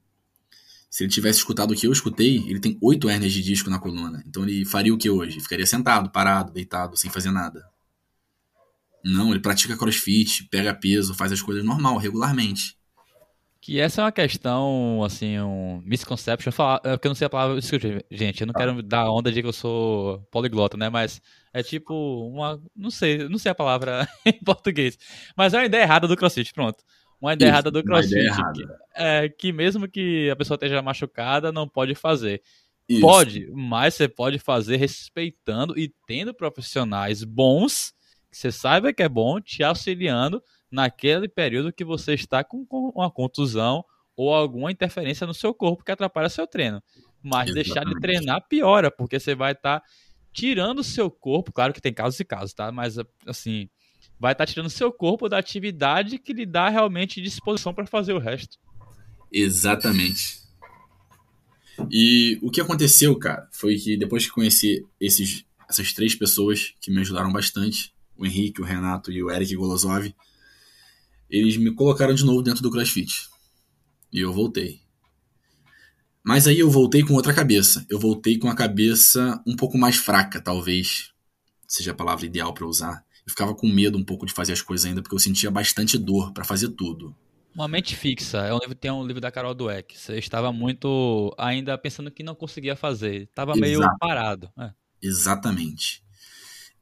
se 0.90 1.04
ele 1.04 1.12
tivesse 1.12 1.38
escutado 1.38 1.70
o 1.70 1.76
que 1.76 1.86
eu 1.86 1.92
escutei, 1.92 2.38
ele 2.48 2.58
tem 2.58 2.76
oito 2.82 3.08
hérnias 3.08 3.32
de 3.32 3.42
disco 3.42 3.70
na 3.70 3.78
coluna. 3.78 4.24
Então 4.26 4.42
ele 4.42 4.64
faria 4.64 4.92
o 4.92 4.98
que 4.98 5.08
hoje? 5.08 5.40
Ficaria 5.40 5.64
sentado, 5.64 6.10
parado, 6.10 6.52
deitado, 6.52 6.96
sem 6.96 7.08
fazer 7.08 7.30
nada. 7.30 7.64
Não, 9.04 9.30
ele 9.30 9.40
pratica 9.40 9.76
crossfit, 9.76 10.48
pega 10.50 10.74
peso, 10.74 11.14
faz 11.14 11.30
as 11.30 11.40
coisas 11.40 11.64
normal, 11.64 11.96
regularmente. 11.96 12.76
Que 13.60 13.78
essa 13.78 14.00
é 14.00 14.04
uma 14.04 14.12
questão, 14.12 15.02
assim, 15.04 15.38
um 15.38 15.82
misconception. 15.84 16.50
Falar, 16.50 16.80
é 16.82 16.92
porque 16.92 17.06
eu 17.06 17.10
não 17.10 17.14
sei 17.14 17.26
a 17.26 17.30
palavra. 17.30 17.60
Gente, 18.10 18.40
eu 18.40 18.46
não 18.46 18.54
quero 18.54 18.82
dar 18.82 19.10
onda 19.10 19.30
de 19.30 19.42
que 19.42 19.48
eu 19.48 19.52
sou 19.52 20.18
poliglota, 20.30 20.78
né? 20.78 20.88
Mas 20.88 21.20
é 21.52 21.62
tipo 21.62 21.94
uma. 22.26 22.58
Não 22.74 22.90
sei, 22.90 23.28
não 23.28 23.36
sei 23.36 23.52
a 23.52 23.54
palavra 23.54 24.08
em 24.24 24.32
português. 24.32 24.98
Mas 25.36 25.52
é 25.52 25.58
uma 25.58 25.66
ideia 25.66 25.82
errada 25.82 26.08
do 26.08 26.16
crossfit, 26.16 26.54
pronto. 26.54 26.82
Uma 27.20 27.34
ideia 27.34 27.48
Isso, 27.48 27.54
errada 27.54 27.70
do 27.70 27.84
crossfit. 27.84 28.16
Errada. 28.16 28.52
Que, 28.54 28.66
é, 28.94 29.28
que 29.28 29.52
mesmo 29.52 29.86
que 29.86 30.30
a 30.30 30.36
pessoa 30.36 30.56
esteja 30.56 30.80
machucada, 30.80 31.52
não 31.52 31.68
pode 31.68 31.94
fazer. 31.94 32.40
Isso. 32.88 33.02
Pode, 33.02 33.46
mas 33.52 33.94
você 33.94 34.08
pode 34.08 34.38
fazer 34.38 34.76
respeitando 34.76 35.78
e 35.78 35.92
tendo 36.06 36.32
profissionais 36.32 37.22
bons, 37.22 37.92
que 38.30 38.36
você 38.38 38.50
saiba 38.50 38.92
que 38.92 39.02
é 39.02 39.08
bom, 39.08 39.38
te 39.38 39.62
auxiliando 39.62 40.42
naquele 40.70 41.28
período 41.28 41.72
que 41.72 41.84
você 41.84 42.14
está 42.14 42.44
com, 42.44 42.66
uma 42.94 43.10
contusão 43.10 43.84
ou 44.16 44.34
alguma 44.34 44.70
interferência 44.70 45.26
no 45.26 45.34
seu 45.34 45.54
corpo 45.54 45.84
que 45.84 45.90
atrapalha 45.90 46.28
seu 46.28 46.46
treino. 46.46 46.82
Mas 47.22 47.48
Exatamente. 47.48 47.54
deixar 47.54 47.84
de 47.84 48.00
treinar 48.00 48.48
piora, 48.48 48.90
porque 48.90 49.18
você 49.18 49.34
vai 49.34 49.52
estar 49.52 49.80
tá 49.80 49.86
tirando 50.32 50.80
o 50.80 50.84
seu 50.84 51.10
corpo, 51.10 51.52
claro 51.52 51.72
que 51.72 51.80
tem 51.80 51.92
casos 51.92 52.18
e 52.20 52.24
casos, 52.24 52.54
tá? 52.54 52.70
Mas 52.70 52.96
assim, 53.26 53.68
vai 54.18 54.32
estar 54.32 54.46
tá 54.46 54.50
tirando 54.50 54.66
o 54.66 54.70
seu 54.70 54.92
corpo 54.92 55.28
da 55.28 55.38
atividade 55.38 56.18
que 56.18 56.32
lhe 56.32 56.46
dá 56.46 56.68
realmente 56.68 57.20
disposição 57.20 57.74
para 57.74 57.86
fazer 57.86 58.12
o 58.12 58.18
resto. 58.18 58.58
Exatamente. 59.32 60.40
E 61.90 62.38
o 62.42 62.50
que 62.50 62.60
aconteceu, 62.60 63.16
cara, 63.18 63.48
foi 63.52 63.76
que 63.76 63.96
depois 63.96 64.26
que 64.26 64.32
conheci 64.32 64.84
esses, 65.00 65.44
essas 65.68 65.92
três 65.92 66.14
pessoas 66.14 66.74
que 66.80 66.90
me 66.90 67.00
ajudaram 67.00 67.32
bastante, 67.32 67.94
o 68.16 68.26
Henrique, 68.26 68.60
o 68.60 68.64
Renato 68.64 69.10
e 69.10 69.22
o 69.22 69.30
Eric 69.30 69.54
Golosov, 69.54 70.14
eles 71.30 71.56
me 71.56 71.74
colocaram 71.74 72.14
de 72.14 72.24
novo 72.24 72.42
dentro 72.42 72.62
do 72.62 72.70
CrossFit. 72.70 73.28
E 74.12 74.20
eu 74.20 74.32
voltei. 74.32 74.80
Mas 76.22 76.46
aí 76.46 76.58
eu 76.58 76.70
voltei 76.70 77.02
com 77.02 77.14
outra 77.14 77.32
cabeça. 77.32 77.86
Eu 77.88 77.98
voltei 77.98 78.38
com 78.38 78.48
a 78.48 78.54
cabeça 78.54 79.42
um 79.46 79.56
pouco 79.56 79.78
mais 79.78 79.96
fraca, 79.96 80.40
talvez 80.40 81.12
seja 81.66 81.92
a 81.92 81.94
palavra 81.94 82.26
ideal 82.26 82.52
para 82.52 82.66
usar. 82.66 83.04
Eu 83.24 83.30
ficava 83.30 83.54
com 83.54 83.68
medo 83.68 83.96
um 83.96 84.04
pouco 84.04 84.26
de 84.26 84.32
fazer 84.32 84.52
as 84.52 84.60
coisas 84.60 84.86
ainda, 84.86 85.00
porque 85.00 85.14
eu 85.14 85.20
sentia 85.20 85.50
bastante 85.50 85.96
dor 85.96 86.32
para 86.32 86.44
fazer 86.44 86.70
tudo. 86.70 87.14
Uma 87.54 87.68
mente 87.68 87.96
fixa. 87.96 88.38
É 88.38 88.52
um 88.52 88.58
livro, 88.58 88.74
tem 88.74 88.90
um 88.90 89.06
livro 89.06 89.20
da 89.20 89.30
Carol 89.30 89.54
Dweck. 89.54 89.98
Você 89.98 90.18
estava 90.18 90.52
muito 90.52 91.34
ainda 91.38 91.76
pensando 91.78 92.10
que 92.10 92.22
não 92.22 92.34
conseguia 92.34 92.76
fazer. 92.76 93.22
Estava 93.22 93.54
meio 93.54 93.80
parado. 93.98 94.50
É. 94.58 94.72
Exatamente. 95.02 96.02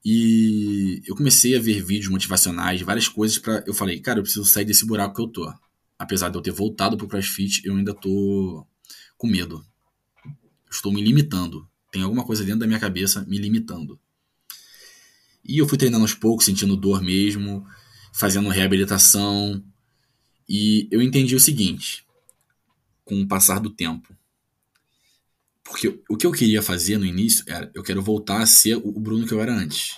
E 0.05 1.03
eu 1.07 1.15
comecei 1.17 1.57
a 1.57 1.61
ver 1.61 1.83
vídeos 1.83 2.11
motivacionais, 2.11 2.81
várias 2.83 3.09
coisas 3.09 3.39
para 3.39 3.65
eu 3.67 3.75
falei, 3.75 4.01
cara, 4.01 4.19
eu 4.19 4.23
preciso 4.23 4.45
sair 4.45 4.65
desse 4.65 4.87
buraco 4.87 5.15
que 5.15 5.23
eu 5.23 5.29
tô. 5.29 5.53
Apesar 5.99 6.29
de 6.29 6.37
eu 6.37 6.43
ter 6.43 6.53
voltado 6.53 6.97
pro 6.97 7.09
CrossFit, 7.09 7.63
eu 7.65 7.75
ainda 7.75 7.93
tô 7.93 8.65
com 9.17 9.27
medo. 9.27 9.65
Estou 10.71 10.93
me 10.93 11.03
limitando. 11.03 11.69
Tem 11.91 12.03
alguma 12.03 12.25
coisa 12.25 12.45
dentro 12.45 12.61
da 12.61 12.67
minha 12.67 12.79
cabeça 12.79 13.25
me 13.27 13.39
limitando. 13.39 13.99
E 15.45 15.59
eu 15.59 15.69
fui 15.69 15.79
treinando 15.79 16.05
aos 16.05 16.15
poucos, 16.15 16.45
sentindo 16.45 16.77
dor 16.77 17.03
mesmo, 17.03 17.67
fazendo 18.13 18.49
reabilitação. 18.49 19.63
E 20.49 20.87
eu 20.91 21.03
entendi 21.03 21.35
o 21.35 21.41
seguinte, 21.41 22.05
com 23.05 23.21
o 23.21 23.27
passar 23.27 23.59
do 23.59 23.71
tempo. 23.71 24.15
Porque 25.69 26.01
o 26.09 26.17
que 26.17 26.27
eu 26.27 26.33
queria 26.33 26.63
fazer 26.63 26.99
no 26.99 27.05
início 27.05 27.45
era, 27.47 27.71
eu 27.75 27.83
quero 27.83 28.03
voltar 28.03 28.41
a 28.41 28.47
ser 28.47 28.77
o 28.77 28.99
Bruno 28.99 29.27
que 29.27 29.33
eu 29.33 29.41
era 29.41 29.55
antes. 29.55 29.97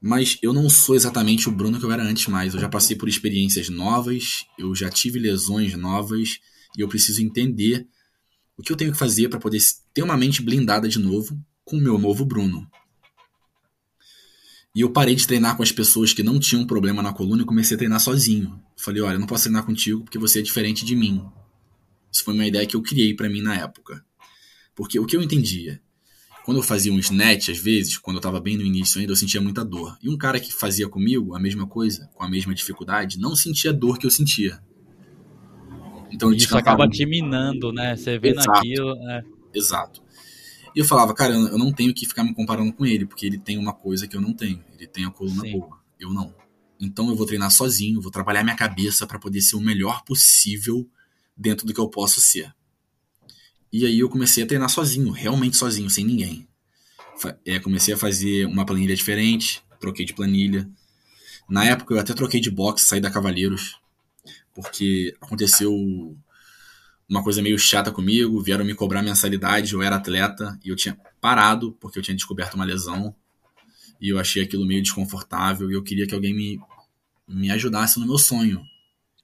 Mas 0.00 0.38
eu 0.42 0.52
não 0.52 0.68
sou 0.68 0.94
exatamente 0.94 1.48
o 1.48 1.52
Bruno 1.52 1.78
que 1.78 1.84
eu 1.84 1.90
era 1.90 2.02
antes 2.02 2.26
mais. 2.28 2.54
Eu 2.54 2.60
já 2.60 2.68
passei 2.68 2.96
por 2.96 3.08
experiências 3.08 3.68
novas, 3.68 4.44
eu 4.58 4.74
já 4.74 4.90
tive 4.90 5.18
lesões 5.18 5.74
novas 5.74 6.38
e 6.76 6.82
eu 6.82 6.88
preciso 6.88 7.22
entender 7.22 7.88
o 8.56 8.62
que 8.62 8.72
eu 8.72 8.76
tenho 8.76 8.92
que 8.92 8.98
fazer 8.98 9.28
para 9.28 9.40
poder 9.40 9.60
ter 9.92 10.02
uma 10.02 10.16
mente 10.16 10.42
blindada 10.42 10.88
de 10.88 10.98
novo 10.98 11.38
com 11.64 11.76
o 11.78 11.80
meu 11.80 11.98
novo 11.98 12.24
Bruno. 12.24 12.70
E 14.74 14.82
eu 14.82 14.90
parei 14.90 15.14
de 15.14 15.26
treinar 15.26 15.56
com 15.56 15.62
as 15.62 15.72
pessoas 15.72 16.12
que 16.12 16.22
não 16.22 16.38
tinham 16.38 16.66
problema 16.66 17.02
na 17.02 17.12
coluna 17.12 17.42
e 17.42 17.46
comecei 17.46 17.74
a 17.74 17.78
treinar 17.78 17.98
sozinho. 17.98 18.62
falei, 18.76 19.00
olha, 19.00 19.14
eu 19.14 19.20
não 19.20 19.26
posso 19.26 19.44
treinar 19.44 19.64
contigo 19.64 20.04
porque 20.04 20.18
você 20.18 20.40
é 20.40 20.42
diferente 20.42 20.84
de 20.84 20.94
mim. 20.94 21.24
Isso 22.12 22.22
foi 22.22 22.34
uma 22.34 22.46
ideia 22.46 22.66
que 22.66 22.76
eu 22.76 22.82
criei 22.82 23.14
para 23.14 23.28
mim 23.28 23.40
na 23.40 23.56
época. 23.56 24.04
Porque 24.76 25.00
o 25.00 25.06
que 25.06 25.16
eu 25.16 25.22
entendia, 25.22 25.80
quando 26.44 26.58
eu 26.58 26.62
fazia 26.62 26.92
um 26.92 26.98
snatch, 26.98 27.48
às 27.48 27.58
vezes, 27.58 27.98
quando 27.98 28.16
eu 28.16 28.20
estava 28.20 28.38
bem 28.38 28.56
no 28.56 28.62
início 28.62 29.00
ainda, 29.00 29.10
eu 29.10 29.16
sentia 29.16 29.40
muita 29.40 29.64
dor. 29.64 29.98
E 30.00 30.08
um 30.08 30.16
cara 30.16 30.38
que 30.38 30.52
fazia 30.52 30.88
comigo 30.88 31.34
a 31.34 31.40
mesma 31.40 31.66
coisa, 31.66 32.08
com 32.14 32.22
a 32.22 32.28
mesma 32.28 32.54
dificuldade, 32.54 33.18
não 33.18 33.34
sentia 33.34 33.72
a 33.72 33.74
dor 33.74 33.98
que 33.98 34.06
eu 34.06 34.10
sentia. 34.10 34.60
Então 36.12 36.32
Isso 36.32 36.56
acaba 36.56 36.88
te 36.88 37.04
minando, 37.04 37.72
né? 37.72 37.96
Você 37.96 38.18
vê 38.18 38.30
Exato. 38.30 38.48
naquilo. 38.48 38.90
É. 39.10 39.24
Exato. 39.52 40.02
E 40.74 40.78
eu 40.78 40.84
falava, 40.84 41.14
cara, 41.14 41.32
eu 41.32 41.58
não 41.58 41.72
tenho 41.72 41.92
que 41.94 42.06
ficar 42.06 42.22
me 42.22 42.34
comparando 42.34 42.72
com 42.72 42.84
ele, 42.84 43.06
porque 43.06 43.24
ele 43.24 43.38
tem 43.38 43.56
uma 43.56 43.72
coisa 43.72 44.06
que 44.06 44.14
eu 44.14 44.20
não 44.20 44.34
tenho. 44.34 44.62
Ele 44.74 44.86
tem 44.86 45.06
a 45.06 45.10
coluna 45.10 45.40
Sim. 45.40 45.58
boa. 45.58 45.80
Eu 45.98 46.12
não. 46.12 46.34
Então 46.78 47.08
eu 47.08 47.16
vou 47.16 47.26
treinar 47.26 47.50
sozinho, 47.50 48.00
vou 48.00 48.12
trabalhar 48.12 48.44
minha 48.44 48.54
cabeça 48.54 49.06
para 49.06 49.18
poder 49.18 49.40
ser 49.40 49.56
o 49.56 49.60
melhor 49.60 50.04
possível 50.04 50.86
dentro 51.34 51.66
do 51.66 51.72
que 51.72 51.80
eu 51.80 51.88
posso 51.88 52.20
ser. 52.20 52.54
E 53.72 53.84
aí 53.84 53.98
eu 53.98 54.08
comecei 54.08 54.44
a 54.44 54.46
treinar 54.46 54.68
sozinho, 54.68 55.10
realmente 55.10 55.56
sozinho, 55.56 55.90
sem 55.90 56.04
ninguém. 56.04 56.46
É, 57.44 57.58
comecei 57.58 57.94
a 57.94 57.96
fazer 57.96 58.46
uma 58.46 58.64
planilha 58.64 58.94
diferente, 58.94 59.62
troquei 59.80 60.04
de 60.04 60.14
planilha. 60.14 60.68
Na 61.48 61.64
época 61.64 61.94
eu 61.94 61.98
até 61.98 62.12
troquei 62.12 62.40
de 62.40 62.50
box, 62.50 62.82
saí 62.82 63.00
da 63.00 63.10
Cavaleiros, 63.10 63.80
porque 64.54 65.14
aconteceu 65.20 65.72
uma 67.08 67.22
coisa 67.22 67.40
meio 67.40 67.58
chata 67.58 67.92
comigo, 67.92 68.42
vieram 68.42 68.64
me 68.64 68.74
cobrar 68.74 69.02
mensalidade, 69.02 69.72
eu 69.72 69.82
era 69.82 69.96
atleta 69.96 70.58
e 70.64 70.68
eu 70.68 70.76
tinha 70.76 70.98
parado 71.20 71.72
porque 71.80 71.98
eu 71.98 72.02
tinha 72.02 72.16
descoberto 72.16 72.54
uma 72.54 72.64
lesão 72.64 73.14
e 74.00 74.08
eu 74.08 74.18
achei 74.18 74.42
aquilo 74.42 74.66
meio 74.66 74.82
desconfortável 74.82 75.70
e 75.70 75.74
eu 75.74 75.82
queria 75.82 76.06
que 76.06 76.14
alguém 76.14 76.34
me, 76.34 76.60
me 77.28 77.50
ajudasse 77.50 77.98
no 78.00 78.06
meu 78.06 78.18
sonho. 78.18 78.62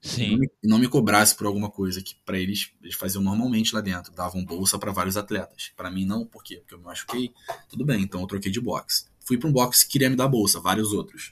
Sim. 0.03 0.31
Não 0.31 0.37
me, 0.37 0.51
não 0.61 0.79
me 0.79 0.87
cobrasse 0.89 1.33
por 1.33 1.47
alguma 1.47 1.71
coisa 1.71 2.01
que 2.01 2.13
para 2.25 2.37
eles 2.37 2.71
eles 2.81 2.93
faziam 2.93 3.23
normalmente 3.23 3.73
lá 3.73 3.79
dentro, 3.79 4.11
davam 4.11 4.43
bolsa 4.43 4.77
para 4.77 4.91
vários 4.91 5.15
atletas. 5.15 5.71
Para 5.77 5.89
mim 5.89 6.05
não, 6.05 6.25
por 6.25 6.43
quê? 6.43 6.57
Porque 6.57 6.73
eu 6.73 6.77
me 6.77 6.83
machuquei. 6.83 7.31
Tudo 7.69 7.85
bem, 7.85 8.01
então 8.01 8.19
eu 8.19 8.27
troquei 8.27 8.51
de 8.51 8.59
boxe. 8.59 9.05
Fui 9.25 9.37
para 9.37 9.47
um 9.47 9.53
boxe 9.53 9.85
que 9.85 9.93
queria 9.93 10.09
me 10.09 10.17
dar 10.17 10.27
bolsa, 10.27 10.59
vários 10.59 10.91
outros. 10.91 11.31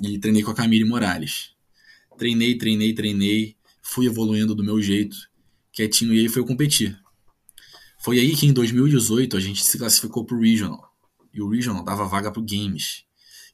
E 0.00 0.18
treinei 0.20 0.44
com 0.44 0.52
a 0.52 0.54
Camille 0.54 0.84
Morales. 0.84 1.50
Treinei, 2.16 2.56
treinei, 2.56 2.94
treinei, 2.94 3.56
fui 3.82 4.06
evoluindo 4.06 4.54
do 4.54 4.62
meu 4.62 4.80
jeito, 4.80 5.16
quietinho, 5.72 6.14
e 6.14 6.20
aí 6.20 6.28
foi 6.28 6.42
eu 6.42 6.46
competir. 6.46 6.96
Foi 7.98 8.20
aí 8.20 8.36
que 8.36 8.46
em 8.46 8.52
2018 8.52 9.36
a 9.36 9.40
gente 9.40 9.64
se 9.64 9.76
classificou 9.76 10.24
pro 10.24 10.38
Regional. 10.38 10.94
E 11.34 11.42
o 11.42 11.48
Regional 11.48 11.84
dava 11.84 12.06
vaga 12.06 12.30
pro 12.30 12.40
Games. 12.40 13.04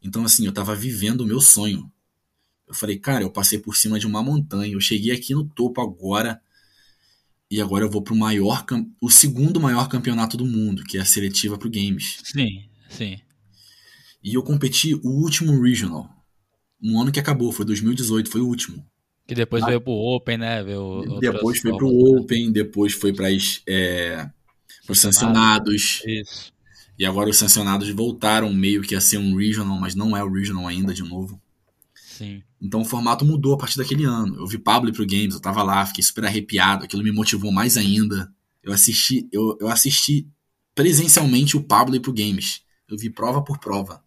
Então, 0.03 0.25
assim, 0.25 0.45
eu 0.45 0.53
tava 0.53 0.75
vivendo 0.75 1.23
o 1.23 1.27
meu 1.27 1.41
sonho. 1.41 1.91
Eu 2.67 2.75
falei, 2.75 2.99
cara, 2.99 3.23
eu 3.23 3.31
passei 3.31 3.59
por 3.59 3.77
cima 3.77 3.99
de 3.99 4.07
uma 4.07 4.23
montanha, 4.23 4.73
eu 4.73 4.81
cheguei 4.81 5.13
aqui 5.13 5.35
no 5.35 5.45
topo 5.45 5.81
agora, 5.81 6.41
e 7.51 7.61
agora 7.61 7.85
eu 7.85 7.91
vou 7.91 8.03
pro 8.03 8.17
maior, 8.17 8.65
o 9.01 9.11
segundo 9.11 9.61
maior 9.61 9.89
campeonato 9.89 10.37
do 10.37 10.47
mundo, 10.47 10.83
que 10.85 10.97
é 10.97 11.01
a 11.01 11.05
seletiva 11.05 11.59
pro 11.59 11.71
Games. 11.71 12.21
Sim, 12.25 12.69
sim. 12.89 13.21
E 14.23 14.35
eu 14.35 14.43
competi 14.43 14.95
o 14.95 15.09
último 15.09 15.61
Regional 15.61 16.15
um 16.85 17.01
ano 17.01 17.11
que 17.11 17.19
acabou, 17.19 17.51
foi 17.51 17.65
2018, 17.65 18.31
foi 18.31 18.43
o 18.43 18.47
último. 18.47 18.85
Que 19.27 19.35
depois 19.35 19.63
ah, 19.63 19.69
veio 19.69 19.81
pro 19.81 19.93
Open, 19.93 20.37
né? 20.37 20.63
Veio 20.63 21.19
depois 21.19 21.59
foi 21.59 21.75
pro 21.75 21.91
né? 21.91 22.21
Open, 22.21 22.53
depois 22.53 22.93
foi 22.93 23.11
para 23.11 23.29
é, 23.67 24.31
os 24.87 25.01
sancionados. 25.01 26.03
Isso. 26.07 26.53
E 26.99 27.07
agora 27.07 27.31
os 27.31 27.39
sancionados 27.39 27.89
voltaram 27.89 28.53
meio 28.53 28.83
que 28.83 28.95
a 28.95 29.01
ser 29.01 29.17
um 29.17 29.35
regional, 29.35 29.81
mas 29.81 29.95
não 29.95 30.15
é 30.15 30.23
o 30.23 30.31
regional 30.31 30.69
ainda 30.69 30.93
de 30.93 31.03
novo. 31.03 31.41
Sim. 31.95 32.43
Então 32.65 32.81
o 32.81 32.85
formato 32.85 33.27
mudou 33.27 33.53
a 33.53 33.59
partir 33.59 33.77
daquele 33.77 34.05
ano. 34.05 34.37
Eu 34.37 34.47
vi 34.47 34.57
Pablo 34.57 34.89
ir 34.89 34.93
pro 34.95 35.07
Games, 35.07 35.35
eu 35.35 35.41
tava 35.41 35.63
lá, 35.63 35.85
fiquei 35.85 36.03
super 36.03 36.25
arrepiado, 36.25 36.85
aquilo 36.85 37.03
me 37.03 37.13
motivou 37.13 37.53
mais 37.53 37.77
ainda. 37.77 38.33
Eu 38.63 38.73
assisti, 38.73 39.29
eu, 39.31 39.59
eu 39.61 39.69
assisti 39.69 40.27
presencialmente 40.75 41.59
o 41.59 41.63
Pablo 41.63 41.95
ir 41.95 42.01
pro 42.01 42.15
Games. 42.15 42.63
Eu 42.89 42.97
vi 42.97 43.11
prova 43.11 43.45
por 43.45 43.59
prova. 43.59 44.03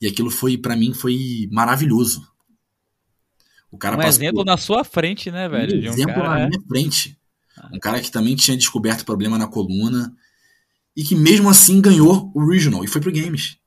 E 0.00 0.06
aquilo 0.06 0.30
foi, 0.30 0.56
para 0.56 0.76
mim, 0.76 0.94
foi 0.94 1.48
maravilhoso. 1.50 2.24
O 3.68 3.76
cara 3.76 3.96
um 3.96 3.98
passou... 3.98 4.10
exemplo 4.10 4.44
na 4.44 4.56
sua 4.56 4.84
frente, 4.84 5.28
né, 5.28 5.48
velho? 5.48 5.74
Um 5.74 5.92
exemplo 5.92 6.14
cara... 6.14 6.28
na 6.28 6.40
é. 6.42 6.48
minha 6.48 6.62
frente. 6.68 7.18
Ah. 7.56 7.68
Um 7.74 7.80
cara 7.80 8.00
que 8.00 8.12
também 8.12 8.36
tinha 8.36 8.56
descoberto 8.56 9.04
problema 9.04 9.36
na 9.36 9.48
coluna 9.48 10.14
e 10.96 11.02
que 11.02 11.16
mesmo 11.16 11.48
assim 11.48 11.80
ganhou 11.80 12.30
o 12.32 12.48
Regional 12.48 12.84
e 12.84 12.86
foi 12.86 13.00
pro 13.00 13.12
Games. 13.12 13.58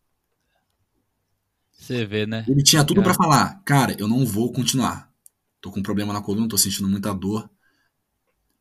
Você 1.82 2.06
vê, 2.06 2.28
né? 2.28 2.46
Ele 2.48 2.62
tinha 2.62 2.86
tudo 2.86 3.02
para 3.02 3.16
falar, 3.16 3.60
cara, 3.66 3.96
eu 3.98 4.08
não 4.08 4.24
vou 4.24 4.54
continuar. 4.54 5.12
Tô 5.60 5.72
com 5.72 5.82
problema 5.82 6.14
na 6.14 6.22
coluna, 6.22 6.48
tô 6.48 6.56
sentindo 6.56 6.88
muita 6.88 7.12
dor. 7.12 7.50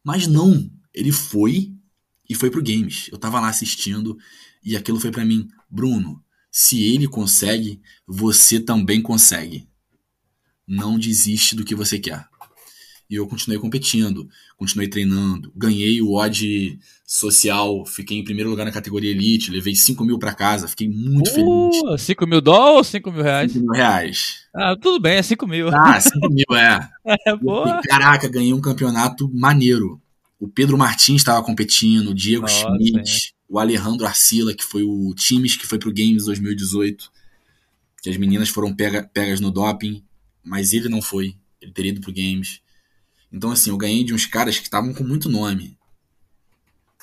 Mas 0.02 0.26
não, 0.26 0.70
ele 0.94 1.12
foi 1.12 1.70
e 2.26 2.34
foi 2.34 2.50
pro 2.50 2.62
Games. 2.62 3.10
Eu 3.12 3.18
tava 3.18 3.38
lá 3.38 3.50
assistindo 3.50 4.16
e 4.64 4.74
aquilo 4.74 4.98
foi 4.98 5.10
para 5.10 5.22
mim, 5.22 5.46
Bruno, 5.68 6.24
se 6.50 6.82
ele 6.82 7.06
consegue, 7.06 7.82
você 8.06 8.58
também 8.58 9.02
consegue. 9.02 9.68
Não 10.66 10.98
desiste 10.98 11.54
do 11.54 11.64
que 11.64 11.74
você 11.74 11.98
quer. 11.98 12.26
E 13.10 13.16
eu 13.16 13.26
continuei 13.26 13.60
competindo, 13.60 14.28
continuei 14.56 14.88
treinando, 14.88 15.52
ganhei 15.56 16.00
o 16.00 16.14
odd 16.14 16.78
social, 17.04 17.84
fiquei 17.84 18.16
em 18.16 18.22
primeiro 18.22 18.48
lugar 18.48 18.64
na 18.64 18.70
categoria 18.70 19.10
Elite, 19.10 19.50
levei 19.50 19.74
5 19.74 20.04
mil 20.04 20.16
pra 20.16 20.32
casa, 20.32 20.68
fiquei 20.68 20.88
muito 20.88 21.28
uh, 21.28 21.34
feliz. 21.34 22.02
5 22.02 22.24
mil 22.24 22.40
dólares 22.40 22.76
ou 22.76 22.84
5 22.84 23.10
mil 23.10 23.22
reais? 23.22 23.52
5 23.52 23.64
mil 23.64 23.74
reais. 23.74 24.46
Ah, 24.54 24.76
tudo 24.80 25.00
bem, 25.00 25.16
é 25.16 25.22
5 25.22 25.44
mil. 25.44 25.68
Ah, 25.74 26.00
5 26.00 26.30
mil, 26.30 26.56
é. 26.56 26.88
é 27.26 27.36
boa. 27.36 27.80
caraca, 27.82 28.28
ganhei 28.28 28.54
um 28.54 28.60
campeonato 28.60 29.28
maneiro. 29.34 30.00
O 30.38 30.46
Pedro 30.46 30.78
Martins 30.78 31.16
estava 31.16 31.44
competindo, 31.44 32.10
o 32.10 32.14
Diego 32.14 32.42
Nossa, 32.42 32.68
Schmidt, 32.78 33.34
o 33.48 33.58
Alejandro 33.58 34.06
Arcila, 34.06 34.54
que 34.54 34.62
foi 34.62 34.84
o 34.84 35.12
Times 35.16 35.56
que 35.56 35.66
foi 35.66 35.80
pro 35.80 35.92
Games 35.92 36.26
2018, 36.26 37.10
que 38.00 38.08
as 38.08 38.16
meninas 38.16 38.48
foram 38.48 38.72
pega, 38.72 39.02
pegas 39.12 39.40
no 39.40 39.50
doping, 39.50 40.04
mas 40.44 40.72
ele 40.72 40.88
não 40.88 41.02
foi, 41.02 41.34
ele 41.60 41.72
teria 41.72 41.90
ido 41.90 42.00
pro 42.00 42.14
Games. 42.14 42.60
Então, 43.32 43.50
assim, 43.50 43.70
eu 43.70 43.76
ganhei 43.76 44.04
de 44.04 44.14
uns 44.14 44.26
caras 44.26 44.58
que 44.58 44.64
estavam 44.64 44.92
com 44.92 45.04
muito 45.04 45.28
nome. 45.28 45.76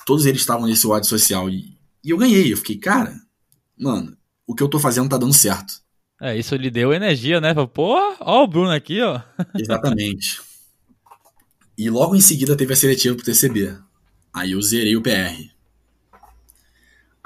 Todos 0.04 0.26
eles 0.26 0.40
estavam 0.40 0.66
nesse 0.66 0.86
WAD 0.86 1.06
social 1.06 1.48
e, 1.48 1.76
e 2.04 2.10
eu 2.10 2.18
ganhei. 2.18 2.52
Eu 2.52 2.56
fiquei, 2.56 2.76
cara, 2.76 3.14
mano, 3.78 4.16
o 4.46 4.54
que 4.54 4.62
eu 4.62 4.68
tô 4.68 4.78
fazendo 4.78 5.08
tá 5.08 5.16
dando 5.16 5.34
certo. 5.34 5.82
É, 6.20 6.36
isso 6.36 6.56
lhe 6.56 6.70
deu 6.70 6.92
energia, 6.92 7.40
né? 7.40 7.54
Pô, 7.54 7.96
ó 8.20 8.42
o 8.42 8.46
Bruno 8.46 8.70
aqui, 8.70 9.00
ó. 9.00 9.20
Exatamente. 9.54 10.40
E 11.76 11.88
logo 11.88 12.16
em 12.16 12.20
seguida 12.20 12.56
teve 12.56 12.72
a 12.72 12.76
seletiva 12.76 13.14
pro 13.14 13.24
TCB. 13.24 13.78
Aí 14.34 14.52
eu 14.52 14.62
zerei 14.62 14.96
o 14.96 15.02
PR 15.02 15.58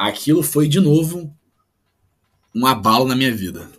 aquilo 0.09 0.43
foi 0.43 0.69
de 0.69 0.81
novo 0.81 1.33
um 2.55 2.67
abalo 2.67 3.07
na 3.07 3.15
minha 3.15 3.35
vida. 3.35 3.71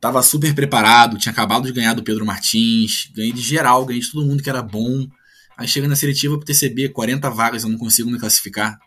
Tava 0.00 0.22
super 0.22 0.54
preparado, 0.54 1.18
tinha 1.18 1.32
acabado 1.32 1.66
de 1.66 1.72
ganhar 1.72 1.92
do 1.92 2.02
Pedro 2.02 2.24
Martins, 2.24 3.10
ganhei 3.14 3.32
de 3.32 3.42
geral, 3.42 3.84
ganhei 3.84 4.00
de 4.00 4.10
todo 4.10 4.26
mundo 4.26 4.42
que 4.42 4.48
era 4.48 4.62
bom. 4.62 5.06
Aí 5.56 5.68
chega 5.68 5.86
na 5.86 5.94
seletiva 5.94 6.36
pro 6.36 6.46
TCB, 6.46 6.88
40 6.88 7.28
vagas, 7.28 7.64
eu 7.64 7.68
não 7.68 7.76
consigo 7.76 8.10
me 8.10 8.18
classificar. 8.18 8.78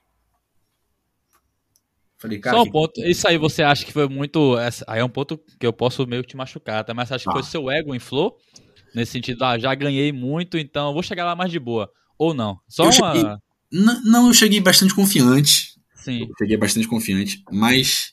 Falei, 2.17 2.39
cara. 2.39 2.55
Só 2.55 2.63
um 2.63 2.71
ponto. 2.71 3.01
Isso 3.03 3.27
aí 3.27 3.37
você 3.37 3.61
acha 3.61 3.85
que 3.85 3.91
foi 3.91 4.07
muito. 4.07 4.55
Aí 4.87 5.01
é 5.01 5.05
um 5.05 5.09
ponto 5.09 5.37
que 5.59 5.67
eu 5.67 5.73
posso 5.73 6.07
meio 6.07 6.23
que 6.23 6.29
te 6.29 6.37
machucar, 6.37 6.83
tá? 6.83 6.93
Mas 6.93 7.09
você 7.09 7.15
acha 7.15 7.25
que 7.25 7.31
foi 7.31 7.41
ah. 7.41 7.43
seu 7.43 7.69
ego 7.69 7.93
inflou? 7.93 8.37
Nesse 8.95 9.11
sentido, 9.11 9.43
ah, 9.43 9.59
já 9.59 9.75
ganhei 9.75 10.11
muito, 10.11 10.57
então 10.57 10.93
vou 10.93 11.03
chegar 11.03 11.25
lá 11.25 11.35
mais 11.35 11.51
de 11.51 11.59
boa. 11.59 11.89
Ou 12.17 12.33
não? 12.33 12.57
Só 12.67 12.85
eu 12.85 12.91
uma. 12.91 13.13
Cheguei... 13.13 13.37
Não, 13.71 14.27
eu 14.27 14.33
cheguei 14.33 14.61
bastante 14.61 14.95
confiante. 14.95 15.73
Sim. 15.95 16.21
Eu 16.21 16.33
cheguei 16.39 16.55
bastante 16.57 16.87
confiante, 16.87 17.43
mas 17.51 18.12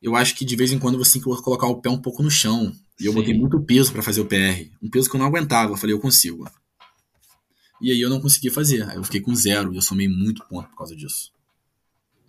eu 0.00 0.14
acho 0.14 0.34
que 0.34 0.44
de 0.44 0.56
vez 0.56 0.72
em 0.72 0.78
quando 0.78 0.98
você 0.98 1.14
tem 1.14 1.22
que 1.22 1.42
colocar 1.42 1.66
o 1.66 1.80
pé 1.80 1.90
um 1.90 2.00
pouco 2.00 2.22
no 2.22 2.30
chão. 2.30 2.72
E 3.00 3.06
eu 3.06 3.12
Sim. 3.12 3.18
botei 3.18 3.34
muito 3.34 3.60
peso 3.60 3.92
para 3.92 4.02
fazer 4.02 4.20
o 4.20 4.26
PR. 4.26 4.70
Um 4.82 4.90
peso 4.90 5.08
que 5.08 5.16
eu 5.16 5.20
não 5.20 5.26
aguentava. 5.26 5.72
Eu 5.72 5.76
falei, 5.76 5.94
eu 5.94 6.00
consigo. 6.00 6.48
E 7.80 7.92
aí 7.92 8.00
eu 8.00 8.10
não 8.10 8.20
consegui 8.20 8.50
fazer. 8.50 8.88
Aí 8.88 8.96
eu 8.96 9.04
fiquei 9.04 9.20
com 9.20 9.34
zero 9.34 9.72
e 9.72 9.76
eu 9.76 9.82
somei 9.82 10.08
muito 10.08 10.44
ponto 10.48 10.68
por 10.68 10.78
causa 10.78 10.96
disso. 10.96 11.32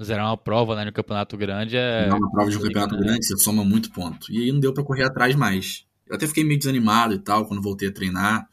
Zerar 0.01 0.27
uma 0.27 0.37
prova, 0.37 0.75
né, 0.75 0.85
no 0.85 0.93
campeonato 0.93 1.35
grande 1.35 1.75
é. 1.75 2.07
Não, 2.07 2.17
uma 2.17 2.31
prova 2.31 2.49
de 2.49 2.57
um 2.57 2.61
campeonato 2.61 2.95
né? 2.95 3.01
grande, 3.01 3.25
você 3.25 3.37
soma 3.37 3.65
muito 3.65 3.91
ponto. 3.91 4.31
E 4.31 4.37
aí 4.37 4.51
não 4.51 4.59
deu 4.59 4.73
para 4.73 4.83
correr 4.83 5.03
atrás 5.03 5.35
mais. 5.35 5.85
Eu 6.07 6.15
até 6.15 6.25
fiquei 6.25 6.43
meio 6.43 6.57
desanimado 6.57 7.13
e 7.13 7.19
tal 7.19 7.45
quando 7.45 7.61
voltei 7.61 7.89
a 7.89 7.91
treinar. 7.91 8.47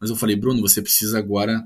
Mas 0.00 0.10
eu 0.10 0.16
falei, 0.16 0.34
Bruno, 0.34 0.60
você 0.60 0.82
precisa 0.82 1.18
agora. 1.18 1.64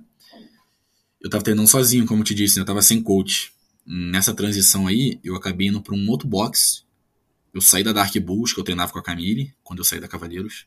Eu 1.20 1.30
tava 1.30 1.42
treinando 1.42 1.68
sozinho, 1.68 2.06
como 2.06 2.20
eu 2.20 2.24
te 2.24 2.34
disse, 2.34 2.56
né? 2.56 2.62
eu 2.62 2.66
tava 2.66 2.82
sem 2.82 3.02
coach. 3.02 3.52
Nessa 3.90 4.34
transição 4.34 4.86
aí, 4.86 5.18
eu 5.24 5.34
acabei 5.34 5.68
indo 5.68 5.80
para 5.80 5.94
um 5.94 6.10
outro 6.10 6.28
box. 6.28 6.84
Eu 7.54 7.62
saí 7.62 7.82
da 7.82 7.90
Dark 7.90 8.14
Bulls, 8.18 8.52
que 8.52 8.60
eu 8.60 8.64
treinava 8.64 8.92
com 8.92 8.98
a 8.98 9.02
Camille, 9.02 9.54
quando 9.64 9.78
eu 9.78 9.84
saí 9.84 9.98
da 9.98 10.06
Cavaleiros, 10.06 10.66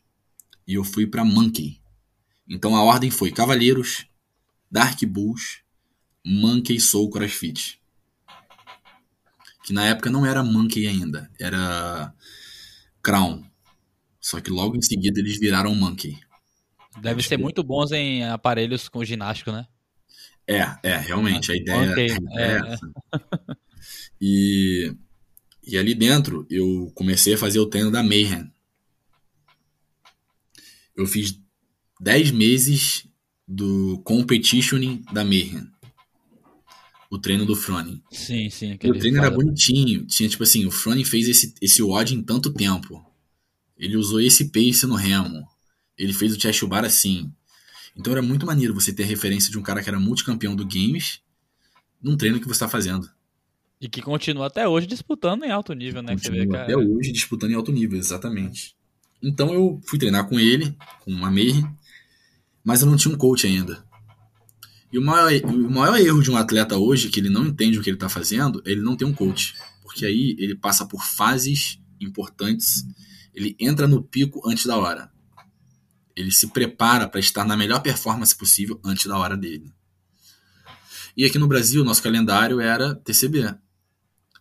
e 0.66 0.74
eu 0.74 0.82
fui 0.82 1.06
para 1.06 1.24
Monkey. 1.24 1.80
Então 2.48 2.74
a 2.74 2.82
ordem 2.82 3.12
foi 3.12 3.30
Cavaleiros, 3.30 4.06
Dark 4.68 5.00
Bulls, 5.04 5.60
Monkey 6.26 6.80
Soul 6.80 7.10
CrossFit. 7.10 7.80
Que 9.62 9.72
na 9.72 9.86
época 9.86 10.10
não 10.10 10.26
era 10.26 10.42
Monkey 10.42 10.88
ainda, 10.88 11.30
era 11.38 12.12
Crown. 13.00 13.44
Só 14.20 14.40
que 14.40 14.50
logo 14.50 14.76
em 14.76 14.82
seguida 14.82 15.20
eles 15.20 15.38
viraram 15.38 15.76
Monkey. 15.76 16.18
Deve 17.00 17.20
Acho 17.20 17.28
ser 17.28 17.36
que... 17.36 17.42
muito 17.42 17.62
bons 17.62 17.92
em 17.92 18.24
aparelhos 18.24 18.88
com 18.88 19.04
ginástico, 19.04 19.52
né? 19.52 19.64
É, 20.46 20.60
é, 20.82 20.96
realmente, 20.96 21.52
a 21.52 21.56
ideia 21.56 21.92
okay, 21.92 22.08
é, 22.36 22.42
é 22.42 22.72
essa. 22.72 22.92
E, 24.24 24.94
e 25.66 25.76
ali 25.76 25.96
dentro 25.96 26.46
eu 26.48 26.92
comecei 26.94 27.34
a 27.34 27.38
fazer 27.38 27.58
o 27.58 27.66
treino 27.66 27.90
da 27.90 28.04
Mayhem. 28.04 28.48
Eu 30.94 31.06
fiz 31.06 31.36
10 32.00 32.30
meses 32.30 33.04
do 33.48 34.00
competitioning 34.04 35.02
da 35.12 35.24
Mayhem. 35.24 35.66
O 37.10 37.18
treino 37.18 37.44
do 37.44 37.56
Fronin. 37.56 38.00
Sim, 38.12 38.48
sim. 38.48 38.74
O 38.74 38.98
treino 38.98 39.18
era 39.18 39.30
bonitinho. 39.30 40.06
Tinha, 40.06 40.28
tipo 40.28 40.44
assim, 40.44 40.64
o 40.66 40.70
Fronin 40.70 41.04
fez 41.04 41.28
esse, 41.28 41.52
esse 41.60 41.82
WOD 41.82 42.14
em 42.14 42.22
tanto 42.22 42.52
tempo. 42.52 43.04
Ele 43.76 43.96
usou 43.96 44.20
esse 44.20 44.50
pace 44.52 44.86
no 44.86 44.94
remo. 44.94 45.44
Ele 45.98 46.12
fez 46.12 46.34
o 46.34 46.40
chest 46.40 46.64
bar 46.64 46.84
assim. 46.84 47.30
Então 47.96 48.12
era 48.12 48.22
muito 48.22 48.46
maneiro 48.46 48.74
você 48.74 48.92
ter 48.92 49.02
a 49.02 49.06
referência 49.06 49.50
de 49.50 49.58
um 49.58 49.62
cara 49.62 49.82
que 49.82 49.88
era 49.88 50.00
multicampeão 50.00 50.56
do 50.56 50.64
games 50.64 51.20
num 52.02 52.16
treino 52.16 52.40
que 52.40 52.46
você 52.46 52.52
está 52.52 52.68
fazendo. 52.68 53.08
E 53.80 53.88
que 53.88 54.00
continua 54.00 54.46
até 54.46 54.66
hoje 54.66 54.86
disputando 54.86 55.44
em 55.44 55.50
alto 55.50 55.72
nível, 55.72 56.02
né? 56.02 56.12
Continua 56.12 56.46
vê, 56.46 56.56
até 56.56 56.76
hoje 56.76 57.12
disputando 57.12 57.50
em 57.50 57.54
alto 57.54 57.72
nível, 57.72 57.98
exatamente. 57.98 58.76
Então 59.22 59.52
eu 59.52 59.80
fui 59.86 59.98
treinar 59.98 60.28
com 60.28 60.38
ele, 60.38 60.76
com 61.00 61.10
uma 61.10 61.30
Meir, 61.30 61.64
mas 62.64 62.80
eu 62.80 62.88
não 62.88 62.96
tinha 62.96 63.14
um 63.14 63.18
coach 63.18 63.46
ainda. 63.46 63.84
E 64.92 64.98
o 64.98 65.02
maior, 65.02 65.32
o 65.44 65.70
maior 65.70 65.98
erro 65.98 66.22
de 66.22 66.30
um 66.30 66.36
atleta 66.36 66.76
hoje, 66.76 67.08
que 67.08 67.18
ele 67.18 67.30
não 67.30 67.46
entende 67.46 67.78
o 67.78 67.82
que 67.82 67.88
ele 67.88 67.96
está 67.96 68.08
fazendo, 68.08 68.62
é 68.66 68.72
ele 68.72 68.82
não 68.82 68.96
tem 68.96 69.06
um 69.06 69.14
coach. 69.14 69.54
Porque 69.82 70.04
aí 70.04 70.36
ele 70.38 70.54
passa 70.54 70.86
por 70.86 71.04
fases 71.04 71.78
importantes, 72.00 72.84
ele 73.34 73.56
entra 73.58 73.88
no 73.88 74.02
pico 74.02 74.42
antes 74.48 74.66
da 74.66 74.76
hora. 74.76 75.11
Ele 76.14 76.30
se 76.30 76.48
prepara 76.48 77.08
para 77.08 77.20
estar 77.20 77.44
na 77.44 77.56
melhor 77.56 77.80
performance 77.80 78.36
possível 78.36 78.80
antes 78.84 79.06
da 79.06 79.16
hora 79.18 79.36
dele. 79.36 79.72
E 81.16 81.24
aqui 81.24 81.38
no 81.38 81.46
Brasil, 81.46 81.84
nosso 81.84 82.02
calendário 82.02 82.60
era 82.60 82.94
TCB. 82.94 83.54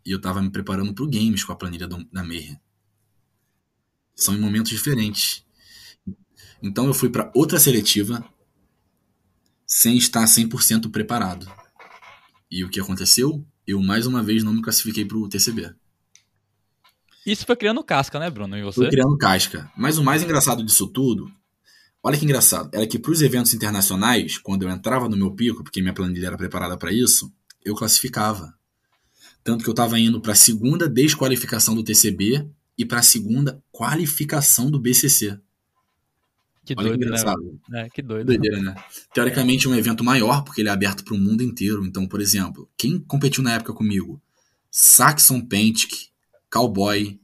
E 0.05 0.11
eu 0.11 0.17
estava 0.17 0.41
me 0.41 0.49
preparando 0.49 0.93
para 0.93 1.03
o 1.03 1.09
Games 1.09 1.43
com 1.43 1.51
a 1.51 1.55
planilha 1.55 1.87
da 1.87 2.23
Meir. 2.23 2.59
São 4.15 4.33
em 4.35 4.39
momentos 4.39 4.71
diferentes. 4.71 5.45
Então 6.61 6.85
eu 6.85 6.93
fui 6.93 7.09
para 7.09 7.31
outra 7.35 7.59
seletiva 7.59 8.23
sem 9.65 9.97
estar 9.97 10.23
100% 10.25 10.91
preparado. 10.91 11.51
E 12.49 12.63
o 12.63 12.69
que 12.69 12.79
aconteceu? 12.79 13.45
Eu 13.65 13.81
mais 13.81 14.05
uma 14.05 14.21
vez 14.21 14.43
não 14.43 14.53
me 14.53 14.61
classifiquei 14.61 15.05
para 15.05 15.17
o 15.17 15.29
TCB. 15.29 15.73
Isso 17.25 17.45
foi 17.45 17.55
criando 17.55 17.83
casca, 17.83 18.19
né, 18.19 18.29
Bruno? 18.29 18.57
E 18.57 18.63
você? 18.63 18.81
Foi 18.81 18.89
criando 18.89 19.17
casca. 19.17 19.71
Mas 19.77 19.97
o 19.97 20.03
mais 20.03 20.23
engraçado 20.23 20.63
disso 20.63 20.87
tudo 20.87 21.31
Olha 22.03 22.17
que 22.17 22.25
engraçado. 22.25 22.69
Era 22.73 22.87
que 22.87 22.97
para 22.97 23.11
os 23.11 23.21
eventos 23.21 23.53
internacionais, 23.53 24.37
quando 24.37 24.63
eu 24.63 24.69
entrava 24.69 25.07
no 25.07 25.17
meu 25.17 25.31
pico, 25.31 25.63
porque 25.63 25.81
minha 25.81 25.93
planilha 25.93 26.27
era 26.27 26.37
preparada 26.37 26.77
para 26.77 26.91
isso, 26.91 27.31
eu 27.63 27.75
classificava. 27.75 28.53
Tanto 29.43 29.63
que 29.63 29.69
eu 29.69 29.73
estava 29.73 29.99
indo 29.99 30.19
para 30.19 30.33
a 30.33 30.35
segunda 30.35 30.89
desqualificação 30.89 31.75
do 31.75 31.83
TCB 31.83 32.47
e 32.77 32.85
para 32.85 32.99
a 32.99 33.03
segunda 33.03 33.63
qualificação 33.71 34.69
do 34.69 34.79
BCC. 34.79 35.39
Que 36.63 36.73
Olha 36.77 36.89
doido, 36.89 36.99
que 36.99 37.05
né, 37.05 37.05
engraçado. 37.05 37.59
Né? 37.69 37.81
É, 37.81 37.89
que 37.89 38.01
doido. 38.01 38.27
Doideira, 38.27 38.61
né? 38.61 38.75
Teoricamente 39.13 39.65
é 39.65 39.69
um 39.69 39.75
evento 39.75 40.03
maior, 40.03 40.43
porque 40.43 40.61
ele 40.61 40.69
é 40.69 40.71
aberto 40.71 41.03
para 41.03 41.13
o 41.13 41.17
mundo 41.17 41.43
inteiro. 41.43 41.85
Então, 41.85 42.07
por 42.07 42.21
exemplo, 42.21 42.69
quem 42.77 42.99
competiu 42.99 43.43
na 43.43 43.53
época 43.53 43.73
comigo? 43.73 44.21
Saxon 44.69 45.41
Pentic, 45.41 46.09
Cowboy, 46.51 47.19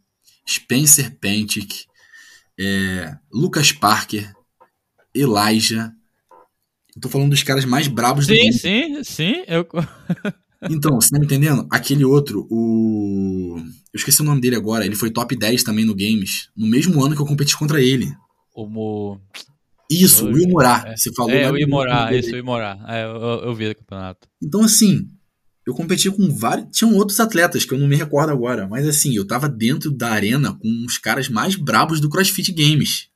Spencer 0.48 1.16
Pentic, 1.20 1.86
é, 2.58 3.16
Lucas 3.32 3.72
Parker, 3.72 4.34
Elijah. 5.20 5.92
Eu 6.96 7.02
tô 7.02 7.10
falando 7.10 7.30
dos 7.30 7.44
caras 7.44 7.66
mais 7.66 7.88
brabos 7.88 8.26
sim, 8.26 8.34
do 8.34 8.44
mundo. 8.44 8.54
Sim, 8.54 8.60
sim, 8.60 9.04
sim. 9.04 9.44
Eu... 9.48 9.68
então, 10.70 10.96
você 11.00 11.10
tá 11.10 11.20
me 11.20 11.26
entendendo? 11.26 11.68
Aquele 11.70 12.04
outro, 12.04 12.48
o. 12.50 13.58
Eu 13.94 13.98
esqueci 13.98 14.22
o 14.22 14.26
nome 14.26 14.42
dele 14.42 14.56
agora. 14.56 14.86
Ele 14.86 14.96
foi 14.96 15.12
top 15.12 15.36
10 15.36 15.64
também 15.64 15.86
no 15.86 15.96
Games. 15.96 16.50
No 16.56 16.68
mesmo 16.68 17.04
ano 17.04 17.16
que 17.16 17.22
eu 17.22 17.26
competi 17.26 17.58
contra 17.58 17.82
ele. 17.82 18.12
O 18.56 18.66
Mo... 18.66 19.22
Isso, 19.90 20.28
o 20.28 20.34
Will 20.34 20.50
Morar. 20.50 20.88
É. 20.88 20.98
Você 20.98 21.14
falou. 21.14 21.32
É, 21.32 21.50
o 21.50 21.54
Will 21.54 21.68
Morar, 21.68 22.14
isso, 22.14 22.32
o 22.32 22.34
Will 22.34 22.44
Morar. 22.44 22.84
É, 22.88 23.06
eu, 23.06 23.46
eu 23.46 23.56
vi 23.56 23.70
o 23.70 23.76
campeonato. 23.76 24.28
Então, 24.42 24.62
assim, 24.62 25.08
eu 25.68 25.74
competi 25.74 26.10
com 26.10 26.34
vários. 26.34 26.68
Tinham 26.72 26.96
outros 26.96 27.20
atletas 27.20 27.66
que 27.66 27.74
eu 27.74 27.78
não 27.78 27.88
me 27.88 27.96
recordo 27.96 28.32
agora, 28.32 28.68
mas 28.68 28.88
assim, 28.88 29.14
eu 29.14 29.28
tava 29.28 29.50
dentro 29.50 29.92
da 29.92 30.10
arena 30.10 30.54
com 30.54 30.86
os 30.86 30.98
caras 30.98 31.28
mais 31.28 31.56
brabos 31.56 32.00
do 32.00 32.10
CrossFit 32.10 32.52
Games. 32.54 33.10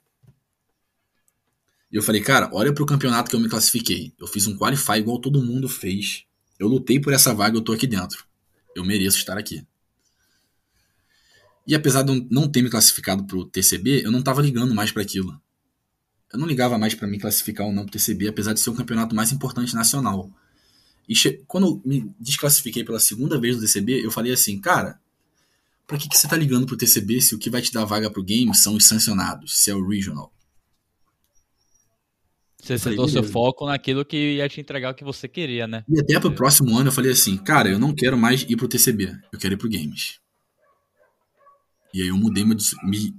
E 1.92 1.96
eu 1.98 2.02
falei, 2.02 2.22
cara, 2.22 2.50
olha 2.54 2.74
pro 2.74 2.86
campeonato 2.86 3.30
que 3.30 3.36
eu 3.36 3.40
me 3.40 3.50
classifiquei. 3.50 4.14
Eu 4.18 4.26
fiz 4.26 4.48
um 4.48 4.58
qualify 4.58 4.94
igual 4.94 5.20
todo 5.20 5.44
mundo 5.44 5.68
fez. 5.68 6.24
Eu 6.58 6.68
lutei 6.68 7.00
por 7.00 7.12
essa 7.12 7.34
vaga, 7.34 7.58
eu 7.58 7.62
tô 7.62 7.74
aqui 7.74 7.86
dentro. 7.86 8.24
Eu 8.76 8.86
mereço 8.86 9.18
estar 9.18 9.38
aqui. 9.38 9.66
E 11.68 11.76
apesar 11.76 12.04
de 12.04 12.12
eu 12.12 12.28
não 12.32 12.48
ter 12.48 12.62
me 12.62 12.70
classificado 12.70 13.26
pro 13.26 13.46
TCB, 13.46 14.04
eu 14.06 14.12
não 14.12 14.22
tava 14.22 14.42
ligando 14.42 14.74
mais 14.74 14.92
para 14.92 15.02
aquilo. 15.02 15.40
Eu 16.32 16.40
não 16.40 16.48
ligava 16.48 16.78
mais 16.78 16.96
para 16.96 17.08
me 17.08 17.20
classificar 17.20 17.68
ou 17.68 17.74
não 17.74 17.84
pro 17.84 17.92
TCB, 17.92 18.30
apesar 18.30 18.54
de 18.54 18.62
ser 18.62 18.70
o 18.70 18.74
campeonato 18.74 19.14
mais 19.14 19.32
importante 19.32 19.76
nacional. 19.76 20.32
E 21.10 21.14
quando 21.46 21.68
eu 21.68 21.82
me 21.84 22.14
desclassifiquei 22.18 22.86
pela 22.86 23.00
segunda 23.00 23.40
vez 23.40 23.58
do 23.58 23.64
TCB, 23.64 24.06
eu 24.06 24.12
falei 24.12 24.32
assim, 24.32 24.60
cara, 24.60 24.98
pra 25.86 25.98
que, 25.98 26.08
que 26.08 26.18
você 26.18 26.28
tá 26.28 26.38
ligando 26.38 26.66
pro 26.66 26.78
TCB 26.78 27.22
se 27.22 27.36
o 27.36 27.38
que 27.38 27.50
vai 27.50 27.62
te 27.62 27.74
dar 27.74 27.84
vaga 27.84 28.10
pro 28.10 28.24
game 28.24 28.56
são 28.56 28.76
os 28.76 28.86
sancionados, 28.86 29.58
se 29.58 29.70
é 29.70 29.76
o 29.76 29.86
regional? 29.86 30.32
Você 32.62 32.78
sentou 32.78 33.10
seu 33.10 33.24
foco 33.24 33.66
naquilo 33.66 34.06
que 34.06 34.36
ia 34.36 34.48
te 34.48 34.62
entregar 34.62 34.92
o 34.92 34.94
que 34.96 35.04
você 35.04 35.28
queria, 35.28 35.68
né? 35.68 35.84
E 35.90 36.00
até 36.00 36.20
pro 36.20 36.34
próximo 36.34 36.78
ano 36.78 36.90
eu 36.90 36.92
falei 36.92 37.12
assim, 37.12 37.36
cara, 37.36 37.70
eu 37.70 37.80
não 37.80 37.94
quero 37.94 38.16
mais 38.16 38.44
ir 38.44 38.56
pro 38.56 38.68
TCB, 38.68 39.18
eu 39.34 39.40
quero 39.40 39.56
ir 39.56 39.58
pro 39.58 39.70
Games. 39.70 40.20
E 41.92 42.04
aí 42.04 42.08
eu 42.08 42.18
mudei 42.18 42.46
meu, 42.46 42.56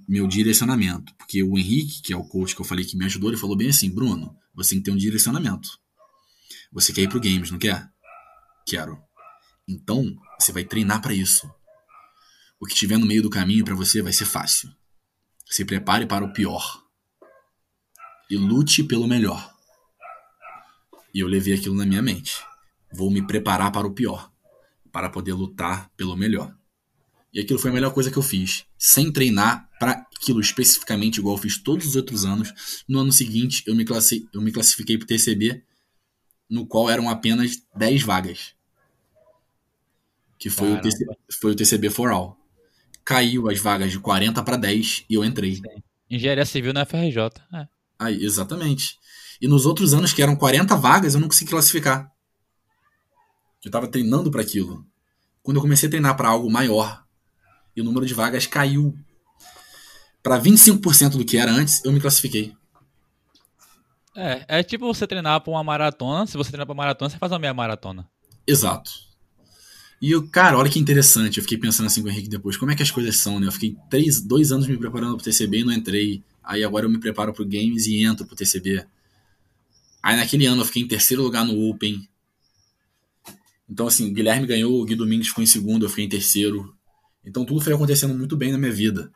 meu 0.09 0.29
direcionamento, 0.29 1.13
porque 1.17 1.43
o 1.43 1.59
Henrique, 1.59 2.01
que 2.03 2.13
é 2.13 2.17
o 2.17 2.25
coach 2.25 2.55
que 2.55 2.63
eu 2.63 2.65
falei 2.65 2.85
que 2.85 2.97
me 2.97 3.05
ajudou, 3.05 3.31
ele 3.31 3.37
falou 3.37 3.57
bem 3.57 3.69
assim, 3.69 3.91
Bruno, 3.91 4.35
você 4.55 4.71
tem 4.71 4.79
que 4.79 4.85
ter 4.85 4.91
um 4.93 4.97
direcionamento. 4.97 5.69
Você 6.73 6.93
quer 6.93 7.03
ir 7.03 7.09
pro 7.09 7.21
Games, 7.21 7.51
não 7.51 7.59
quer? 7.59 7.87
Quero. 8.67 8.97
Então, 9.69 10.15
você 10.39 10.53
vai 10.53 10.65
treinar 10.65 11.03
para 11.03 11.13
isso. 11.13 11.51
O 12.61 12.67
que 12.67 12.75
tiver 12.75 12.97
no 12.97 13.07
meio 13.07 13.23
do 13.23 13.29
caminho 13.29 13.65
para 13.65 13.75
você 13.75 14.01
vai 14.01 14.13
ser 14.13 14.25
fácil. 14.25 14.71
Se 15.47 15.65
prepare 15.65 16.07
para 16.07 16.25
o 16.25 16.33
pior 16.33 16.82
e 18.33 18.37
lute 18.39 18.83
pelo 18.83 19.07
melhor. 19.07 19.55
E 21.13 21.21
eu 21.21 21.29
levei 21.29 21.53
aquilo 21.53 21.75
na 21.75 21.85
minha 21.85 22.01
mente. 22.01 22.43
Vou 22.91 23.11
me 23.11 23.21
preparar 23.27 23.71
para 23.71 23.87
o 23.87 23.93
pior, 23.93 24.33
para 24.91 25.11
poder 25.11 25.35
lutar 25.35 25.91
pelo 25.99 26.17
melhor. 26.17 26.57
E 27.31 27.41
aquilo 27.41 27.59
foi 27.59 27.71
a 27.71 27.75
melhor 27.75 27.93
coisa 27.93 28.11
que 28.11 28.17
eu 28.17 28.23
fiz. 28.23 28.65
Sem 28.79 29.13
treinar 29.13 29.69
para 29.79 30.07
aquilo 30.17 30.41
especificamente, 30.41 31.19
igual 31.19 31.37
eu 31.37 31.43
fiz 31.43 31.59
todos 31.59 31.87
os 31.89 31.95
outros 31.95 32.25
anos. 32.25 32.85
No 32.89 33.01
ano 33.01 33.13
seguinte, 33.13 33.63
eu 33.67 33.75
me, 33.75 33.85
classi 33.85 34.27
eu 34.33 34.41
me 34.41 34.51
classifiquei 34.51 34.97
para 34.97 35.05
o 35.05 35.09
TCB, 35.09 35.63
no 36.49 36.67
qual 36.67 36.89
eram 36.89 37.11
apenas 37.11 37.63
10 37.77 38.03
vagas. 38.03 38.55
Que 40.39 40.49
foi 40.49 40.73
o, 40.73 40.81
TC, 40.81 41.05
foi 41.39 41.53
o 41.53 41.55
TCB 41.55 41.91
for 41.91 42.11
All. 42.11 42.39
Caiu 43.05 43.51
as 43.51 43.59
vagas 43.59 43.93
de 43.93 43.99
40 43.99 44.43
para 44.43 44.57
10 44.57 45.05
e 45.11 45.15
eu 45.15 45.23
entrei. 45.23 45.57
Sim. 45.57 45.83
Engenharia 46.09 46.47
Civil 46.47 46.73
na 46.73 46.87
FRJ. 46.87 47.19
É. 47.53 47.82
Aí, 48.03 48.25
exatamente. 48.25 48.99
E 49.41 49.49
nos 49.49 49.67
outros 49.67 49.95
anos, 49.95 50.13
que 50.13 50.23
eram 50.23 50.37
40 50.37 50.77
vagas, 50.77 51.15
eu 51.15 51.21
não 51.21 51.29
consegui 51.29 51.51
classificar. 51.51 52.11
Eu 53.65 53.69
estava 53.69 53.87
treinando 53.89 54.31
para 54.31 54.43
aquilo. 54.43 54.85
Quando 55.43 55.57
eu 55.57 55.61
comecei 55.63 55.89
a 55.89 55.91
treinar 55.91 56.17
para 56.17 56.29
algo 56.29 56.51
maior 56.51 57.05
e 57.77 57.81
o 57.81 57.85
número 57.85 58.07
de 58.07 58.15
vagas 58.15 58.47
caiu 58.47 58.97
para 60.23 60.41
25% 60.41 61.17
do 61.17 61.25
que 61.25 61.37
era 61.37 61.51
antes, 61.51 61.85
eu 61.85 61.93
me 61.93 62.01
classifiquei. 62.01 62.55
É, 64.15 64.45
é 64.59 64.63
tipo 64.63 64.87
você 64.87 65.07
treinar 65.07 65.41
pra 65.41 65.51
uma 65.51 65.65
maratona. 65.65 66.27
Se 66.27 66.37
você 66.37 66.51
treinar 66.51 66.67
pra 66.67 66.75
maratona, 66.75 67.11
você 67.11 67.19
faz 67.19 67.33
uma 67.33 67.39
meia 67.39 67.55
maratona. 67.55 68.09
Exato. 68.47 68.91
E 70.01 70.11
eu, 70.11 70.29
cara, 70.29 70.59
olha 70.59 70.71
que 70.71 70.79
interessante. 70.79 71.39
Eu 71.39 71.45
fiquei 71.45 71.59
pensando 71.59 71.87
assim 71.87 72.03
com 72.03 72.09
o 72.09 72.11
Henrique 72.11 72.29
depois. 72.29 72.57
Como 72.57 72.71
é 72.71 72.75
que 72.75 72.83
as 72.83 72.91
coisas 72.91 73.17
são, 73.19 73.39
né? 73.39 73.47
Eu 73.47 73.53
fiquei 73.53 73.77
três, 73.89 74.21
dois 74.21 74.53
anos 74.53 74.67
me 74.67 74.77
preparando 74.77 75.17
pro 75.17 75.25
TCB 75.25 75.61
e 75.61 75.65
não 75.65 75.73
entrei. 75.73 76.23
Aí 76.43 76.65
agora 76.65 76.87
eu 76.87 76.91
me 76.91 76.99
preparo 76.99 77.33
pro 77.33 77.45
Games 77.45 77.87
e 77.87 78.05
entro 78.05 78.27
pro 78.27 78.37
TCB. 78.37 78.85
Aí 80.03 80.17
naquele 80.17 80.47
ano 80.47 80.63
eu 80.63 80.67
fiquei 80.67 80.83
em 80.83 80.89
terceiro 80.89 81.23
lugar 81.23 81.45
no 81.45 81.69
Open. 81.69 82.09
Então, 83.69 83.87
assim, 83.87 84.11
o 84.11 84.13
Guilherme 84.13 84.47
ganhou, 84.47 84.81
o 84.81 84.85
Gui 84.85 84.95
Domingues 84.95 85.29
ficou 85.29 85.43
em 85.43 85.47
segundo, 85.47 85.87
eu 85.87 85.89
fiquei 85.89 86.05
em 86.05 86.09
terceiro. 86.09 86.77
Então 87.25 87.45
tudo 87.45 87.61
foi 87.61 87.73
acontecendo 87.73 88.13
muito 88.15 88.37
bem 88.37 88.53
na 88.53 88.59
minha 88.59 88.73
vida. 88.73 89.11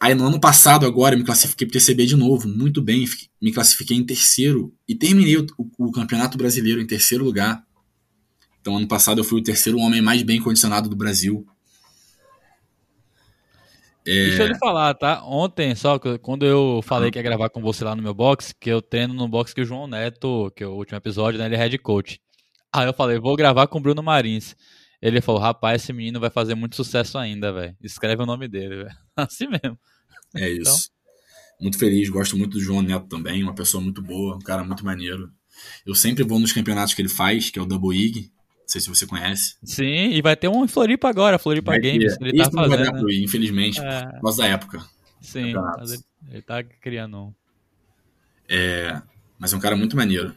Aí 0.00 0.14
no 0.14 0.26
ano 0.26 0.40
passado, 0.40 0.86
agora, 0.86 1.14
eu 1.14 1.18
me 1.18 1.24
classifiquei 1.24 1.66
pro 1.66 1.78
TCB 1.78 2.06
de 2.06 2.16
novo, 2.16 2.48
muito 2.48 2.80
bem. 2.80 3.04
Me 3.40 3.52
classifiquei 3.52 3.96
em 3.96 4.04
terceiro 4.04 4.72
e 4.88 4.94
terminei 4.94 5.36
o, 5.36 5.46
o, 5.58 5.88
o 5.88 5.92
Campeonato 5.92 6.38
Brasileiro 6.38 6.80
em 6.80 6.86
terceiro 6.86 7.24
lugar. 7.24 7.62
Então, 8.60 8.76
ano 8.76 8.88
passado, 8.88 9.20
eu 9.20 9.24
fui 9.24 9.40
o 9.40 9.44
terceiro 9.44 9.78
homem 9.78 10.00
mais 10.00 10.22
bem 10.22 10.40
condicionado 10.40 10.88
do 10.88 10.96
Brasil. 10.96 11.46
É... 14.06 14.26
Deixa 14.28 14.42
eu 14.42 14.48
lhe 14.48 14.58
falar, 14.58 14.94
tá? 14.94 15.24
Ontem, 15.24 15.74
só 15.74 15.98
quando 15.98 16.44
eu 16.44 16.80
falei 16.82 17.10
que 17.10 17.18
ia 17.18 17.22
gravar 17.22 17.48
com 17.48 17.62
você 17.62 17.84
lá 17.84 17.96
no 17.96 18.02
meu 18.02 18.12
box, 18.12 18.54
que 18.58 18.70
eu 18.70 18.82
treino 18.82 19.14
no 19.14 19.26
box 19.26 19.54
que 19.54 19.62
o 19.62 19.64
João 19.64 19.86
Neto, 19.86 20.52
que 20.54 20.62
é 20.62 20.66
o 20.66 20.74
último 20.74 20.98
episódio, 20.98 21.38
né? 21.38 21.46
Ele 21.46 21.54
é 21.54 21.58
head 21.58 21.78
coach. 21.78 22.20
Aí 22.72 22.86
eu 22.86 22.92
falei, 22.92 23.18
vou 23.18 23.36
gravar 23.36 23.66
com 23.66 23.78
o 23.78 23.80
Bruno 23.80 24.02
Marins. 24.02 24.54
Ele 25.00 25.20
falou, 25.20 25.40
rapaz, 25.40 25.82
esse 25.82 25.92
menino 25.92 26.18
vai 26.18 26.30
fazer 26.30 26.54
muito 26.54 26.76
sucesso 26.76 27.18
ainda, 27.18 27.52
velho. 27.52 27.76
Escreve 27.82 28.22
o 28.22 28.26
nome 28.26 28.48
dele, 28.48 28.84
velho. 28.84 28.96
Assim 29.16 29.46
mesmo. 29.46 29.78
É 30.34 30.48
isso. 30.48 30.62
Então... 30.62 30.94
Muito 31.60 31.78
feliz, 31.78 32.08
gosto 32.08 32.36
muito 32.36 32.54
do 32.54 32.60
João 32.60 32.82
Neto 32.82 33.06
também, 33.06 33.42
uma 33.42 33.54
pessoa 33.54 33.82
muito 33.82 34.02
boa, 34.02 34.36
um 34.36 34.40
cara 34.40 34.64
muito 34.64 34.84
maneiro. 34.84 35.30
Eu 35.86 35.94
sempre 35.94 36.24
vou 36.24 36.38
nos 36.38 36.52
campeonatos 36.52 36.94
que 36.94 37.00
ele 37.00 37.08
faz, 37.08 37.48
que 37.48 37.58
é 37.58 37.62
o 37.62 37.66
Double 37.66 37.96
Ig. 37.96 38.30
Não 38.64 38.68
sei 38.68 38.80
se 38.80 38.88
você 38.88 39.06
conhece. 39.06 39.56
Sim, 39.62 40.10
e 40.10 40.22
vai 40.22 40.34
ter 40.34 40.48
um 40.48 40.64
em 40.64 40.68
Floripa 40.68 41.08
agora, 41.08 41.38
Floripa 41.38 41.72
vai 41.72 41.80
Games. 41.80 42.16
Ele 42.18 42.38
tá 42.38 42.50
fazendo. 42.50 42.68
Vai 42.68 42.84
dar 42.84 42.92
pro 42.92 43.10
ir, 43.10 43.22
infelizmente, 43.22 43.78
é... 43.80 44.06
por 44.06 44.22
causa 44.22 44.42
da 44.42 44.48
época. 44.48 44.84
Sim, 45.20 45.52
mas 45.52 45.92
ele, 45.92 46.02
ele 46.30 46.42
tá 46.42 46.62
criando 46.62 47.16
um. 47.16 47.34
É, 48.48 49.00
mas 49.38 49.52
é 49.52 49.56
um 49.56 49.60
cara 49.60 49.76
muito 49.76 49.96
maneiro. 49.96 50.34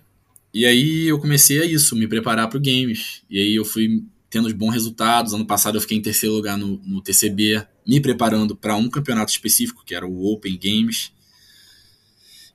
E 0.53 0.65
aí 0.65 1.07
eu 1.07 1.19
comecei 1.19 1.61
a 1.61 1.65
isso, 1.65 1.95
me 1.95 2.07
preparar 2.07 2.49
pro 2.49 2.59
games. 2.59 3.23
E 3.29 3.39
aí 3.39 3.55
eu 3.55 3.65
fui 3.65 4.03
tendo 4.29 4.53
bons 4.53 4.71
resultados. 4.71 5.33
Ano 5.33 5.45
passado 5.45 5.77
eu 5.77 5.81
fiquei 5.81 5.97
em 5.97 6.01
terceiro 6.01 6.35
lugar 6.35 6.57
no, 6.57 6.81
no 6.85 7.01
TCB, 7.01 7.65
me 7.87 8.01
preparando 8.01 8.55
para 8.55 8.75
um 8.75 8.89
campeonato 8.89 9.31
específico, 9.31 9.83
que 9.85 9.95
era 9.95 10.05
o 10.05 10.33
Open 10.33 10.57
Games. 10.61 11.11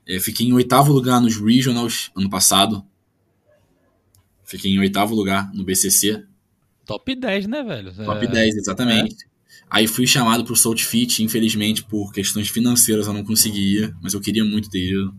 É, 0.05 0.19
fiquei 0.19 0.47
em 0.47 0.53
oitavo 0.53 0.91
lugar 0.91 1.21
nos 1.21 1.37
Regionals 1.37 2.11
ano 2.15 2.29
passado. 2.29 2.85
Fiquei 4.53 4.71
em 4.71 4.77
oitavo 4.77 5.15
lugar 5.15 5.51
no 5.51 5.63
BCC. 5.63 6.23
Top 6.85 7.15
10, 7.15 7.47
né, 7.47 7.63
velho? 7.63 7.91
Top 8.05 8.23
é... 8.23 8.27
10, 8.27 8.57
exatamente. 8.57 9.25
É. 9.25 9.27
Aí 9.67 9.87
fui 9.87 10.05
chamado 10.05 10.45
pro 10.45 10.55
Salt 10.55 10.83
Fit, 10.83 11.23
infelizmente 11.23 11.83
por 11.83 12.13
questões 12.13 12.49
financeiras 12.49 13.07
eu 13.07 13.13
não 13.13 13.23
conseguia, 13.23 13.91
mas 13.99 14.13
eu 14.13 14.21
queria 14.21 14.45
muito 14.45 14.69
ter 14.69 14.91
ido. 14.91 15.11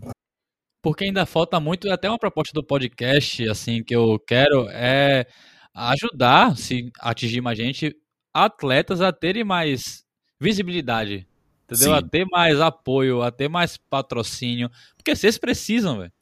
Porque 0.81 1.05
ainda 1.05 1.27
falta 1.27 1.59
muito, 1.59 1.91
até 1.91 2.09
uma 2.09 2.19
proposta 2.19 2.53
do 2.55 2.65
podcast, 2.65 3.49
assim, 3.49 3.83
que 3.83 3.97
eu 3.97 4.21
quero 4.25 4.69
é 4.71 5.27
ajudar, 5.75 6.57
se 6.57 6.93
atingir 7.01 7.41
mais 7.41 7.59
gente, 7.59 7.93
atletas 8.33 9.01
a 9.01 9.13
terem 9.13 9.43
mais 9.43 10.05
visibilidade, 10.41 11.27
entendeu? 11.65 11.89
Sim. 11.89 11.99
A 11.99 12.03
ter 12.03 12.25
mais 12.27 12.61
apoio, 12.61 13.21
a 13.21 13.33
ter 13.33 13.49
mais 13.49 13.77
patrocínio, 13.77 14.71
porque 14.97 15.17
vocês 15.17 15.37
precisam, 15.39 15.99
velho. 15.99 16.13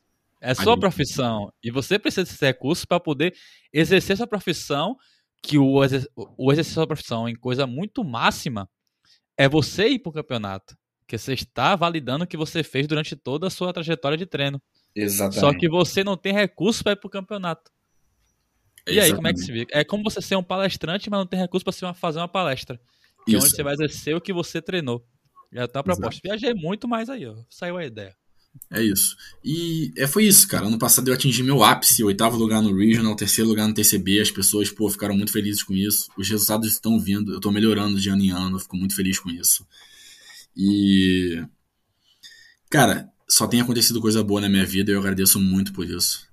É 0.43 0.55
sua 0.55 0.77
profissão 0.79 1.53
e 1.63 1.71
você 1.71 2.01
precisa 2.01 2.25
desses 2.25 2.41
recursos 2.41 2.85
para 2.85 2.99
poder 2.99 3.33
exercer 3.73 4.17
sua 4.17 4.27
profissão, 4.27 4.97
que 5.41 5.57
o, 5.57 5.85
exer 5.85 6.05
o 6.17 6.51
exercer 6.51 6.75
sua 6.75 6.87
profissão 6.87 7.29
em 7.29 7.35
coisa 7.37 7.65
muito 7.65 8.03
máxima 8.03 8.69
é 9.37 9.49
você 9.49 9.89
ir 9.89 10.01
para 10.01 10.11
o 10.11 10.13
campeonato, 10.13 10.77
que 11.07 11.17
você 11.17 11.35
está 11.35 11.77
validando 11.77 12.25
o 12.25 12.27
que 12.27 12.37
você 12.37 12.65
fez 12.65 12.89
durante 12.89 13.15
toda 13.15 13.47
a 13.47 13.51
sua 13.51 13.73
trajetória 13.73 14.19
de 14.19 14.27
treino. 14.27 14.61
Exatamente. 14.95 15.41
Só 15.41 15.57
que 15.57 15.69
você 15.69 16.03
não 16.03 16.17
tem 16.17 16.33
recurso 16.33 16.83
para 16.83 16.93
ir 16.93 16.97
para 16.97 17.07
o 17.07 17.11
campeonato. 17.11 17.71
E 18.89 18.99
aí, 18.99 19.15
como 19.15 19.29
é 19.29 19.33
que 19.33 19.39
se 19.39 19.53
vê? 19.53 19.65
É 19.71 19.85
como 19.85 20.03
você 20.03 20.21
ser 20.21 20.35
um 20.35 20.43
palestrante, 20.43 21.09
mas 21.09 21.21
não 21.21 21.27
tem 21.27 21.39
recurso 21.39 21.65
para 21.65 21.95
fazer 21.95 22.19
uma 22.19 22.27
palestra. 22.27 22.81
Que 23.25 23.37
é 23.37 23.39
onde 23.39 23.49
você 23.49 23.63
vai 23.63 23.75
exercer 23.75 24.17
o 24.17 24.21
que 24.21 24.33
você 24.33 24.61
treinou. 24.61 25.07
Já 25.53 25.69
tá 25.69 25.81
a 25.81 25.83
proposta. 25.85 26.09
Exato. 26.15 26.41
Viajei 26.41 26.55
muito, 26.55 26.89
mas 26.89 27.09
aí, 27.09 27.27
ó, 27.27 27.37
saiu 27.49 27.77
a 27.77 27.85
ideia. 27.85 28.17
É 28.71 28.83
isso. 28.83 29.17
E 29.45 29.93
é, 29.97 30.07
foi 30.07 30.25
isso, 30.25 30.49
cara. 30.49 30.67
Ano 30.67 30.79
passado 30.79 31.09
eu 31.09 31.15
atingi 31.15 31.43
meu 31.43 31.63
ápice, 31.63 32.03
oitavo 32.03 32.37
lugar 32.37 32.63
no 32.63 32.77
Regional, 32.77 33.15
terceiro 33.15 33.49
lugar 33.49 33.69
no 33.69 33.75
TCB. 33.75 34.21
As 34.21 34.31
pessoas, 34.31 34.71
pô, 34.71 34.89
ficaram 34.89 35.17
muito 35.17 35.33
felizes 35.33 35.63
com 35.63 35.75
isso. 35.75 36.09
Os 36.17 36.29
resultados 36.29 36.71
estão 36.71 36.99
vindo. 36.99 37.33
Eu 37.35 37.41
tô 37.41 37.51
melhorando 37.51 38.01
de 38.01 38.09
ano 38.09 38.23
em 38.23 38.31
ano. 38.31 38.59
Fico 38.59 38.77
muito 38.77 38.97
feliz 38.97 39.19
com 39.19 39.31
isso. 39.31 39.67
E. 40.57 41.43
Cara, 42.71 43.09
só 43.29 43.47
tem 43.47 43.61
acontecido 43.61 44.01
coisa 44.01 44.23
boa 44.25 44.41
na 44.41 44.49
minha 44.49 44.65
vida 44.65 44.91
e 44.91 44.95
eu 44.95 45.01
agradeço 45.01 45.39
muito 45.39 45.73
por 45.73 45.87
isso 45.87 46.33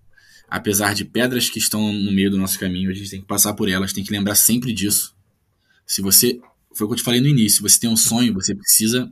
apesar 0.49 0.93
de 0.95 1.05
pedras 1.05 1.49
que 1.49 1.59
estão 1.59 1.93
no 1.93 2.11
meio 2.11 2.31
do 2.31 2.37
nosso 2.37 2.57
caminho, 2.59 2.89
a 2.89 2.93
gente 2.93 3.09
tem 3.09 3.21
que 3.21 3.27
passar 3.27 3.53
por 3.53 3.69
elas, 3.69 3.93
tem 3.93 4.03
que 4.03 4.11
lembrar 4.11 4.35
sempre 4.35 4.73
disso. 4.73 5.15
Se 5.85 6.01
você, 6.01 6.39
foi 6.73 6.85
o 6.85 6.89
que 6.89 6.93
eu 6.93 6.97
te 6.97 7.03
falei 7.03 7.21
no 7.21 7.27
início, 7.27 7.57
se 7.57 7.61
você 7.61 7.79
tem 7.79 7.89
um 7.89 7.97
sonho, 7.97 8.33
você 8.33 8.55
precisa 8.55 9.11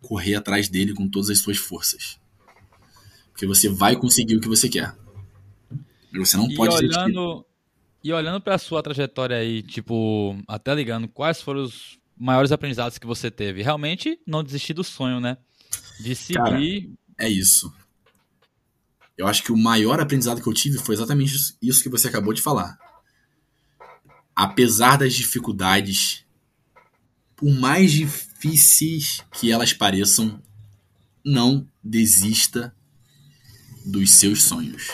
correr 0.00 0.36
atrás 0.36 0.68
dele 0.68 0.94
com 0.94 1.08
todas 1.08 1.28
as 1.28 1.38
suas 1.38 1.56
forças. 1.56 2.18
Porque 3.36 3.46
você 3.46 3.68
vai 3.68 3.94
conseguir 3.94 4.34
o 4.34 4.40
que 4.40 4.48
você 4.48 4.66
quer. 4.66 4.96
Você 6.14 6.38
não 6.38 6.50
e 6.50 6.54
pode 6.54 6.74
olhando, 6.74 7.44
E 8.02 8.10
olhando 8.10 8.40
para 8.40 8.54
a 8.54 8.58
sua 8.58 8.82
trajetória 8.82 9.36
aí, 9.36 9.62
tipo, 9.62 10.42
até 10.48 10.74
ligando, 10.74 11.06
quais 11.06 11.42
foram 11.42 11.62
os 11.62 11.98
maiores 12.16 12.50
aprendizados 12.50 12.96
que 12.96 13.06
você 13.06 13.30
teve? 13.30 13.62
Realmente 13.62 14.18
não 14.26 14.42
desistir 14.42 14.72
do 14.72 14.82
sonho, 14.82 15.20
né? 15.20 15.36
De 16.00 16.14
seguir. 16.14 16.38
Cara, 16.38 16.58
é 17.18 17.28
isso. 17.28 17.70
Eu 19.18 19.26
acho 19.26 19.42
que 19.42 19.52
o 19.52 19.56
maior 19.56 20.00
aprendizado 20.00 20.40
que 20.40 20.48
eu 20.48 20.54
tive 20.54 20.78
foi 20.78 20.94
exatamente 20.94 21.34
isso 21.60 21.82
que 21.82 21.90
você 21.90 22.08
acabou 22.08 22.32
de 22.32 22.40
falar. 22.40 22.78
Apesar 24.34 24.96
das 24.96 25.12
dificuldades, 25.12 26.24
por 27.36 27.52
mais 27.52 27.92
difíceis 27.92 29.22
que 29.30 29.52
elas 29.52 29.74
pareçam, 29.74 30.42
não 31.22 31.68
desista 31.84 32.74
dos 33.86 34.10
seus 34.10 34.42
sonhos. 34.42 34.88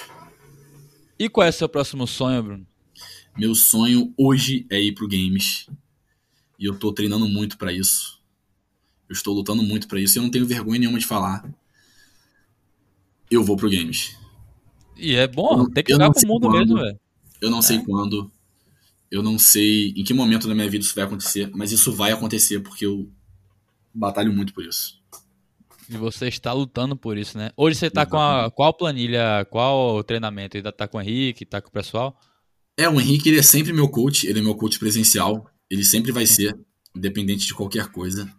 E 1.19 1.29
qual 1.29 1.47
é 1.47 1.51
o 1.51 1.53
seu 1.53 1.69
próximo 1.69 2.07
sonho, 2.07 2.43
Bruno? 2.43 2.67
Meu 3.37 3.55
sonho 3.55 4.13
hoje 4.17 4.67
é 4.71 4.81
ir 4.81 4.93
pro 4.93 5.09
games. 5.09 5.67
E 6.59 6.67
eu 6.67 6.79
tô 6.79 6.93
treinando 6.93 7.27
muito 7.27 7.57
para 7.57 7.73
isso. 7.73 8.21
Eu 9.09 9.15
estou 9.15 9.35
lutando 9.35 9.63
muito 9.63 9.89
para 9.89 10.01
isso 10.01 10.17
e 10.17 10.19
eu 10.19 10.23
não 10.23 10.31
tenho 10.31 10.47
vergonha 10.47 10.79
nenhuma 10.79 10.99
de 10.99 11.07
falar 11.07 11.51
eu 13.35 13.43
vou 13.43 13.57
pro 13.57 13.71
games. 13.71 14.17
E 14.97 15.15
é 15.15 15.27
bom, 15.27 15.67
tem 15.67 15.83
que 15.83 15.93
jogar 15.93 16.13
com 16.13 16.21
o 16.21 16.29
mundo 16.29 16.49
quando, 16.49 16.59
mesmo, 16.59 16.77
velho. 16.77 17.01
Eu 17.41 17.51
não 17.51 17.59
é. 17.59 17.63
sei 17.63 17.79
quando, 17.79 18.31
eu 19.11 19.23
não 19.23 19.39
sei 19.39 19.89
em 19.97 20.05
que 20.05 20.13
momento 20.13 20.47
da 20.47 20.55
minha 20.55 20.69
vida 20.69 20.85
isso 20.85 20.95
vai 20.95 21.05
acontecer, 21.05 21.51
mas 21.55 21.73
isso 21.73 21.93
vai 21.93 22.13
acontecer 22.13 22.61
porque 22.61 22.85
eu 22.85 23.11
batalho 23.93 24.33
muito 24.33 24.53
por 24.53 24.65
isso. 24.65 25.02
E 25.89 25.97
você 25.97 26.29
está 26.29 26.53
lutando 26.53 26.97
por 26.97 27.19
isso, 27.19 27.37
né? 27.37 27.51
Hoje 27.57 27.77
você 27.77 27.87
está 27.87 28.07
com 28.07 28.19
a 28.19 28.51
qual 28.51 28.73
planilha, 28.73 29.47
qual 29.51 30.03
treinamento? 30.05 30.57
Ainda 30.57 30.71
está 30.71 30.87
com 30.87 30.99
o 30.99 31.01
Henrique, 31.01 31.45
está 31.45 31.61
com 31.61 31.69
o 31.69 31.73
pessoal? 31.73 32.19
É, 32.77 32.89
o 32.89 33.01
Henrique 33.01 33.29
ele 33.29 33.39
é 33.39 33.43
sempre 33.43 33.73
meu 33.73 33.89
coach, 33.89 34.27
ele 34.27 34.39
é 34.39 34.43
meu 34.43 34.55
coach 34.55 34.79
presencial, 34.79 35.47
ele 35.71 35.85
sempre 35.85 36.13
vai 36.13 36.27
ser, 36.27 36.59
independente 36.95 37.47
de 37.47 37.55
qualquer 37.55 37.89
coisa. 37.89 38.33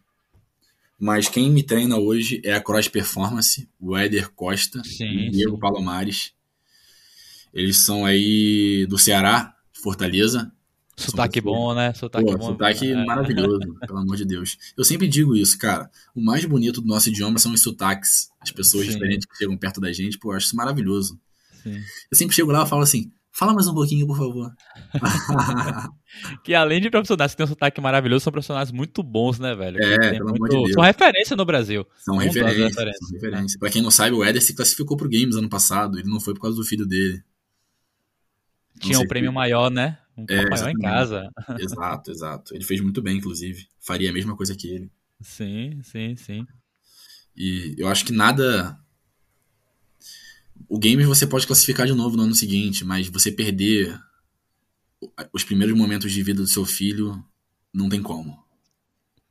Mas 1.00 1.28
quem 1.28 1.52
me 1.52 1.64
treina 1.64 1.98
hoje 1.98 2.42
é 2.46 2.54
a 2.54 2.62
Cross 2.62 2.88
Performance, 2.88 3.68
o 3.80 3.96
Éder 3.96 4.32
Costa 4.32 4.82
sim, 4.84 5.04
e 5.04 5.28
o 5.28 5.32
Diego 5.32 5.56
sim. 5.56 5.60
Palomares. 5.60 6.32
Eles 7.54 7.78
são 7.78 8.06
aí 8.06 8.86
do 8.88 8.98
Ceará, 8.98 9.56
Fortaleza. 9.74 10.52
Sotaque 10.96 11.42
bom, 11.42 11.74
né? 11.74 11.92
Sotaque 11.94 12.26
Pô, 12.26 12.38
bom. 12.38 12.46
Sotaque 12.48 12.92
é. 12.92 13.06
maravilhoso, 13.06 13.74
pelo 13.86 14.00
amor 14.00 14.16
de 14.16 14.26
Deus. 14.26 14.58
Eu 14.78 14.84
sempre 14.84 15.08
digo 15.08 15.36
isso, 15.36 15.58
cara. 15.58 15.90
O 16.16 16.24
mais 16.24 16.46
bonito 16.46 16.82
do 16.82 16.88
nosso 16.88 17.10
idioma 17.10 17.40
são 17.40 17.52
os 17.52 17.62
sotaques. 17.62 18.30
As 18.40 18.52
pessoas 18.52 18.86
sim. 18.86 18.94
diferentes 18.94 19.26
que 19.26 19.36
chegam 19.36 19.58
perto 19.58 19.82
da 19.82 19.92
gente, 19.92 20.20
pô, 20.20 20.32
eu 20.32 20.38
acho 20.38 20.48
isso 20.48 20.56
maravilhoso. 20.56 21.20
Sim. 21.64 21.82
Eu 22.12 22.18
sempre 22.18 22.36
chego 22.36 22.52
lá 22.52 22.64
e 22.64 22.70
falo 22.70 22.84
assim: 22.84 23.12
fala 23.32 23.54
mais 23.54 23.68
um 23.68 23.74
pouquinho, 23.74 24.06
por 24.06 24.18
favor. 24.18 24.52
que 26.44 26.54
além 26.54 26.80
de 26.80 26.92
profissionais 26.92 27.32
que 27.32 27.38
têm 27.38 27.46
um 27.46 27.50
sotaque 27.50 27.82
maravilhoso, 27.82 28.26
são 28.26 28.32
profissionais 28.32 28.72
muito 28.72 29.02
bons, 29.02 29.40
né, 29.40 29.56
velho? 29.56 29.82
É, 29.82 30.12
pelo 30.12 30.26
muito... 30.26 30.36
amor 30.36 30.50
de 30.50 30.56
Deus. 30.58 30.74
São 30.74 30.84
referência 30.84 31.36
no 31.36 31.46
Brasil. 31.46 31.88
São 31.98 32.18
referências. 32.18 32.96
São 33.00 33.12
referência. 33.14 33.60
Pra 33.60 33.70
quem 33.72 33.82
não 33.82 33.92
sabe, 33.92 34.16
o 34.16 34.24
Éder 34.24 34.42
se 34.44 34.56
classificou 34.56 34.96
pro 34.96 35.10
Games 35.10 35.36
ano 35.36 35.50
passado. 35.50 35.98
Ele 35.98 36.10
não 36.10 36.20
foi 36.20 36.36
por 36.36 36.42
causa 36.42 36.56
do 36.56 36.64
filho 36.64 36.86
dele. 36.86 37.24
Tinha 38.80 39.00
um 39.00 39.08
prêmio 39.08 39.32
que... 39.32 39.36
maior, 39.36 39.72
né? 39.72 39.98
Um 40.16 40.26
é, 40.30 40.50
maior 40.50 40.70
em 40.70 40.78
casa. 40.80 41.30
Exato, 41.60 42.12
exato. 42.12 42.56
Ele 42.56 42.64
fez 42.64 42.80
muito 42.82 43.02
bem, 43.02 43.18
inclusive. 43.18 43.68
Faria 43.80 44.10
a 44.10 44.14
mesma 44.14 44.36
coisa 44.36 44.56
que 44.56 44.68
ele. 44.68 44.92
Sim, 45.22 45.82
sim, 45.84 46.16
sim. 46.16 46.46
E 47.36 47.76
eu 47.78 47.88
acho 47.88 48.06
que 48.06 48.14
nada 48.14 48.80
O 50.68 50.78
game 50.78 51.04
você 51.06 51.26
pode 51.28 51.48
classificar 51.48 51.86
de 51.86 51.94
novo 51.94 52.16
no 52.16 52.24
ano 52.24 52.36
seguinte, 52.36 52.86
mas 52.86 53.08
você 53.08 53.32
perder 53.32 54.00
os 55.34 55.44
primeiros 55.44 55.78
momentos 55.78 56.12
de 56.12 56.24
vida 56.24 56.42
do 56.42 56.48
seu 56.48 56.66
filho, 56.66 57.24
não 57.74 57.90
tem 57.90 58.02
como. 58.02 58.42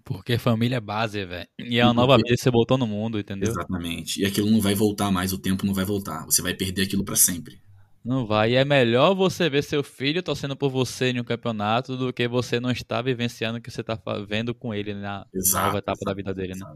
Porque 0.04 0.36
família 0.36 0.76
é 0.76 0.80
base, 0.80 1.24
velho. 1.24 1.48
E 1.58 1.78
é 1.78 1.84
uma 1.84 1.94
nova 1.94 2.16
vida 2.16 2.28
que 2.28 2.36
você 2.36 2.50
botou 2.50 2.76
no 2.76 2.86
mundo, 2.86 3.18
entendeu? 3.18 3.48
Exatamente. 3.48 4.20
E 4.20 4.24
aquilo 4.24 4.50
não 4.50 4.60
vai 4.60 4.74
voltar 4.74 5.10
mais, 5.10 5.32
o 5.32 5.38
tempo 5.38 5.64
não 5.64 5.72
vai 5.72 5.84
voltar. 5.84 6.24
Você 6.26 6.42
vai 6.42 6.54
perder 6.54 6.82
aquilo 6.82 7.04
para 7.04 7.16
sempre. 7.16 7.60
Não 8.04 8.26
vai. 8.26 8.52
E 8.52 8.54
é 8.56 8.64
melhor 8.64 9.14
você 9.14 9.48
ver 9.48 9.62
seu 9.62 9.82
filho 9.82 10.22
torcendo 10.22 10.56
por 10.56 10.70
você 10.70 11.10
em 11.10 11.20
um 11.20 11.24
campeonato 11.24 11.96
do 11.96 12.12
que 12.12 12.26
você 12.26 12.58
não 12.58 12.70
estar 12.70 13.00
vivenciando 13.00 13.58
o 13.58 13.62
que 13.62 13.70
você 13.70 13.82
tá 13.82 13.96
vendo 14.28 14.52
com 14.52 14.74
ele 14.74 14.92
na 14.92 15.24
exato, 15.32 15.66
nova 15.66 15.78
etapa 15.78 15.98
exato, 15.98 16.04
da 16.04 16.14
vida 16.14 16.34
dele, 16.34 16.54
né? 16.58 16.66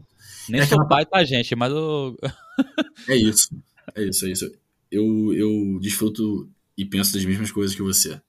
Nem 0.47 0.61
é 0.61 0.65
seu 0.65 0.77
aquela... 0.77 0.87
pai 0.87 1.05
tá, 1.05 1.23
gente, 1.25 1.53
mas 1.55 1.73
o. 1.73 2.17
é 3.09 3.15
isso. 3.15 3.49
É 3.93 4.03
isso, 4.03 4.25
é 4.25 4.31
isso. 4.31 4.51
Eu, 4.89 5.33
eu 5.33 5.79
desfruto 5.81 6.49
e 6.77 6.85
penso 6.85 7.13
das 7.13 7.25
mesmas 7.25 7.51
coisas 7.51 7.75
que 7.75 7.81
você. 7.81 8.21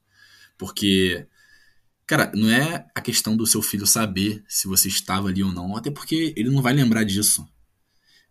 Porque, 0.56 1.24
cara, 2.04 2.32
não 2.34 2.50
é 2.50 2.84
a 2.94 3.00
questão 3.00 3.36
do 3.36 3.46
seu 3.46 3.62
filho 3.62 3.86
saber 3.86 4.42
se 4.48 4.66
você 4.66 4.88
estava 4.88 5.28
ali 5.28 5.44
ou 5.44 5.52
não, 5.52 5.76
até 5.76 5.88
porque 5.88 6.34
ele 6.36 6.50
não 6.50 6.62
vai 6.62 6.72
lembrar 6.72 7.04
disso. 7.04 7.46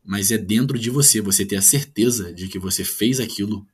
Mas 0.04 0.30
é 0.30 0.38
dentro 0.38 0.78
de 0.78 0.90
você, 0.90 1.22
você 1.22 1.46
ter 1.46 1.56
a 1.56 1.62
certeza 1.62 2.34
de 2.34 2.50
que 2.50 2.60
você 2.60 2.84
fez 2.84 3.22
aquilo 3.22 3.66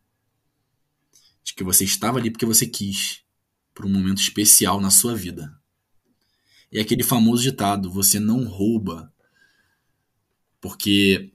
de 1.43 1.53
que 1.53 1.63
você 1.63 1.83
estava 1.83 2.17
ali 2.17 2.31
porque 2.31 2.45
você 2.45 2.65
quis, 2.65 3.23
por 3.73 3.85
um 3.85 3.89
momento 3.89 4.21
especial 4.21 4.79
na 4.79 4.89
sua 4.89 5.15
vida. 5.15 5.53
É 6.71 6.81
aquele 6.81 7.03
famoso 7.03 7.43
ditado: 7.43 7.91
você 7.91 8.19
não 8.19 8.45
rouba 8.45 9.13
porque 10.59 11.33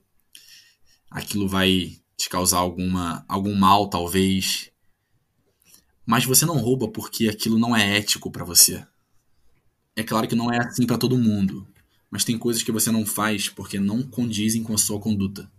aquilo 1.11 1.47
vai 1.47 2.01
te 2.17 2.29
causar 2.29 2.59
alguma, 2.59 3.25
algum 3.29 3.55
mal, 3.55 3.89
talvez. 3.89 4.71
Mas 6.05 6.25
você 6.25 6.47
não 6.47 6.57
rouba 6.57 6.89
porque 6.89 7.29
aquilo 7.29 7.59
não 7.59 7.77
é 7.77 7.99
ético 7.99 8.31
para 8.31 8.45
você. 8.45 8.85
É 9.95 10.03
claro 10.03 10.27
que 10.27 10.35
não 10.35 10.53
é 10.53 10.59
assim 10.59 10.87
para 10.87 10.97
todo 10.97 11.19
mundo, 11.19 11.69
mas 12.11 12.25
tem 12.25 12.39
coisas 12.39 12.63
que 12.63 12.73
você 12.73 12.91
não 12.91 13.05
faz 13.05 13.49
porque 13.49 13.79
não 13.79 14.03
condizem 14.03 14.63
com 14.63 14.75
a 14.75 14.79
sua 14.79 14.99
conduta. 14.99 15.51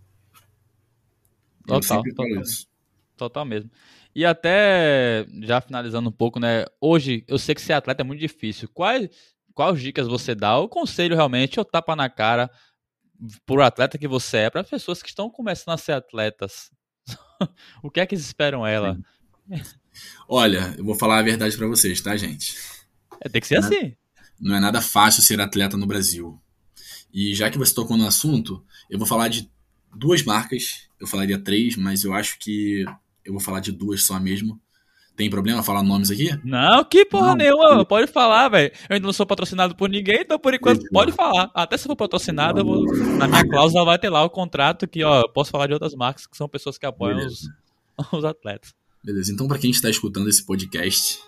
Total, 1.66 2.02
total. 2.04 2.43
Total 3.16 3.45
mesmo. 3.45 3.70
E 4.16 4.26
até, 4.26 5.26
já 5.41 5.62
finalizando 5.62 6.10
um 6.10 6.12
pouco, 6.12 6.39
né? 6.39 6.66
Hoje, 6.82 7.24
eu 7.28 7.38
sei 7.38 7.53
que 7.53 7.62
ser 7.62 7.74
atleta 7.74 8.01
é 8.01 8.05
muito 8.05 8.20
difícil. 8.20 8.68
Quais, 8.74 9.10
quais 9.53 9.80
dicas 9.80 10.07
você 10.07 10.34
dá? 10.34 10.57
O 10.57 10.68
conselho 10.68 11.16
realmente, 11.16 11.60
ou 11.60 11.66
tapa 11.66 11.95
na 11.95 12.10
cara 12.10 12.49
pro 13.45 13.62
atleta 13.62 13.97
que 13.97 14.07
você 14.07 14.38
é, 14.38 14.49
para 14.49 14.62
as 14.62 14.70
pessoas 14.70 15.03
que 15.03 15.10
estão 15.10 15.30
começando 15.30 15.74
a 15.74 15.78
ser 15.78 15.93
atletas? 15.93 16.72
o 17.84 17.91
que 17.91 17.99
é 17.99 18.05
que 18.05 18.16
eles 18.16 18.26
esperam 18.26 18.66
ela? 18.66 18.97
Olha, 20.28 20.74
eu 20.78 20.84
vou 20.84 20.95
falar 20.95 21.20
a 21.20 21.24
verdade 21.24 21.55
para 21.57 21.68
vocês, 21.68 22.01
tá, 22.01 22.16
gente? 22.18 22.57
É, 23.22 23.30
tem 23.30 23.41
que 23.41 23.47
ser 23.47 23.60
não 23.60 23.68
é 23.68 23.76
assim. 23.76 23.95
não 24.39 24.55
é 24.55 24.60
nada 24.60 24.82
fácil 24.82 25.22
ser 25.22 25.39
atleta 25.39 25.78
no 25.78 25.88
Brasil. 25.88 26.39
E 27.14 27.34
já 27.34 27.49
que 27.49 27.57
você 27.57 27.74
tocou 27.74 27.97
no 27.97 28.07
assunto, 28.07 28.64
eu 28.89 28.97
vou 28.97 29.07
falar 29.07 29.28
de 29.28 29.49
duas 29.95 30.24
marcas. 30.24 30.88
Eu 30.99 31.07
falaria 31.07 31.39
três, 31.39 31.76
mas 31.76 32.03
eu 32.03 32.14
acho 32.14 32.38
que 32.39 32.86
eu 33.30 33.34
vou 33.34 33.41
falar 33.41 33.59
de 33.59 33.71
duas 33.71 34.03
só 34.03 34.19
mesmo. 34.19 34.59
Tem 35.15 35.30
problema 35.30 35.61
falar 35.61 35.84
nomes 35.84 36.09
aqui? 36.09 36.30
Não, 36.45 36.82
que 36.86 37.03
porra 37.03 37.30
não, 37.30 37.36
nenhuma. 37.36 37.86
Pode 37.86 38.09
falar, 38.09 38.47
velho. 38.47 38.71
Eu 38.89 38.95
ainda 38.95 39.05
não 39.05 39.11
sou 39.11 39.25
patrocinado 39.25 39.75
por 39.75 39.89
ninguém, 39.89 40.21
então 40.21 40.39
por 40.39 40.53
enquanto 40.53 40.89
pode 40.91 41.11
falar. 41.11 41.51
Até 41.53 41.75
se 41.77 41.84
for 41.84 41.95
patrocinado, 41.95 42.63
vou... 42.63 42.86
na 43.17 43.27
minha 43.27 43.43
cláusula 43.49 43.84
vai 43.84 43.99
ter 43.99 44.09
lá 44.09 44.23
o 44.23 44.30
contrato 44.30 44.88
que, 44.88 45.03
ó, 45.03 45.21
eu 45.21 45.30
posso 45.30 45.51
falar 45.51 45.67
de 45.67 45.73
outras 45.73 45.93
marcas 45.93 46.25
que 46.25 46.38
são 46.38 46.47
pessoas 46.47 46.77
que 46.77 46.86
apoiam 46.86 47.17
os, 47.17 47.49
os 48.13 48.23
atletas. 48.23 48.73
Beleza, 49.03 49.32
então 49.34 49.45
para 49.45 49.59
quem 49.59 49.71
está 49.71 49.89
escutando 49.89 50.30
esse 50.30 50.45
podcast, 50.45 51.19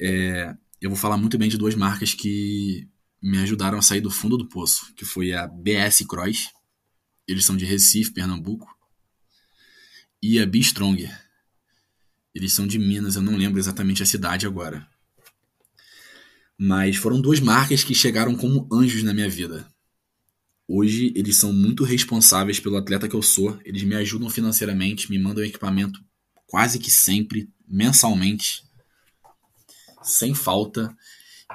é, 0.00 0.52
eu 0.80 0.90
vou 0.90 0.98
falar 0.98 1.16
muito 1.16 1.38
bem 1.38 1.48
de 1.48 1.56
duas 1.56 1.76
marcas 1.76 2.12
que 2.12 2.88
me 3.22 3.38
ajudaram 3.38 3.78
a 3.78 3.82
sair 3.82 4.00
do 4.00 4.10
fundo 4.10 4.36
do 4.36 4.48
poço, 4.48 4.92
que 4.96 5.04
foi 5.04 5.32
a 5.32 5.46
BS 5.46 6.04
Cross, 6.08 6.50
eles 7.28 7.44
são 7.44 7.56
de 7.56 7.64
Recife, 7.64 8.12
Pernambuco, 8.12 8.66
e 10.22 10.38
a 10.38 10.46
Be 10.46 10.60
Stronger. 10.62 11.10
Eles 12.34 12.52
são 12.52 12.66
de 12.66 12.78
Minas, 12.78 13.16
eu 13.16 13.22
não 13.22 13.36
lembro 13.36 13.58
exatamente 13.58 14.02
a 14.02 14.06
cidade 14.06 14.46
agora. 14.46 14.86
Mas 16.56 16.96
foram 16.96 17.20
duas 17.20 17.40
marcas 17.40 17.82
que 17.82 17.94
chegaram 17.94 18.36
como 18.36 18.68
anjos 18.72 19.02
na 19.02 19.14
minha 19.14 19.28
vida. 19.28 19.66
Hoje 20.68 21.12
eles 21.16 21.36
são 21.36 21.52
muito 21.52 21.82
responsáveis 21.82 22.60
pelo 22.60 22.76
atleta 22.76 23.08
que 23.08 23.16
eu 23.16 23.22
sou, 23.22 23.58
eles 23.64 23.82
me 23.82 23.96
ajudam 23.96 24.30
financeiramente, 24.30 25.10
me 25.10 25.18
mandam 25.18 25.42
equipamento 25.42 26.00
quase 26.46 26.78
que 26.78 26.90
sempre, 26.90 27.48
mensalmente, 27.66 28.62
sem 30.02 30.34
falta. 30.34 30.94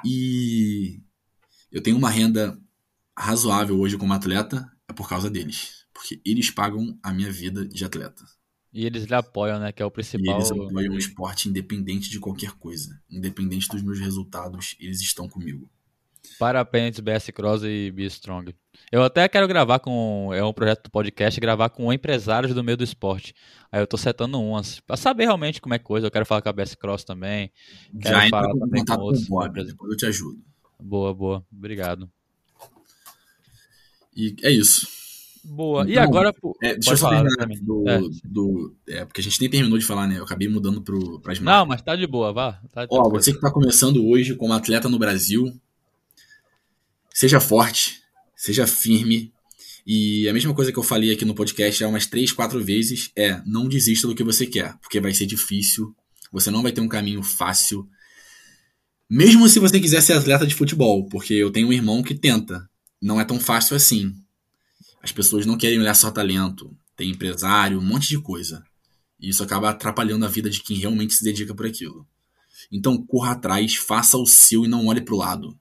E 0.04 1.00
eu 1.70 1.82
tenho 1.82 1.96
uma 1.96 2.10
renda 2.10 2.58
razoável 3.16 3.78
hoje 3.78 3.96
como 3.96 4.12
atleta, 4.12 4.70
é 4.88 4.92
por 4.92 5.08
causa 5.08 5.30
deles. 5.30 5.86
Porque 5.94 6.20
eles 6.24 6.50
pagam 6.50 6.98
a 7.02 7.12
minha 7.12 7.32
vida 7.32 7.66
de 7.66 7.84
atleta. 7.84 8.22
E 8.76 8.84
eles 8.84 9.04
lhe 9.04 9.14
apoiam, 9.14 9.58
né? 9.58 9.72
Que 9.72 9.82
é 9.82 9.86
o 9.86 9.90
principal. 9.90 10.34
E 10.34 10.36
eles 10.36 10.50
apoiam 10.52 10.92
o 10.92 10.98
esporte 10.98 11.48
independente 11.48 12.10
de 12.10 12.20
qualquer 12.20 12.50
coisa. 12.52 13.00
Independente 13.10 13.68
dos 13.68 13.82
meus 13.82 13.98
resultados, 13.98 14.76
eles 14.78 15.00
estão 15.00 15.26
comigo. 15.26 15.66
Parabéns, 16.38 17.00
BS 17.00 17.30
Cross 17.30 17.62
e 17.64 17.90
Be 17.90 18.04
Strong. 18.04 18.54
Eu 18.92 19.02
até 19.02 19.26
quero 19.30 19.48
gravar 19.48 19.78
com. 19.78 20.28
É 20.34 20.44
um 20.44 20.52
projeto 20.52 20.84
do 20.84 20.90
podcast, 20.90 21.40
gravar 21.40 21.70
com 21.70 21.90
empresários 21.90 22.52
do 22.52 22.62
meio 22.62 22.76
do 22.76 22.84
esporte. 22.84 23.34
Aí 23.72 23.80
eu 23.80 23.86
tô 23.86 23.96
setando 23.96 24.38
umas. 24.38 24.78
Pra 24.80 24.98
saber 24.98 25.24
realmente 25.24 25.58
como 25.58 25.72
é 25.72 25.78
coisa. 25.78 26.08
Eu 26.08 26.10
quero 26.10 26.26
falar 26.26 26.42
com 26.42 26.50
a 26.50 26.52
BS 26.52 26.74
Cross 26.74 27.02
também. 27.02 27.50
Quero 27.98 28.14
Já 28.14 28.28
falar 28.28 28.52
também 28.58 28.84
com 28.84 29.00
outros. 29.00 29.26
Com 29.26 29.48
depois 29.48 29.90
eu 29.90 29.96
te 29.96 30.04
ajudo. 30.04 30.38
Boa, 30.78 31.14
boa. 31.14 31.46
Obrigado. 31.50 32.10
E 34.14 34.36
é 34.42 34.50
isso. 34.50 34.95
Boa. 35.48 35.82
Então, 35.82 35.94
e 35.94 35.98
agora. 35.98 36.34
É, 36.62 36.74
deixa 36.74 36.92
eu 36.92 36.96
falar 36.98 37.22
do, 37.62 37.88
é. 37.88 38.00
do. 38.24 38.74
É, 38.88 39.04
porque 39.04 39.20
a 39.20 39.24
gente 39.24 39.40
nem 39.40 39.50
terminou 39.50 39.78
de 39.78 39.84
falar, 39.84 40.06
né? 40.06 40.18
Eu 40.18 40.24
acabei 40.24 40.48
mudando 40.48 40.82
pro, 40.82 41.20
pras 41.20 41.38
Não, 41.38 41.64
mas 41.64 41.82
tá 41.82 41.94
de 41.94 42.06
boa, 42.06 42.32
vá. 42.32 42.60
Tá 42.72 42.86
Ó, 42.90 43.08
você 43.08 43.32
que 43.32 43.40
tá 43.40 43.50
começando 43.50 44.04
hoje 44.06 44.34
como 44.34 44.52
atleta 44.52 44.88
no 44.88 44.98
Brasil, 44.98 45.52
seja 47.12 47.40
forte, 47.40 48.00
seja 48.34 48.66
firme. 48.66 49.32
E 49.86 50.28
a 50.28 50.32
mesma 50.32 50.52
coisa 50.52 50.72
que 50.72 50.78
eu 50.78 50.82
falei 50.82 51.12
aqui 51.12 51.24
no 51.24 51.34
podcast 51.34 51.84
há 51.84 51.88
umas 51.88 52.06
três, 52.06 52.32
quatro 52.32 52.62
vezes 52.62 53.12
é 53.14 53.40
não 53.46 53.68
desista 53.68 54.08
do 54.08 54.16
que 54.16 54.24
você 54.24 54.44
quer, 54.44 54.76
porque 54.78 55.00
vai 55.00 55.14
ser 55.14 55.26
difícil, 55.26 55.94
você 56.32 56.50
não 56.50 56.62
vai 56.62 56.72
ter 56.72 56.80
um 56.80 56.88
caminho 56.88 57.22
fácil. 57.22 57.88
Mesmo 59.08 59.48
se 59.48 59.60
você 59.60 59.78
quiser 59.78 60.00
ser 60.00 60.14
atleta 60.14 60.44
de 60.44 60.56
futebol, 60.56 61.08
porque 61.08 61.34
eu 61.34 61.52
tenho 61.52 61.68
um 61.68 61.72
irmão 61.72 62.02
que 62.02 62.14
tenta. 62.14 62.68
Não 63.00 63.20
é 63.20 63.24
tão 63.24 63.38
fácil 63.38 63.76
assim. 63.76 64.12
As 65.02 65.12
pessoas 65.12 65.46
não 65.46 65.56
querem 65.56 65.78
olhar 65.78 65.94
só 65.94 66.10
talento, 66.10 66.76
tem 66.96 67.10
empresário, 67.10 67.78
um 67.78 67.84
monte 67.84 68.08
de 68.08 68.20
coisa. 68.20 68.64
E 69.20 69.28
isso 69.28 69.42
acaba 69.42 69.70
atrapalhando 69.70 70.24
a 70.24 70.28
vida 70.28 70.50
de 70.50 70.62
quem 70.62 70.78
realmente 70.78 71.14
se 71.14 71.24
dedica 71.24 71.54
por 71.54 71.66
aquilo. 71.66 72.06
Então 72.70 72.96
corra 73.04 73.32
atrás, 73.32 73.76
faça 73.76 74.16
o 74.16 74.26
seu 74.26 74.64
e 74.64 74.68
não 74.68 74.86
olhe 74.86 75.00
para 75.00 75.14
o 75.14 75.18
lado. 75.18 75.58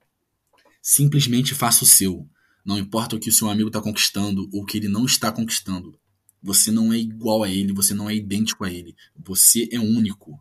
Simplesmente 0.81 1.53
faça 1.53 1.83
o 1.83 1.87
seu. 1.87 2.27
Não 2.65 2.77
importa 2.77 3.15
o 3.15 3.19
que 3.19 3.29
o 3.29 3.33
seu 3.33 3.49
amigo 3.49 3.69
está 3.69 3.81
conquistando 3.81 4.49
ou 4.51 4.63
o 4.63 4.65
que 4.65 4.77
ele 4.77 4.87
não 4.87 5.05
está 5.05 5.31
conquistando. 5.31 5.97
Você 6.41 6.71
não 6.71 6.93
é 6.93 6.97
igual 6.97 7.43
a 7.43 7.49
ele, 7.49 7.73
você 7.73 7.93
não 7.93 8.09
é 8.09 8.15
idêntico 8.15 8.63
a 8.63 8.71
ele. 8.71 8.95
Você 9.17 9.67
é 9.71 9.79
único. 9.79 10.39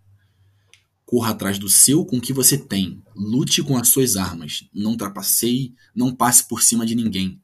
Corra 1.04 1.30
atrás 1.30 1.58
do 1.58 1.68
seu 1.68 2.04
com 2.04 2.16
o 2.16 2.20
que 2.20 2.32
você 2.32 2.56
tem. 2.56 3.02
Lute 3.14 3.62
com 3.62 3.76
as 3.76 3.88
suas 3.88 4.16
armas. 4.16 4.64
Não 4.72 4.96
trapaceie, 4.96 5.74
não 5.94 6.14
passe 6.14 6.48
por 6.48 6.62
cima 6.62 6.86
de 6.86 6.94
ninguém. 6.94 7.40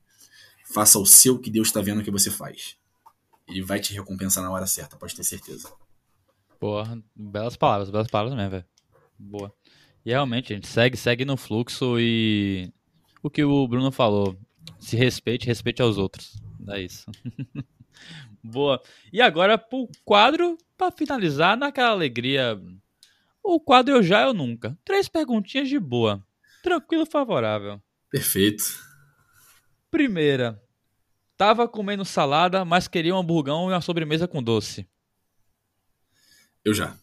Faça 0.72 0.98
o 0.98 1.06
seu 1.06 1.38
que 1.38 1.50
Deus 1.50 1.68
está 1.68 1.80
vendo 1.80 2.02
que 2.02 2.10
você 2.10 2.30
faz. 2.30 2.76
Ele 3.48 3.62
vai 3.62 3.80
te 3.80 3.92
recompensar 3.92 4.42
na 4.42 4.50
hora 4.50 4.66
certa, 4.66 4.96
pode 4.96 5.14
ter 5.14 5.24
certeza. 5.24 5.72
Porra, 6.60 7.02
belas 7.14 7.56
palavras, 7.56 7.90
belas 7.90 8.08
palavras 8.08 8.36
mesmo, 8.36 8.50
velho. 8.50 8.64
Boa. 9.18 9.52
E 10.04 10.10
realmente, 10.10 10.52
a 10.52 10.56
gente 10.56 10.68
segue, 10.68 10.96
segue 10.96 11.24
no 11.24 11.36
fluxo 11.36 11.98
e 11.98 12.72
o 13.22 13.28
que 13.28 13.42
o 13.42 13.66
Bruno 13.66 13.90
falou, 13.90 14.38
se 14.78 14.96
respeite, 14.96 15.46
respeite 15.46 15.82
aos 15.82 15.98
outros. 15.98 16.40
É 16.68 16.80
isso. 16.80 17.10
Boa. 18.42 18.80
E 19.12 19.20
agora 19.20 19.58
pro 19.58 19.88
quadro, 20.04 20.56
para 20.76 20.90
finalizar, 20.90 21.56
naquela 21.56 21.90
alegria. 21.90 22.60
O 23.42 23.60
quadro 23.60 23.96
Eu 23.96 24.02
Já 24.02 24.22
Eu 24.22 24.32
Nunca. 24.32 24.78
Três 24.84 25.08
perguntinhas 25.08 25.68
de 25.68 25.78
boa. 25.78 26.24
Tranquilo, 26.62 27.04
favorável. 27.04 27.80
Perfeito. 28.10 28.89
Primeira, 29.90 30.62
tava 31.36 31.66
comendo 31.66 32.04
salada, 32.04 32.64
mas 32.64 32.86
queria 32.86 33.14
um 33.14 33.18
hamburgão 33.18 33.70
e 33.70 33.74
uma 33.74 33.80
sobremesa 33.80 34.28
com 34.28 34.42
doce. 34.42 34.88
Eu 36.64 36.74
já. 36.74 36.96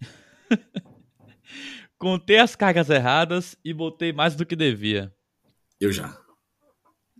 Contei 1.98 2.38
as 2.38 2.54
cargas 2.54 2.90
erradas 2.90 3.56
e 3.64 3.72
botei 3.72 4.12
mais 4.12 4.36
do 4.36 4.44
que 4.44 4.54
devia. 4.54 5.12
Eu 5.80 5.90
já. 5.90 6.16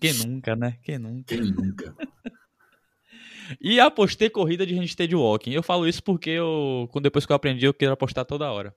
Quem 0.00 0.12
nunca, 0.12 0.54
né? 0.54 0.78
Quem 0.82 0.98
nunca? 0.98 1.34
Quem 1.34 1.50
nunca? 1.50 1.94
E 3.60 3.80
apostei 3.80 4.28
corrida 4.28 4.66
de 4.66 4.74
handstand 4.74 5.14
walking. 5.14 5.52
Eu 5.52 5.62
falo 5.62 5.88
isso 5.88 6.02
porque 6.02 6.28
eu, 6.28 6.86
quando 6.92 7.04
depois 7.04 7.24
que 7.24 7.32
eu 7.32 7.36
aprendi, 7.36 7.64
eu 7.64 7.72
quero 7.72 7.92
apostar 7.92 8.26
toda 8.26 8.50
hora. 8.50 8.74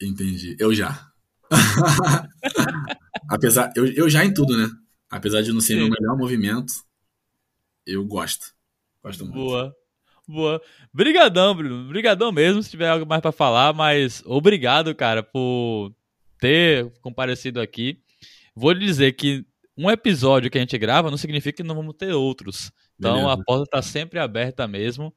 Entendi. 0.00 0.56
Eu 0.58 0.74
já. 0.74 1.08
Apesar, 3.30 3.72
eu, 3.76 3.86
eu 3.86 4.10
já 4.10 4.24
em 4.24 4.34
tudo, 4.34 4.56
né? 4.56 4.68
Apesar 5.12 5.42
de 5.42 5.52
não 5.52 5.60
ser 5.60 5.74
Sim. 5.74 5.80
meu 5.80 5.90
melhor 5.90 6.16
movimento, 6.16 6.72
eu 7.86 8.02
gosto. 8.02 8.46
Gosto 9.04 9.26
muito. 9.26 9.36
Boa. 9.36 9.76
Boa. 10.26 10.62
Brigadão, 10.90 11.54
Bruno. 11.54 11.86
Brigadão 11.86 12.32
mesmo, 12.32 12.62
se 12.62 12.70
tiver 12.70 12.88
algo 12.88 13.04
mais 13.04 13.20
para 13.20 13.30
falar, 13.30 13.74
mas 13.74 14.22
obrigado, 14.24 14.94
cara, 14.94 15.22
por 15.22 15.94
ter 16.38 16.90
comparecido 17.02 17.60
aqui. 17.60 18.00
Vou 18.56 18.72
lhe 18.72 18.86
dizer 18.86 19.12
que 19.12 19.44
um 19.76 19.90
episódio 19.90 20.50
que 20.50 20.56
a 20.56 20.62
gente 20.62 20.78
grava 20.78 21.10
não 21.10 21.18
significa 21.18 21.58
que 21.58 21.62
não 21.62 21.74
vamos 21.74 21.94
ter 21.94 22.14
outros. 22.14 22.72
Então 22.98 23.16
Beleza. 23.16 23.32
a 23.32 23.44
porta 23.44 23.64
está 23.64 23.82
sempre 23.82 24.18
aberta 24.18 24.66
mesmo. 24.66 25.14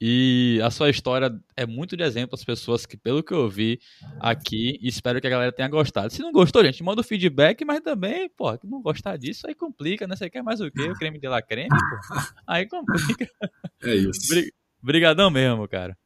E 0.00 0.60
a 0.62 0.70
sua 0.70 0.90
história 0.90 1.36
é 1.56 1.66
muito 1.66 1.96
de 1.96 2.04
exemplo 2.04 2.36
às 2.36 2.44
pessoas 2.44 2.86
que, 2.86 2.96
pelo 2.96 3.22
que 3.22 3.34
eu 3.34 3.48
vi 3.48 3.80
aqui, 4.20 4.78
espero 4.80 5.20
que 5.20 5.26
a 5.26 5.30
galera 5.30 5.50
tenha 5.50 5.68
gostado. 5.68 6.12
Se 6.12 6.22
não 6.22 6.30
gostou, 6.30 6.64
gente, 6.64 6.82
manda 6.84 7.00
o 7.00 7.04
feedback, 7.04 7.64
mas 7.64 7.80
também, 7.80 8.28
pô, 8.28 8.56
não 8.62 8.80
gostar 8.80 9.16
disso, 9.16 9.46
aí 9.48 9.54
complica, 9.56 10.06
né? 10.06 10.14
Você 10.14 10.30
quer 10.30 10.42
mais 10.42 10.60
o 10.60 10.70
quê? 10.70 10.82
O 10.82 10.94
creme 10.94 11.18
de 11.18 11.28
la 11.28 11.42
creme, 11.42 11.68
pô? 11.68 12.16
Aí 12.46 12.66
complica. 12.66 13.28
É 13.80 13.94
isso. 13.94 14.34
Brigadão 14.82 15.30
mesmo, 15.30 15.68
cara. 15.68 15.96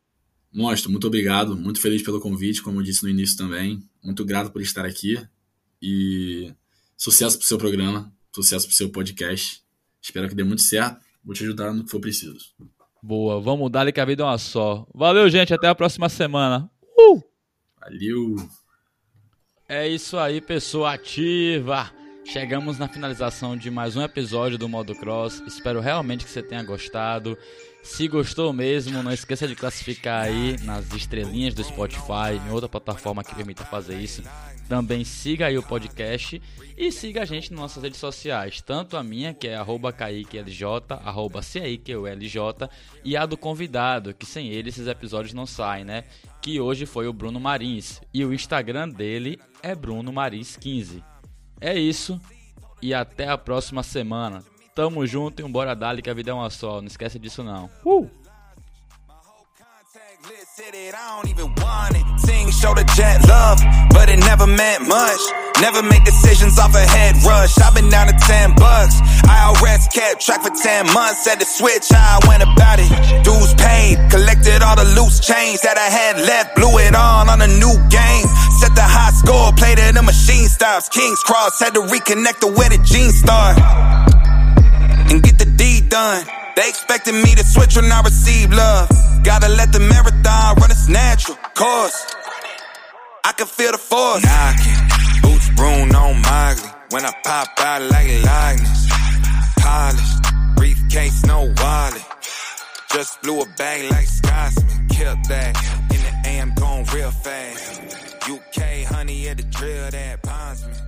Mostro, 0.53 0.90
muito 0.90 1.07
obrigado. 1.07 1.57
Muito 1.57 1.80
feliz 1.80 2.03
pelo 2.03 2.20
convite, 2.20 2.62
como 2.62 2.80
eu 2.80 2.82
disse 2.82 3.03
no 3.03 3.09
início 3.09 3.36
também. 3.36 3.82
Muito 4.05 4.24
grato 4.26 4.51
por 4.53 4.61
estar 4.61 4.84
aqui. 4.84 5.16
E 5.80 6.53
sucesso 6.97 7.38
pro 7.38 7.47
seu 7.47 7.57
programa, 7.57 8.12
sucesso 8.34 8.66
pro 8.66 8.76
seu 8.76 8.90
podcast. 8.90 9.62
Espero 10.03 10.28
que 10.28 10.34
dê 10.34 10.45
muito 10.45 10.61
certo. 10.61 11.03
Vou 11.24 11.34
te 11.34 11.43
ajudar 11.43 11.72
no 11.72 11.84
que 11.84 11.90
for 11.90 12.01
preciso. 12.01 12.38
Boa, 13.05 13.40
vamos 13.40 13.68
dar 13.68 13.90
que 13.90 14.00
a 14.00 14.05
vida 14.05 14.22
é 14.22 14.26
uma 14.26 14.38
só. 14.38 14.86
Valeu, 14.94 15.28
gente. 15.28 15.53
Até 15.53 15.66
a 15.66 15.74
próxima 15.74 16.09
semana. 16.09 16.70
Uh! 16.96 17.20
Valeu. 17.80 18.36
É 19.68 19.88
isso 19.88 20.16
aí, 20.16 20.40
pessoa 20.40 20.92
ativa. 20.92 21.90
Chegamos 22.24 22.78
na 22.78 22.86
finalização 22.86 23.57
de 23.57 23.72
mais 23.72 23.96
um 23.96 24.03
episódio 24.03 24.57
do 24.57 24.68
Modo 24.68 24.94
Cross. 24.94 25.42
Espero 25.48 25.80
realmente 25.80 26.24
que 26.24 26.30
você 26.30 26.44
tenha 26.44 26.62
gostado. 26.62 27.36
Se 27.83 28.07
gostou 28.07 28.53
mesmo, 28.53 29.03
não 29.03 29.12
esqueça 29.12 29.47
de 29.47 29.57
classificar 29.57 30.24
aí 30.24 30.57
nas 30.62 30.93
estrelinhas 30.93 31.53
do 31.53 31.64
Spotify, 31.64 32.41
em 32.47 32.51
outra 32.51 32.68
plataforma 32.68 33.24
que 33.24 33.35
permita 33.35 33.64
fazer 33.64 33.99
isso. 33.99 34.22
Também 34.68 35.05
siga 35.05 35.47
aí 35.47 35.59
o 35.59 35.62
podcast 35.62 36.41
e 36.78 36.93
siga 36.93 37.22
a 37.22 37.24
gente 37.24 37.51
nas 37.51 37.61
nossas 37.61 37.83
redes 37.83 37.99
sociais, 37.99 38.61
tanto 38.61 38.97
a 38.97 39.03
minha, 39.03 39.35
que 39.35 39.49
é 39.49 39.57
arroba 39.57 39.93
KaiqueLJ, 39.93 40.64
arroba 41.05 41.41
e 43.05 43.16
a 43.16 43.26
do 43.26 43.37
convidado, 43.37 44.14
que 44.14 44.24
sem 44.24 44.49
ele 44.49 44.68
esses 44.68 44.87
episódios 44.87 45.35
não 45.35 45.45
saem, 45.45 45.85
né? 45.85 46.05
Que 46.41 46.61
hoje 46.61 46.87
foi 46.87 47.09
o 47.09 47.12
Bruno 47.12 47.41
Marins. 47.41 48.01
E 48.14 48.24
o 48.24 48.33
Instagram 48.33 48.89
dele 48.89 49.41
é 49.61 49.74
Bruno 49.74 50.12
Marins 50.12 50.57
15. 50.57 51.03
É 51.61 51.78
isso, 51.78 52.20
e 52.80 52.95
até 52.95 53.28
a 53.28 53.37
próxima 53.37 53.83
semana. 53.83 54.51
Tamo 54.75 55.07
junto 55.07 55.41
e 55.41 55.45
um 55.45 55.53
bora 55.53 55.75
dali 55.75 56.01
que 56.01 56.09
a 56.09 56.14
vida 56.14 56.31
é 56.31 56.35
uma 56.35 56.49
só. 56.49 56.81
Não 56.81 56.89
esquece 56.89 57.18
disso 57.18 57.43
não. 57.43 57.68
Uh! 57.85 58.09
I 60.95 61.20
don't 61.20 61.29
even 61.29 61.51
want 61.57 61.97
it. 61.97 62.05
Sing, 62.20 62.51
show 62.51 62.75
the 62.75 62.85
jet 62.95 63.27
love, 63.27 63.59
but 63.91 64.09
it 64.09 64.18
never 64.20 64.47
meant 64.47 64.87
much. 64.87 65.20
Never 65.61 65.83
make 65.83 66.05
decisions 66.05 66.59
off 66.59 66.75
a 66.75 66.85
head 66.85 67.16
rush. 67.25 67.59
I've 67.59 67.75
been 67.75 67.89
down 67.89 68.07
to 68.09 68.14
10 68.14 68.55
bucks. 68.57 69.01
IRS 69.25 69.93
kept 69.93 70.20
track 70.20 70.43
for 70.43 70.51
10 70.51 70.93
months. 70.93 71.27
Had 71.27 71.41
to 71.41 71.47
switch 71.47 71.89
how 71.91 72.20
I 72.20 72.29
went 72.29 72.43
about 72.43 72.79
it. 72.79 72.91
Dues 73.25 73.55
paid, 73.55 73.99
collected 74.11 74.62
all 74.62 74.77
the 74.77 74.85
loose 74.95 75.20
change 75.20 75.61
that 75.62 75.79
I 75.79 75.89
had 75.89 76.16
left. 76.18 76.57
Blew 76.57 76.79
it 76.79 76.95
on 76.95 77.29
on 77.29 77.41
a 77.43 77.49
new 77.49 77.75
game. 77.89 78.27
Set 78.61 78.75
the 78.75 78.85
high 78.85 79.12
score, 79.12 79.53
played 79.55 79.79
it 79.79 79.97
in 79.97 80.05
machine 80.05 80.49
stops. 80.49 80.89
King's 80.89 81.20
Cross 81.23 81.61
had 81.61 81.75
to 81.75 81.81
reconnect 81.81 82.41
the 82.41 82.49
way 82.49 82.68
the 82.68 82.79
jeans 82.85 83.18
start. 83.18 83.57
And 85.11 85.22
get 85.22 85.38
the 85.38 85.46
deed 85.46 85.88
done. 85.88 86.24
They 86.57 86.68
expected 86.68 87.14
me 87.14 87.34
to 87.34 87.44
switch 87.44 87.76
when 87.76 87.90
I 87.90 88.03
receive 88.03 88.53
love. 88.53 88.88
Gotta 89.24 89.48
let 89.48 89.72
the 89.72 89.80
marathon 89.80 90.57
run 90.57 90.70
its 90.70 90.88
natural 90.88 91.36
course. 91.55 91.98
I 93.24 93.32
can 93.32 93.46
feel 93.46 93.72
the 93.72 93.78
force. 93.78 94.22
Knocking, 94.24 94.80
boots 95.22 95.48
Bruno 95.57 95.98
on 95.98 96.22
Mogley. 96.22 96.70
When 96.90 97.07
I 97.07 97.12
pop 97.24 97.48
out 97.59 97.82
like 97.90 98.09
lightning, 98.24 98.66
Polished, 99.57 100.22
briefcase, 100.57 101.24
no 101.24 101.53
wallet. 101.57 102.03
Just 102.92 103.22
blew 103.22 103.40
a 103.40 103.46
bag 103.57 103.90
like 103.90 104.07
Scotsman. 104.07 104.88
Killed 104.88 105.24
that. 105.28 105.57
In 105.94 106.00
the 106.03 106.28
AM, 106.28 106.53
going 106.55 106.84
real 106.92 107.11
fast. 107.11 107.80
UK, 108.28 108.84
honey, 108.84 109.28
at 109.28 109.38
the 109.38 109.44
drill 109.44 109.90
that 109.90 110.22
ponds 110.22 110.66
me. 110.66 110.82